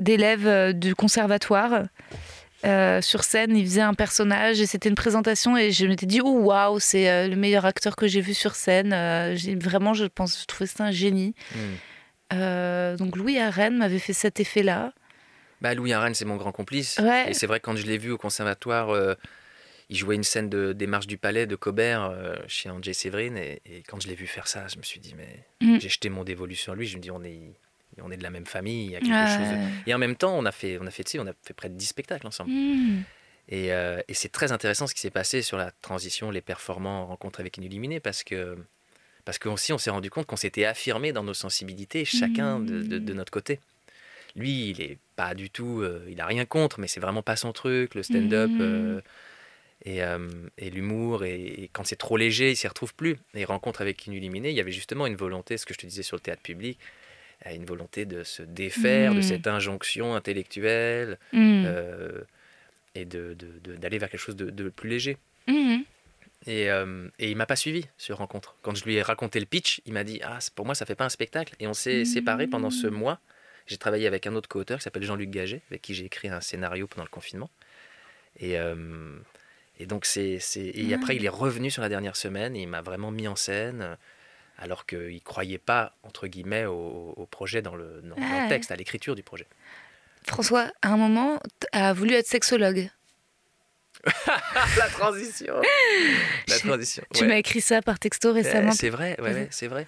[0.00, 1.82] d'élèves euh, du conservatoire.
[2.64, 6.20] Euh, sur scène, il faisait un personnage et c'était une présentation et je m'étais dit
[6.22, 8.92] oh waouh c'est euh, le meilleur acteur que j'ai vu sur scène.
[8.92, 11.34] Euh, vraiment je pense je trouvais ça un génie.
[11.54, 12.96] Hmm.
[12.96, 14.92] Donc Louis Arène m'avait fait cet effet-là.
[15.60, 16.98] Bah, Louis Arène, c'est mon grand complice.
[16.98, 17.30] Ouais.
[17.30, 18.96] Et c'est vrai, que quand je l'ai vu au conservatoire,
[19.90, 22.14] il jouait une scène de, des Marches du Palais de Cobert
[22.46, 23.36] chez Andrzej Séverine.
[23.36, 25.78] Et, et quand je l'ai vu faire ça, je me suis dit, mais Mm.
[25.80, 26.86] j'ai jeté mon dévolu sur lui.
[26.86, 27.52] Je me dis, on est,
[28.02, 29.46] on est de la même famille, il y a quelque chose.
[29.86, 31.74] Et en même temps, on a fait, on a fait, on a fait près de
[31.74, 32.50] 10 spectacles ensemble.
[32.50, 33.02] Hmm.
[33.48, 37.06] Et, euh, et c'est très intéressant ce qui s'est passé sur la transition, les performants,
[37.06, 38.56] rencontres avec une illuminée, parce que
[39.24, 42.98] parce qu'aussi on s'est rendu compte qu'on s'était affirmé dans nos sensibilités, chacun de, de-
[42.98, 43.60] de notre côté.
[44.36, 47.36] Lui, il est pas du tout, euh, il a rien contre, mais c'est vraiment pas
[47.36, 48.58] son truc, le stand-up Mhm.
[48.60, 49.00] euh,
[49.84, 50.28] et, euh,
[50.58, 51.24] et l'humour.
[51.24, 53.16] Et, et quand c'est trop léger, il s'y retrouve plus.
[53.34, 55.86] Et rencontre avec une illuminée, il y avait justement une volonté, ce que je te
[55.86, 56.78] disais sur le théâtre public,
[57.46, 59.22] euh, une volonté de se défaire de Mhm.
[59.22, 61.62] cette injonction intellectuelle Hmm.
[61.66, 62.20] euh,
[62.94, 65.16] et de, de- de- d'aller vers quelque chose de, plus léger.
[65.46, 65.78] Hmm.
[66.46, 68.56] Et, euh, et il m'a pas suivi sur rencontre.
[68.62, 70.94] Quand je lui ai raconté le pitch, il m'a dit ah pour moi ça fait
[70.94, 71.54] pas un spectacle.
[71.60, 73.20] Et on s'est séparés pendant ce mois.
[73.66, 76.40] J'ai travaillé avec un autre co-auteur qui s'appelle Jean-Luc Gaget, avec qui j'ai écrit un
[76.40, 77.50] scénario pendant le confinement.
[78.38, 79.18] Et, euh,
[79.78, 82.68] et donc c'est, c'est- et après il est revenu sur la dernière semaine et il
[82.68, 83.96] m'a vraiment mis en scène.
[84.60, 88.48] Alors qu'il croyait pas entre guillemets au, au projet dans le, dans, dans le Ah.
[88.48, 89.46] texte, à l'écriture du projet.
[90.26, 91.40] François, à un moment,
[91.72, 92.90] a voulu être sexologue.
[94.78, 95.60] la transition.
[96.48, 97.02] La transition.
[97.14, 97.28] Tu ouais.
[97.28, 98.70] m'as écrit ça par texto récemment.
[98.70, 99.86] Euh, c'est vrai, ouais, ouais, c'est vrai.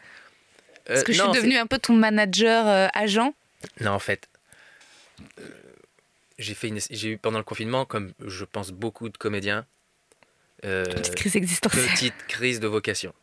[0.85, 3.35] parce Euh, que je suis devenue un peu ton manager euh, agent.
[3.81, 4.29] Non, en fait,
[5.39, 5.49] euh,
[6.39, 6.79] j'ai fait une...
[6.91, 9.65] j'ai eu pendant le confinement, comme je pense beaucoup de comédiens,
[10.65, 11.87] euh, Petite crise existentielle.
[11.93, 13.15] petite crise de vocation.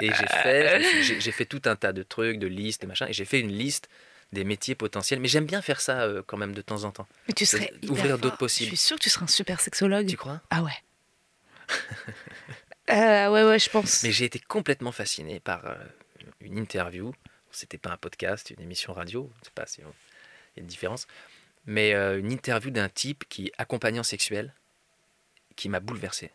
[0.00, 3.12] Et j'ai fait, j'ai- j'ai tout un tas de trucs, de listes, de machin, et
[3.12, 3.88] j'ai fait une liste
[4.32, 5.20] des métiers potentiels.
[5.20, 7.06] Mais j'aime bien faire ça euh, quand même de temps en temps.
[7.28, 8.70] Mais tu serais ouvrir hyper d'autres possibles.
[8.70, 10.06] Je suis sûre que tu serais un super sexologue.
[10.06, 10.40] Tu crois?
[10.50, 10.72] Ah ouais.
[12.88, 14.04] Euh, ouais, ouais, je pense.
[14.04, 15.74] Mais j'ai été complètement fasciné par euh,
[16.40, 17.12] une interview.
[17.50, 19.28] C'était pas un podcast, une émission radio.
[19.40, 21.08] Je sais pas si il y a une différence.
[21.64, 24.54] Mais euh, une interview d'un type qui est accompagnant sexuel,
[25.56, 26.30] qui m'a bouleversé.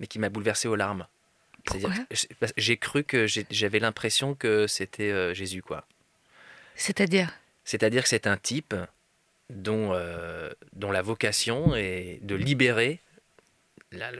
[0.00, 1.06] Mais qui m'a bouleversé aux larmes.
[2.56, 5.86] J'ai- cru que j'avais l'impression que c'était euh, Jésus, quoi.
[6.76, 7.32] C'est-à-dire?
[7.64, 8.74] C'est-à-dire que c'est un type
[9.50, 13.00] dont, euh, dont la vocation est de libérer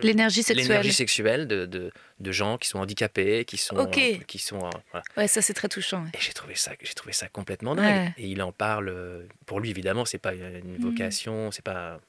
[0.03, 0.93] l'énergie sexuelle.
[0.93, 4.25] sexuelle de, de, de gens qui sont handicapés, qui sont, Ok.
[4.27, 5.05] qui sont euh, voilà.
[5.17, 6.03] Ouais, ça c'est très touchant.
[6.05, 6.11] ouais.
[6.15, 7.85] Et j'ai trouvé ça, j'ai trouvé ça complètement dingue.
[8.09, 8.15] Ouais.
[8.19, 8.89] Et il en parle.
[8.89, 12.01] euh, Pour lui, évidemment, c'est pas une vocation, c'est pas.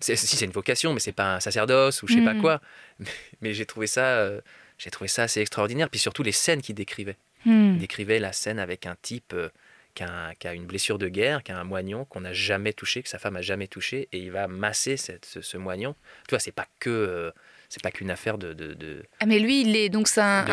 [0.00, 2.40] Si c'est une vocation, mais c'est pas un sacerdoce ou je sais pas Mm.
[2.40, 2.60] quoi.
[2.98, 3.06] Mais,
[3.42, 4.40] mais j'ai trouvé ça, euh,
[4.78, 5.88] j'ai trouvé ça assez extraordinaire.
[5.90, 7.16] Puis surtout les scènes qu'il décrivait.
[7.44, 7.72] Hmm.
[7.74, 9.48] Il décrivait la scène avec un type euh,
[9.94, 12.32] qui, a un- qui a une blessure de guerre, qui a un moignon qu'on n'a
[12.32, 15.56] jamais touché, que sa femme a jamais touché, et il va masser cette- ce, ce
[15.56, 15.94] moignon.
[16.28, 17.30] Tu vois, c'est pas que euh,
[17.72, 20.44] c'est pas qu'une affaire de, de- de- Ah, mais lui, il est donc c'est un,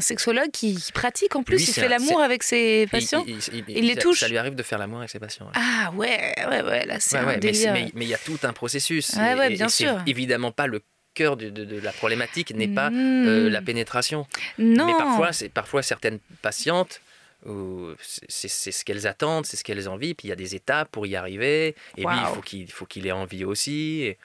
[0.00, 1.56] sexologue qui, qui pratique en plus.
[1.56, 3.24] Lui, il fait l'amour avec ses patients.
[3.26, 4.20] il, il- Il les touche.
[4.20, 5.46] Ça lui arrive de faire l'amour avec ses patients.
[5.46, 5.52] ouais.
[5.54, 7.72] Ah ouais, ouais, ouais, là c'est Ouais, un ouais, délire.
[7.74, 9.14] mais il y a tout un processus.
[9.16, 10.00] Et- ouais, bien et sûr.
[10.06, 10.80] Évidemment pas le
[11.14, 13.26] cœur de, de- de la problématique n'est pas Hmm.
[13.26, 14.26] euh, la pénétration.
[14.58, 14.86] Non.
[14.86, 17.00] Mais parfois, c'est parfois certaines patientes
[17.98, 20.88] c'est- ce qu'elles attendent, c'est ce qu'elles ont envie, puis il y a des étapes
[20.92, 21.74] pour y arriver.
[21.96, 24.02] Et lui, il faut qu'il qu'il ait envie aussi.
[24.02, 24.18] Et-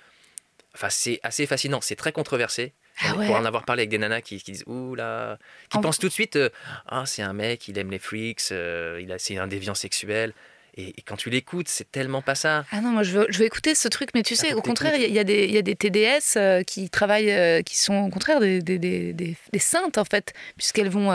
[0.77, 1.79] Enfin, c'est assez fascinant.
[1.81, 2.73] C'est très controversé.
[3.03, 5.37] Ah Pour en avoir parlé avec des nanas qui, qui disent ouh là,
[5.69, 6.49] qui En- pensent tout de suite euh,
[6.87, 10.33] ah c'est un mec, il aime les freaks, euh, il a c'est un déviant sexuel.
[10.79, 12.63] Et, et quand tu l'écoutes, c'est tellement pas ça.
[12.71, 14.61] Ah non, moi je veux, je veux écouter ce truc, mais tu Ah, sais, au
[14.61, 15.13] contraire, il y, a- il
[15.51, 19.35] y a des- TDS euh, qui travaillent, qui sont au contraire des, des, des, des-
[19.53, 21.09] des saintes en fait, puisqu'elles vont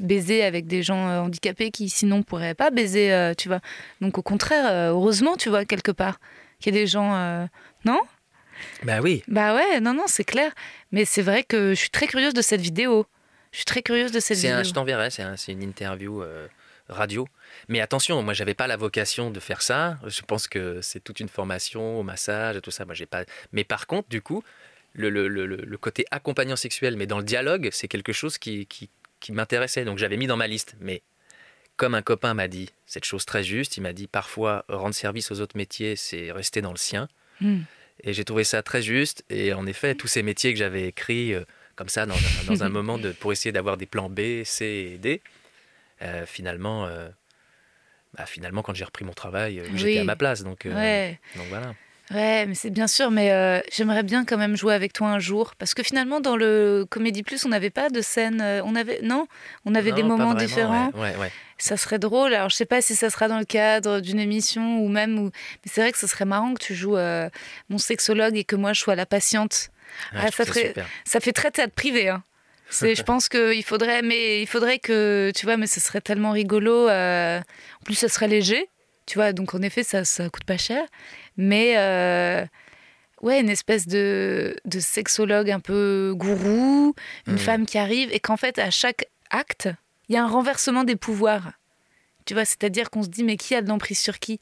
[0.00, 3.60] baiser avec des gens handicapés qui sinon pourraient pas baiser, tu vois.
[4.00, 6.18] Donc au contraire, heureusement, tu vois, quelque part,
[6.60, 7.48] qu'il y a des gens.
[7.84, 8.00] Non?
[8.82, 9.22] Bah oui.
[9.28, 10.52] Bah ouais, non, non, c'est clair.
[10.92, 13.06] Mais c'est vrai que je suis très curieuse de cette vidéo.
[13.52, 14.56] Je suis très curieuse de cette vidéo.
[14.56, 16.46] un, je t'enverrai, c'est un- une interview euh,
[16.88, 17.26] radio.
[17.68, 19.98] Mais attention, moi, j'avais pas la vocation de faire ça.
[20.06, 22.84] Je pense que c'est toute une formation au massage et tout ça.
[22.84, 23.24] Moi, j'ai pas.
[23.52, 24.42] Mais par contre, du coup,
[24.92, 28.38] le, le- le- le- le côté accompagnant sexuel, mais dans le dialogue, c'est quelque chose
[28.38, 28.88] qui, qui,
[29.20, 29.84] qui m'intéressait.
[29.84, 30.74] Donc, j'avais mis dans ma liste.
[30.80, 31.02] Mais
[31.76, 35.30] comme un copain m'a dit cette chose très juste, il m'a dit parfois rendre service
[35.30, 37.08] aux autres métiers, c'est rester dans le sien.
[37.40, 37.60] Hmm.
[38.02, 39.24] Et j'ai trouvé ça très juste.
[39.30, 41.44] Et en effet, tous ces métiers que j'avais écrits euh,
[41.76, 44.92] comme ça dans un, dans un moment de, pour essayer d'avoir des plans B, C
[44.94, 45.22] et D,
[46.02, 47.08] euh, finalement, euh,
[48.16, 49.98] bah, finalement, quand j'ai repris mon travail, j'étais Oui.
[49.98, 50.42] à ma place.
[50.42, 51.18] Donc, Ouais.
[51.34, 51.74] donc voilà.
[52.12, 55.18] Ouais, mais c'est bien sûr, mais euh, j'aimerais bien quand même jouer avec toi un
[55.18, 55.54] jour.
[55.58, 58.40] Parce que finalement, dans le Comédie Plus, on n'avait pas de scène.
[58.40, 59.26] euh, On avait, non?
[59.64, 60.90] On avait des Non, moments vraiment, différents.
[60.94, 61.32] Ouais, ouais, ouais.
[61.58, 62.32] Ça serait drôle.
[62.32, 65.18] Alors, je sais pas si ça sera dans le cadre d'une émission ou même.
[65.18, 65.24] Où...
[65.24, 67.28] Mais c'est vrai que ce serait marrant que tu joues euh,
[67.70, 69.70] mon sexologue et que moi, je sois la patiente.
[70.14, 70.86] Ah, ça ça ferait- super.
[71.04, 72.08] Ça fait très théâtre privé.
[72.08, 72.22] Hein.
[72.70, 76.88] Je pense qu'il faudrait, mais il faudrait que, tu vois, mais ce serait tellement rigolo.
[76.88, 78.68] euh, En plus, ce serait léger,
[79.06, 79.32] tu vois.
[79.32, 80.84] Donc, en effet, ça, ça coûte pas cher.
[81.36, 82.44] Mais euh,
[83.22, 86.94] ouais, une espèce de, de sexologue un peu gourou,
[87.26, 87.38] une Mhm.
[87.38, 89.68] femme qui arrive et qu'en fait, à chaque acte,
[90.08, 91.52] il y a un renversement des pouvoirs.
[92.24, 94.40] Tu vois, c'est-à-dire qu'on se dit, mais qui a de l'emprise sur qui?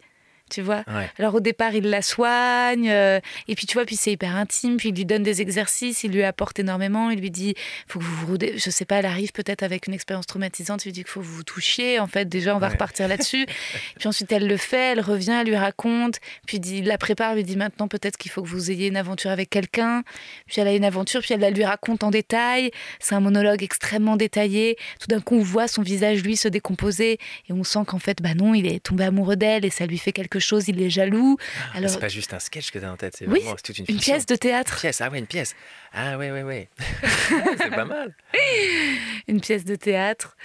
[0.55, 0.85] Tu vois.
[0.87, 1.11] Ouais.
[1.19, 4.77] alors au départ, il la soigne, euh, et puis tu vois, puis c'est hyper intime,
[4.77, 7.55] puis il lui donne des exercices, il lui apporte énormément, il lui dit,
[7.89, 10.89] faut que vous vous je sais pas, elle arrive peut-être avec une expérience traumatisante, il
[10.89, 12.73] lui dit qu'il faut vous toucher, en fait, déjà on va Ouais.
[12.75, 13.47] repartir là-dessus,
[13.99, 17.43] puis ensuite elle le fait, elle revient, elle lui raconte, puis il la prépare, lui
[17.43, 20.05] dit maintenant peut-être qu'il faut que vous ayez une aventure avec quelqu'un,
[20.47, 23.63] puis elle a une aventure, puis elle la lui raconte en détail, c'est un monologue
[23.65, 27.81] extrêmement détaillé, tout d'un coup on voit son visage lui se décomposer, et on sent
[27.89, 30.44] qu'en fait, bah non, il est tombé amoureux d'elle, et ça lui fait quelque chose,
[30.69, 31.37] il est jaloux,
[31.75, 33.79] alors C'est pas juste un sketch que tu as en tête, c'est Oui, vraiment toute
[33.79, 34.73] une, pièce de théâtre.
[34.75, 35.55] Une pièce, ah ouais, une pièce.
[35.93, 36.69] Ah ouais, ouais, ouais.
[37.59, 38.15] c'est pas mal.
[39.29, 40.37] une pièce de théâtre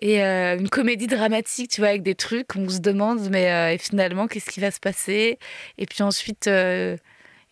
[0.00, 3.72] et euh, une comédie dramatique, tu vois, avec des trucs, on se demande, mais euh,
[3.72, 5.38] et finalement, qu'est-ce qui va se passer?
[5.78, 6.96] Et puis ensuite, euh,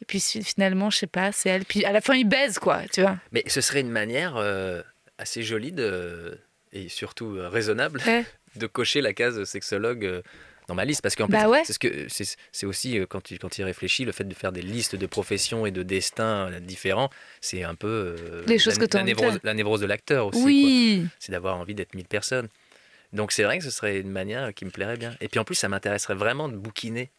[0.01, 1.64] et puis fi- finalement, je sais pas, c'est elle.
[1.64, 3.16] Puis à la fin, ils baisent, quoi, tu vois.
[3.30, 4.36] Mais ce serait une manière
[5.18, 6.38] assez jolie de,
[6.72, 8.24] et surtout raisonnable Ouais.
[8.57, 10.22] de cocher la case sexologue
[10.69, 11.63] dans ma liste parce qu'en Bah fait ouais.
[11.65, 14.35] c'est ce que c'est c'est aussi euh, quand tu quand y réfléchis le fait de
[14.35, 17.11] faire des listes de professions et de destins euh, différents
[17.41, 17.89] c'est un peu
[18.19, 19.41] euh, Les choses la, que la névrose faire.
[19.45, 21.07] la névrose de l'acteur aussi oui.
[21.19, 22.49] c'est d'avoir envie d'être mille personnes
[23.12, 25.45] donc c'est vrai que ce serait une manière qui me plairait bien et puis en
[25.45, 27.11] plus ça m'intéresserait vraiment de bouquiner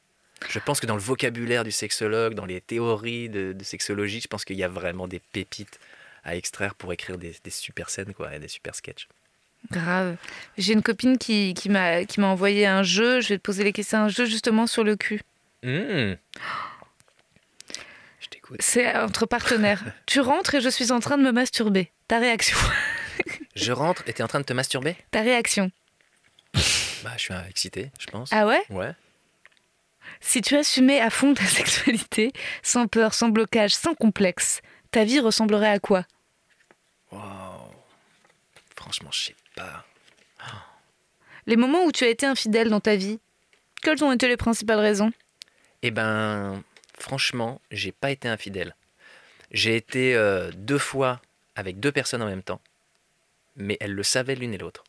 [0.49, 4.27] je pense que dans le vocabulaire du sexologue dans les théories de, de sexologie je
[4.27, 5.80] pense qu'il y a vraiment des pépites
[6.23, 9.07] à extraire pour écrire des, des super scènes quoi et des super sketchs
[9.72, 10.18] Grave.
[10.57, 13.22] J'ai une copine qui, qui m'a qui m'a envoyé un jeu.
[13.22, 13.99] Je vais te poser les questions.
[13.99, 15.22] Un jeu justement sur le cul.
[15.64, 16.15] Mmh.
[18.19, 18.57] Je t'écoute.
[18.61, 19.84] C'est entre partenaires.
[20.06, 21.91] tu rentres et je suis en train de me masturber.
[22.07, 22.57] Ta réaction
[23.56, 24.95] Je rentre et t'es en train de te masturber?
[25.11, 25.72] Ta réaction
[27.03, 28.30] Bah, je suis excité, je pense.
[28.34, 28.61] Ah ouais?
[28.69, 28.91] Ouais.
[30.19, 34.61] Si tu assumais à fond ta sexualité, sans peur, sans blocage, sans complexe,
[34.91, 36.06] ta vie ressemblerait à quoi?
[37.11, 37.19] Wow.
[38.76, 39.85] Franchement, je sais pas.
[41.45, 43.19] Les moments où tu as été infidèle dans ta vie,
[43.81, 45.11] quelles ont été les principales raisons?
[45.81, 46.63] Eh ben,
[46.97, 48.75] franchement, j'ai pas été infidèle.
[49.51, 51.21] J'ai été euh, deux fois
[51.55, 52.61] avec deux personnes en même temps,
[53.55, 54.84] mais elles le savaient l'une et l'autre.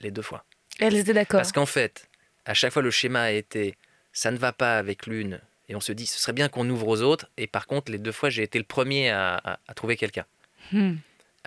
[0.00, 0.44] Les deux fois.
[0.80, 1.38] Elles étaient d'accord.
[1.38, 2.08] Parce qu'en fait,
[2.44, 3.76] à chaque fois, le schéma a été
[4.12, 6.88] ça ne va pas avec l'une, et on se dit ce serait bien qu'on ouvre
[6.88, 9.74] aux autres, et par contre, les deux fois, j'ai été le premier à, à- à
[9.74, 10.24] trouver quelqu'un,
[10.72, 10.96] Hmm.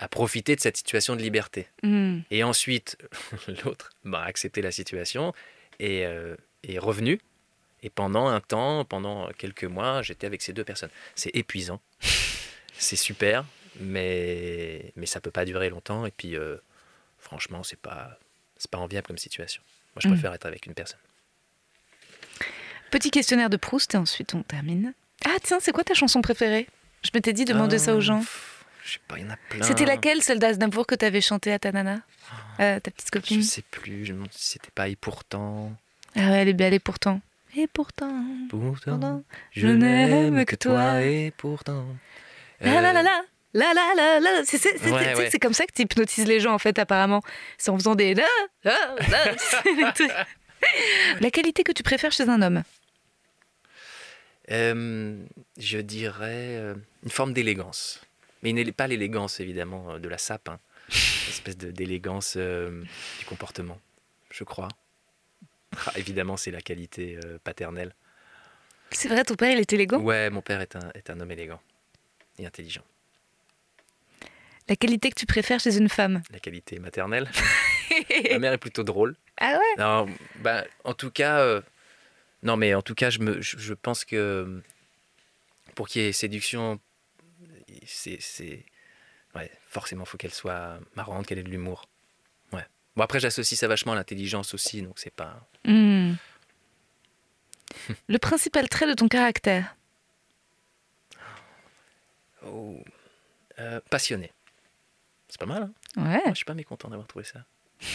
[0.02, 1.68] À profiter de cette situation de liberté.
[1.82, 2.20] Hmm.
[2.32, 2.98] Et ensuite,
[3.64, 5.32] l'autre bah, a accepté la situation
[5.78, 6.34] et euh,
[6.64, 7.20] est revenu.
[7.84, 10.90] Et pendant un temps, pendant quelques mois, j'étais avec ces deux personnes.
[11.14, 11.80] C'est épuisant,
[12.78, 13.44] c'est super,
[13.80, 16.04] mais, mais ça peut pas durer longtemps.
[16.04, 16.56] Et puis, euh,
[17.18, 18.18] franchement, c'est pas,
[18.56, 19.62] c'est pas enviable comme situation.
[19.94, 20.12] Moi, je Mm.
[20.12, 20.98] préfère être avec une personne.
[22.90, 24.94] Petit questionnaire de Proust et ensuite on termine.
[25.24, 26.66] Ah tiens, c'est quoi ta chanson préférée?
[27.02, 28.22] Je m'étais dit demander ça aux gens.
[28.84, 29.64] Je sais pas, il y en a plein.
[29.64, 32.00] C'était laquelle, celle d'Aznavour que t'avais chantée à ta nana
[32.60, 34.04] Euh, Ta petite Je copine sais plus.
[34.04, 35.72] Je me demande si c'était pas et pourtant.
[36.16, 37.20] Ah ouais, elle est belle et pourtant.
[37.56, 38.24] Et pourtant.
[38.50, 39.22] Pourtant, Pourtant,
[39.52, 41.86] je n'aime que toi et pourtant.
[42.60, 43.22] La la la Euh, la.
[43.54, 44.44] La la la la.
[44.46, 45.38] C'est c'est- c'est- Ouais, c'est- ouais.
[45.38, 47.20] comme ça que tu hypnotises les gens en fait apparemment.
[47.58, 48.26] C'est en faisant des la
[48.64, 48.74] la
[49.10, 49.36] la.
[49.38, 50.10] C'est des trucs.
[51.20, 52.62] La qualité que tu préfères chez un homme
[54.50, 55.16] Euh,
[55.58, 58.00] je dirais euh, une forme d'élégance.
[58.42, 60.48] Mais une- pas l'élégance, évidemment, euh, de la sape.
[60.48, 60.58] hein.
[60.88, 60.94] Une
[61.28, 62.82] espèce de- d'élégance euh,
[63.18, 63.80] du comportement,
[64.30, 64.68] je crois.
[65.86, 67.94] Ah, évidemment, c'est la qualité euh, paternelle.
[68.90, 70.00] C'est vrai, ton père il est élégant?
[70.00, 71.60] Ouais, mon père est un, est un homme élégant
[72.38, 72.82] et intelligent.
[74.68, 76.22] La qualité que tu préfères chez une femme?
[76.30, 77.30] La qualité maternelle.
[78.30, 79.16] Ma mère est plutôt drôle.
[79.38, 79.82] Ah ouais?
[79.82, 80.06] Non,
[80.36, 81.62] bah, en tout cas, euh,
[82.42, 84.62] non, mais en tout cas, je, me, je, je pense que
[85.74, 86.78] pour qu'il y ait séduction,
[87.86, 88.64] c'est, c'est,
[89.34, 91.86] ouais, forcément, faut qu'elle soit marrante, qu'elle ait de l'humour.
[92.52, 92.66] Ouais.
[92.96, 95.46] Bon, après, j'associe ça vachement à l'intelligence aussi, donc c'est pas.
[95.64, 96.14] Hmm.
[98.08, 99.76] Le principal trait de ton caractère
[102.44, 102.82] Oh,
[103.58, 104.32] euh, passionné.
[105.28, 105.70] C'est pas mal.
[105.96, 106.22] Hein Ouais.
[106.28, 107.44] je suis pas mécontent d'avoir trouvé ça.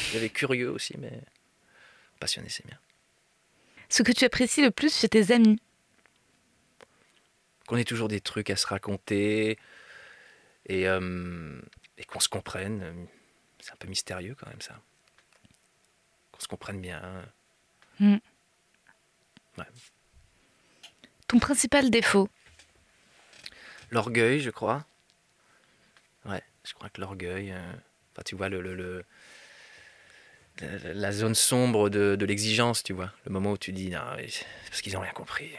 [0.09, 1.21] Il y avait curieux aussi, mais
[2.19, 2.77] passionné, c'est bien.
[3.89, 5.59] Ce que tu apprécies le plus chez tes amis
[7.67, 9.59] qu'on ait toujours des trucs à se raconter
[10.65, 11.59] et, euh,
[11.99, 13.07] et qu'on se comprenne.
[13.59, 14.79] C'est un peu mystérieux quand même ça.
[16.31, 17.01] Qu'on se comprenne bien.
[21.27, 22.29] Ton principal défaut?
[23.91, 24.85] L'orgueil, je crois.
[26.25, 27.51] Ouais, je crois que l'orgueil.
[27.51, 27.73] euh,
[28.13, 29.05] Enfin, tu vois, le, le- le-
[30.93, 33.11] la, zone sombre de, de l'exigence, tu vois.
[33.25, 33.99] Le moment où tu dis, non,
[34.69, 35.51] parce qu'ils n'ont rien compris.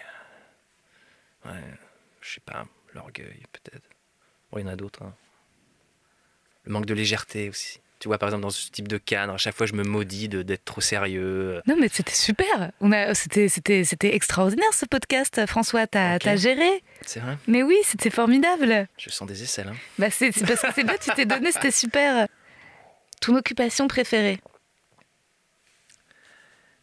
[1.44, 1.52] Ouais,
[2.28, 3.84] je sais pas, l'orgueil, peut-être.
[4.52, 5.02] Bon, il y en a d'autres.
[5.02, 5.14] hein.
[6.64, 7.80] Le manque de légèreté aussi.
[7.98, 10.28] Tu vois, par exemple, dans ce type de cadre, à chaque fois, je me maudis
[10.28, 11.60] de- d'être trop sérieux.
[11.66, 12.70] Non, mais c'était super.
[12.80, 15.44] On a, c'était, c'était, c'était extraordinaire ce podcast.
[15.46, 16.22] François, t'as, Ok.
[16.22, 16.84] t'as géré.
[17.04, 18.86] C'est vrai Mais oui, c'était formidable.
[18.98, 19.68] Je sens des aisselles.
[19.68, 19.76] Hein.
[19.98, 22.28] Bah, c'est, c'est parce que c'est bien, tu t'es donné, c'était super.
[23.20, 24.38] Ton occupation préférée?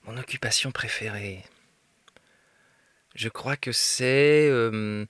[0.03, 1.43] Mon occupation préférée,
[3.15, 5.05] je crois que c'est euh,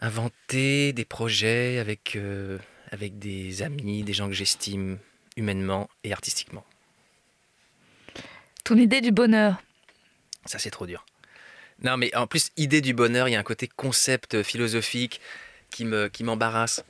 [0.00, 2.58] inventer des projets avec, euh,
[2.92, 4.98] avec des amis, des gens que j'estime
[5.36, 6.64] humainement et artistiquement.
[8.64, 9.62] Ton idée du bonheur
[10.44, 11.04] Ça, c'est trop dur.
[11.82, 15.20] Non, mais en plus, idée du bonheur, il y a un côté concept philosophique
[15.70, 16.84] qui me qui m'embarrasse.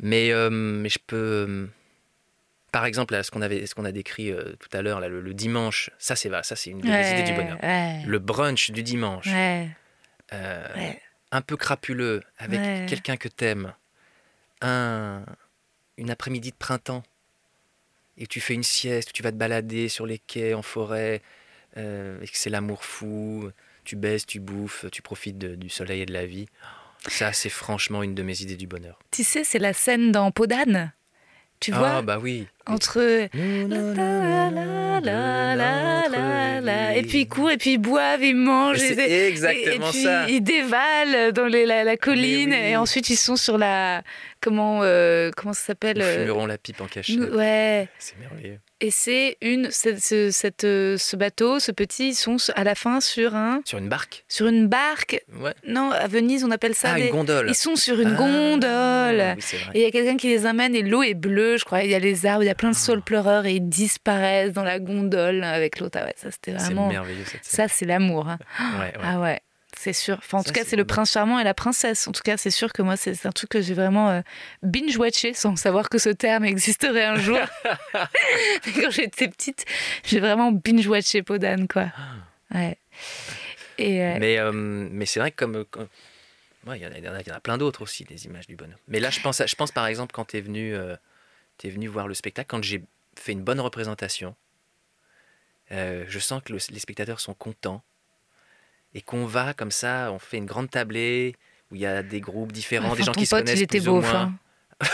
[0.00, 1.16] Mais, euh, mais je peux.
[1.48, 1.66] euh,
[2.72, 5.20] par exemple, là, ce qu'on avait, ce qu'on a décrit euh, tout à l'heure, le,
[5.20, 7.58] le dimanche, ça c'est va, ça c'est une des idées du bonheur.
[7.62, 8.02] Ouais.
[8.04, 9.68] Le brunch du dimanche, Ouais.
[10.32, 11.00] euh, Ouais.
[11.34, 12.86] Un peu crapuleux, avec Ouais.
[12.88, 13.74] quelqu'un que t'aimes,
[14.60, 15.24] un,
[15.98, 17.02] une après-midi de printemps,
[18.16, 21.20] et tu fais une sieste, tu vas te balader sur les quais, en forêt,
[21.76, 23.50] euh, et que c'est l'amour fou,
[23.82, 26.46] tu baisses, tu bouffes, tu profites de- du soleil et de la vie.
[27.08, 28.98] Ça, c'est franchement une de mes idées du bonheur.
[29.10, 30.92] Tu sais, c'est la scène dans Peau d'âne.
[31.60, 32.46] Tu vois Ah, bah oui.
[32.66, 32.98] Entre.
[36.96, 38.82] Et puis ils courent, et puis ils boivent, ils mangent.
[38.82, 40.28] Et- et- exactement et puis ça.
[40.28, 42.56] Ils dévalent dans les- la, la colline, oui.
[42.70, 44.02] et ensuite ils sont sur la.
[44.40, 47.18] Comment, euh, comment ça s'appelle euh, fumerons la pipe en cachette.
[47.32, 47.88] Ouais.
[47.98, 48.58] C'est merveilleux.
[48.84, 52.74] Et c'est une c'est- ce, cette, euh, ce bateau, ce petit, ils sont à la
[52.74, 55.22] fin sur un Sur une barque sur une barque.
[55.40, 55.54] Ouais.
[55.66, 57.46] Non, à Venise, on appelle ça Ah, des- une gondole.
[57.48, 59.34] Ils sont sur une Ah, gondole.
[59.36, 59.56] Oui, c'est.
[59.74, 61.82] Et il y a quelqu'un qui les amène et l'eau est bleue, je crois.
[61.82, 62.78] Il y a les arbres, il y a plein de Ah.
[62.78, 65.98] saules pleureurs et ils disparaissent dans la gondole avec l'autre.
[66.00, 66.88] Ah ouais, ça c'était C'est vraiment.
[66.88, 67.68] merveilleux cette scène.
[67.68, 68.28] Ça c'est l'amour.
[68.28, 68.38] hein.
[68.78, 68.92] Ouais, ouais.
[69.02, 69.40] Ah ouais,
[69.84, 70.16] c'est sûr.
[70.18, 72.08] Enfin, en Ça, tout cas, c'est le prince charmant et la princesse.
[72.08, 74.22] En tout cas, c'est sûr que moi, c'est un truc que j'ai vraiment euh,
[74.62, 77.38] binge-watché sans savoir que ce terme existerait un jour.
[77.92, 79.64] Quand j'étais petite,
[80.04, 81.92] j'ai vraiment binge-watché Podane, quoi.
[82.54, 82.78] Ouais.
[83.78, 85.64] Et euh, Mais, euh, mais c'est vrai que comme.
[85.66, 85.88] comme-
[86.66, 87.82] ouais, Il y, en a- il y en a- il y en a plein d'autres
[87.82, 88.78] aussi, des images du bonheur.
[88.88, 90.74] Mais là, je pense, à- je pense par exemple quand tu es, venu,
[91.58, 92.82] t'es venu voir le spectacle, quand j'ai
[93.16, 94.34] fait une bonne représentation,
[95.70, 97.82] je sens que le- les spectateurs sont contents
[98.94, 101.34] et qu'on va comme ça, on fait une grande tablée
[101.70, 103.58] où il y a des groupes différents, enfin, des gens ton qui se pote, connaissent
[103.58, 104.34] il était plus ou beau, moins.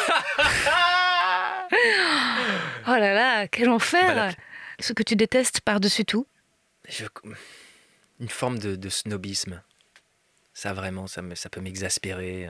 [2.86, 4.32] Oh là là, quel enfer Voilà.
[4.80, 6.26] Ce que tu détestes par-dessus tout.
[6.88, 7.04] Je-
[8.18, 9.62] une forme de, de snobisme.
[10.54, 12.48] Ça vraiment, ça, me, ça peut m'exaspérer.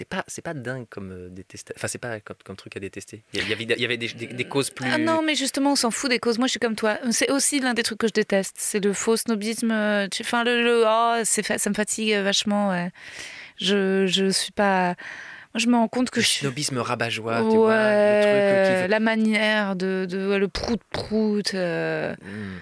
[0.00, 0.04] Euh.
[0.04, 1.72] C'est pas, c'est pas dingue comme euh, détester.
[1.76, 3.22] Enfin, c'est pas comme, comme truc à détester.
[3.34, 4.88] Il y, avait, il y avait des, des- des causes plus.
[4.90, 6.38] Ah non, mais justement, on s'en fout des causes.
[6.38, 6.98] Moi, je suis comme toi.
[7.10, 8.56] C'est aussi l'un des trucs que je déteste.
[8.58, 9.70] C'est le faux snobisme.
[9.70, 12.70] euh, Enfin, le, le oh, c'est ça me fatigue vachement.
[12.70, 12.90] ouais.
[13.60, 14.94] Je, je suis pas.
[15.52, 16.40] Moi, je me rends compte que le je suis.
[16.40, 17.74] snobisme rabat-joie, tu Ouais, vois.
[17.74, 21.54] Le truc qui fait- la manière de, de le prout prout.
[21.54, 22.14] euh.
[22.22, 22.56] Hmm.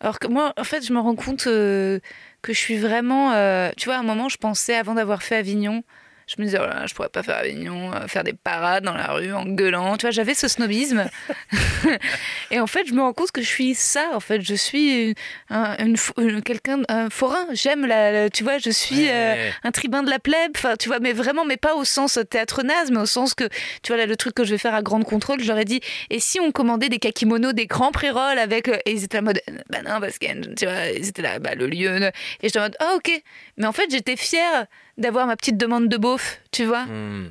[0.00, 2.00] Alors que moi, en fait, je me rends compte euh,
[2.42, 3.32] que je suis vraiment.
[3.34, 5.84] euh, tu vois, à un moment, je pensais, avant d'avoir fait Avignon,
[6.26, 8.94] je me disais, oh là je pourrais pas faire Avignon, euh, faire des parades dans
[8.94, 9.96] la rue en gueulant.
[9.96, 11.04] Tu vois, j'avais ce snobisme.
[12.50, 14.10] Et en fait, je me rends compte que je suis ça.
[14.14, 15.14] En fait, je suis
[15.50, 17.46] un, une, quelqu'un, un forain.
[17.52, 19.08] J'aime la, la- Tu vois, je suis.
[19.08, 19.52] euh, Ouais.
[19.64, 22.62] un tribun de la plèbe, enfin, tu vois, mais vraiment, mais pas au sens théâtre
[22.62, 23.44] naze, mais au sens que,
[23.82, 25.64] tu vois, là, le truc que je vais faire à Grande Contrôle, je leur ai
[25.64, 25.80] dit,
[26.10, 29.22] et si on commandait des kakimonos, des grands pré-rolls avec, euh, et ils étaient en
[29.22, 29.40] mode,
[29.70, 32.10] bah non, parce que, tu vois, ils étaient là, bah le lieu, et
[32.42, 33.10] j'étais en mode, ah ok,
[33.56, 34.66] mais en fait, j'étais fière
[34.98, 37.30] d'avoir ma petite demande de beauf, tu vois, Hmm.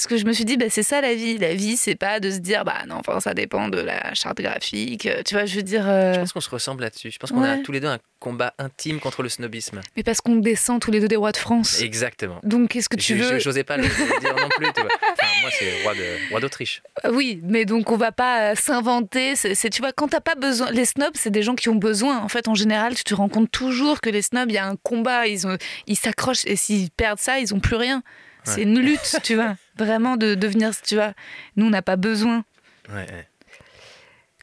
[0.00, 2.20] Parce que je me suis dit, bah c'est ça la vie, la vie, c'est pas
[2.20, 5.44] de se dire, bah non, enfin, ça dépend de la charte graphique, euh, tu vois,
[5.44, 7.10] je veux dire, euh, Je pense qu'on se ressemble là-dessus.
[7.10, 9.80] Je pense qu'on a tous les deux un combat intime contre le snobisme.
[9.96, 11.80] mais parce qu'on descend tous les deux des rois de France.
[11.82, 12.40] Exactement.
[12.44, 14.72] Donc, qu'est-ce que tu Je- veux je- J'osais pas le, dire non plus.
[14.74, 14.90] Tu vois.
[15.12, 16.82] Enfin, moi, c'est roi de- roi d'Autriche.
[17.04, 19.36] Euh, Oui, mais donc on va pas s'inventer.
[19.36, 21.74] C'est, c'est- tu vois, quand t'as pas besoin, les snobs, c'est des gens qui ont
[21.74, 22.18] besoin.
[22.18, 24.66] En fait, en général, tu te rends compte toujours que les snobs, il y a
[24.66, 25.56] un combat, ils ont,
[25.86, 28.02] ils s'accrochent et s'ils perdent ça, ils ont plus rien.
[28.44, 31.14] C'est une lutte, tu vois, vraiment de devenir, tu vois.
[31.56, 32.44] Nous, on n'a pas besoin.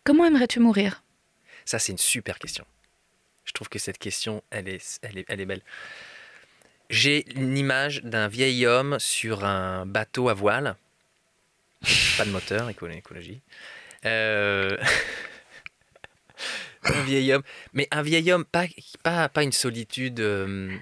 [0.03, 1.03] Comment aimerais-tu mourir?
[1.65, 2.65] Ça, c'est une super question.
[3.43, 5.61] Je trouve que cette question, elle est, elle est, elle est belle.
[6.89, 10.75] J'ai une image d'un vieil homme sur un bateau à voile.
[12.17, 13.41] Pas de moteur, éco- écologie.
[14.05, 14.77] Euh,
[16.83, 17.43] un vieil homme.
[17.73, 18.65] Mais un vieil homme, pas,
[19.03, 20.73] pas, pas une solitude, euh,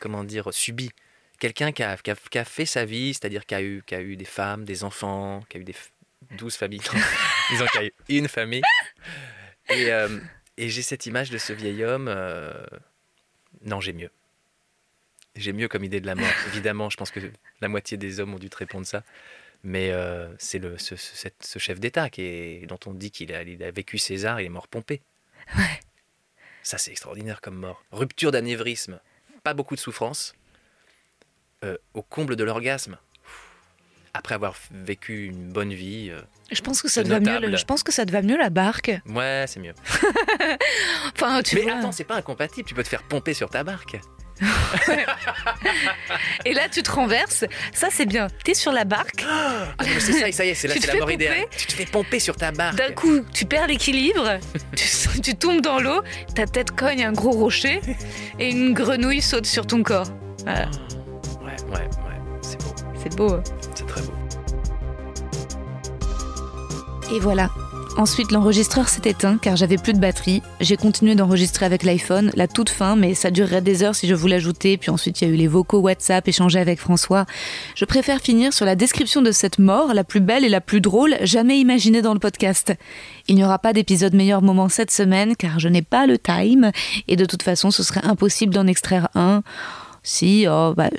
[0.00, 0.90] comment dire, subie.
[1.38, 3.94] Quelqu'un qui a, qui, a, qui a fait sa vie, c'est-à-dire qui a, eu, qui
[3.94, 5.90] a eu des femmes, des enfants, qui a eu des f-
[6.36, 6.80] douze familles.
[6.94, 7.00] Non,
[7.50, 8.62] disons qu'il y a eu une famille.
[9.68, 10.18] Et, euh,
[10.56, 12.06] et j'ai cette image de ce vieil homme.
[12.08, 12.52] euh,
[13.62, 14.10] Non, j'ai mieux.
[15.36, 16.30] J'ai mieux comme idée de la mort.
[16.48, 17.20] Évidemment, je pense que
[17.60, 19.02] la moitié des hommes ont dû te répondre ça.
[19.64, 23.10] Mais euh, c'est le, ce, ce- cette- ce chef d'État qui est, dont on dit
[23.10, 25.00] qu'il a, il a vécu César, il est mort pompé.
[25.56, 25.80] Ouais.
[26.62, 27.82] Ça, c'est extraordinaire comme mort.
[27.90, 29.00] Rupture d'anévrisme.
[29.42, 30.34] Pas beaucoup de souffrance.
[31.64, 32.96] Euh, au comble de l'orgasme.
[34.12, 36.08] Après avoir vécu une bonne vie.
[36.10, 36.20] euh,
[36.52, 37.56] Je pense que ça te va mieux.
[37.56, 38.92] Je pense que ça te va mieux la barque.
[39.06, 39.74] Ouais, c'est mieux.
[41.16, 41.74] Enfin, tu Mais vois.
[41.78, 42.66] attends, c'est pas incompatible.
[42.68, 43.96] Tu peux te faire pomper sur ta barque.
[46.44, 47.44] Et là, tu te renverses.
[47.72, 48.28] Ça, c'est bien.
[48.44, 49.24] T'es sur la barque.
[49.28, 49.68] Ah,
[49.98, 51.46] c'est ça, ça y est, c'est la mort idéale.
[51.56, 52.76] Tu te fais pomper sur ta barque.
[52.76, 54.38] D'un coup, tu perds l'équilibre,
[54.76, 56.02] tu, tu tombes dans l'eau,
[56.34, 57.80] ta tête cogne un gros rocher
[58.38, 60.08] et une grenouille saute sur ton corps.
[60.44, 60.68] Voilà,
[61.74, 62.38] Ouais, ouais, ouais.
[62.42, 62.70] C'est beau.
[62.94, 63.32] c'est beau.
[63.32, 63.42] hein.
[63.74, 64.12] C'est très beau.
[67.14, 67.50] Et voilà.
[67.96, 70.42] Ensuite, l'enregistreur s'est éteint car j'avais plus de batterie.
[70.60, 74.16] J'ai continué d'enregistrer avec l'iPhone, la toute fin, mais ça durerait des heures si je
[74.16, 74.76] voulais l'ajouter.
[74.78, 77.24] Puis ensuite, il y a eu les vocaux WhatsApp échangés avec François.
[77.76, 80.80] Je préfère finir sur la description de cette mort, la plus belle et la plus
[80.80, 82.74] drôle jamais imaginée dans le podcast.
[83.28, 86.72] Il n'y aura pas d'épisode meilleur moment cette semaine car je n'ai pas le time
[87.06, 89.44] et de toute façon, ce serait impossible d'en extraire un.
[90.02, 90.90] Si, oh, bah,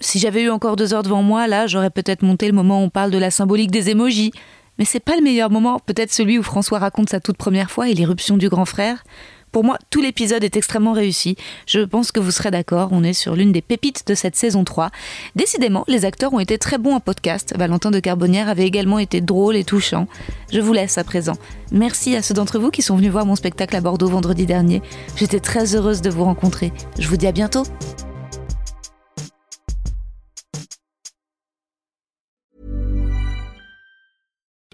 [0.00, 2.84] si j'avais eu encore deux heures devant moi, là, j'aurais peut-être monté le moment où
[2.86, 4.32] on parle de la symbolique des émojis.
[4.78, 7.88] Mais c'est pas le meilleur moment, peut-être celui où François raconte sa toute première fois
[7.88, 9.04] et l'éruption du grand frère.
[9.52, 11.36] Pour moi, tout l'épisode est extrêmement réussi.
[11.66, 14.62] Je pense que vous serez d'accord, on est sur l'une des pépites de cette saison
[14.62, 14.90] 3.
[15.34, 17.54] Décidément, les acteurs ont été très bons en podcast.
[17.58, 20.06] Valentin de Carbonnière avait également été drôle et touchant.
[20.52, 21.34] Je vous laisse à présent.
[21.72, 24.82] Merci à ceux d'entre vous qui sont venus voir mon spectacle à Bordeaux vendredi dernier.
[25.16, 26.72] J'étais très heureuse de vous rencontrer.
[26.98, 27.64] Je vous dis à bientôt.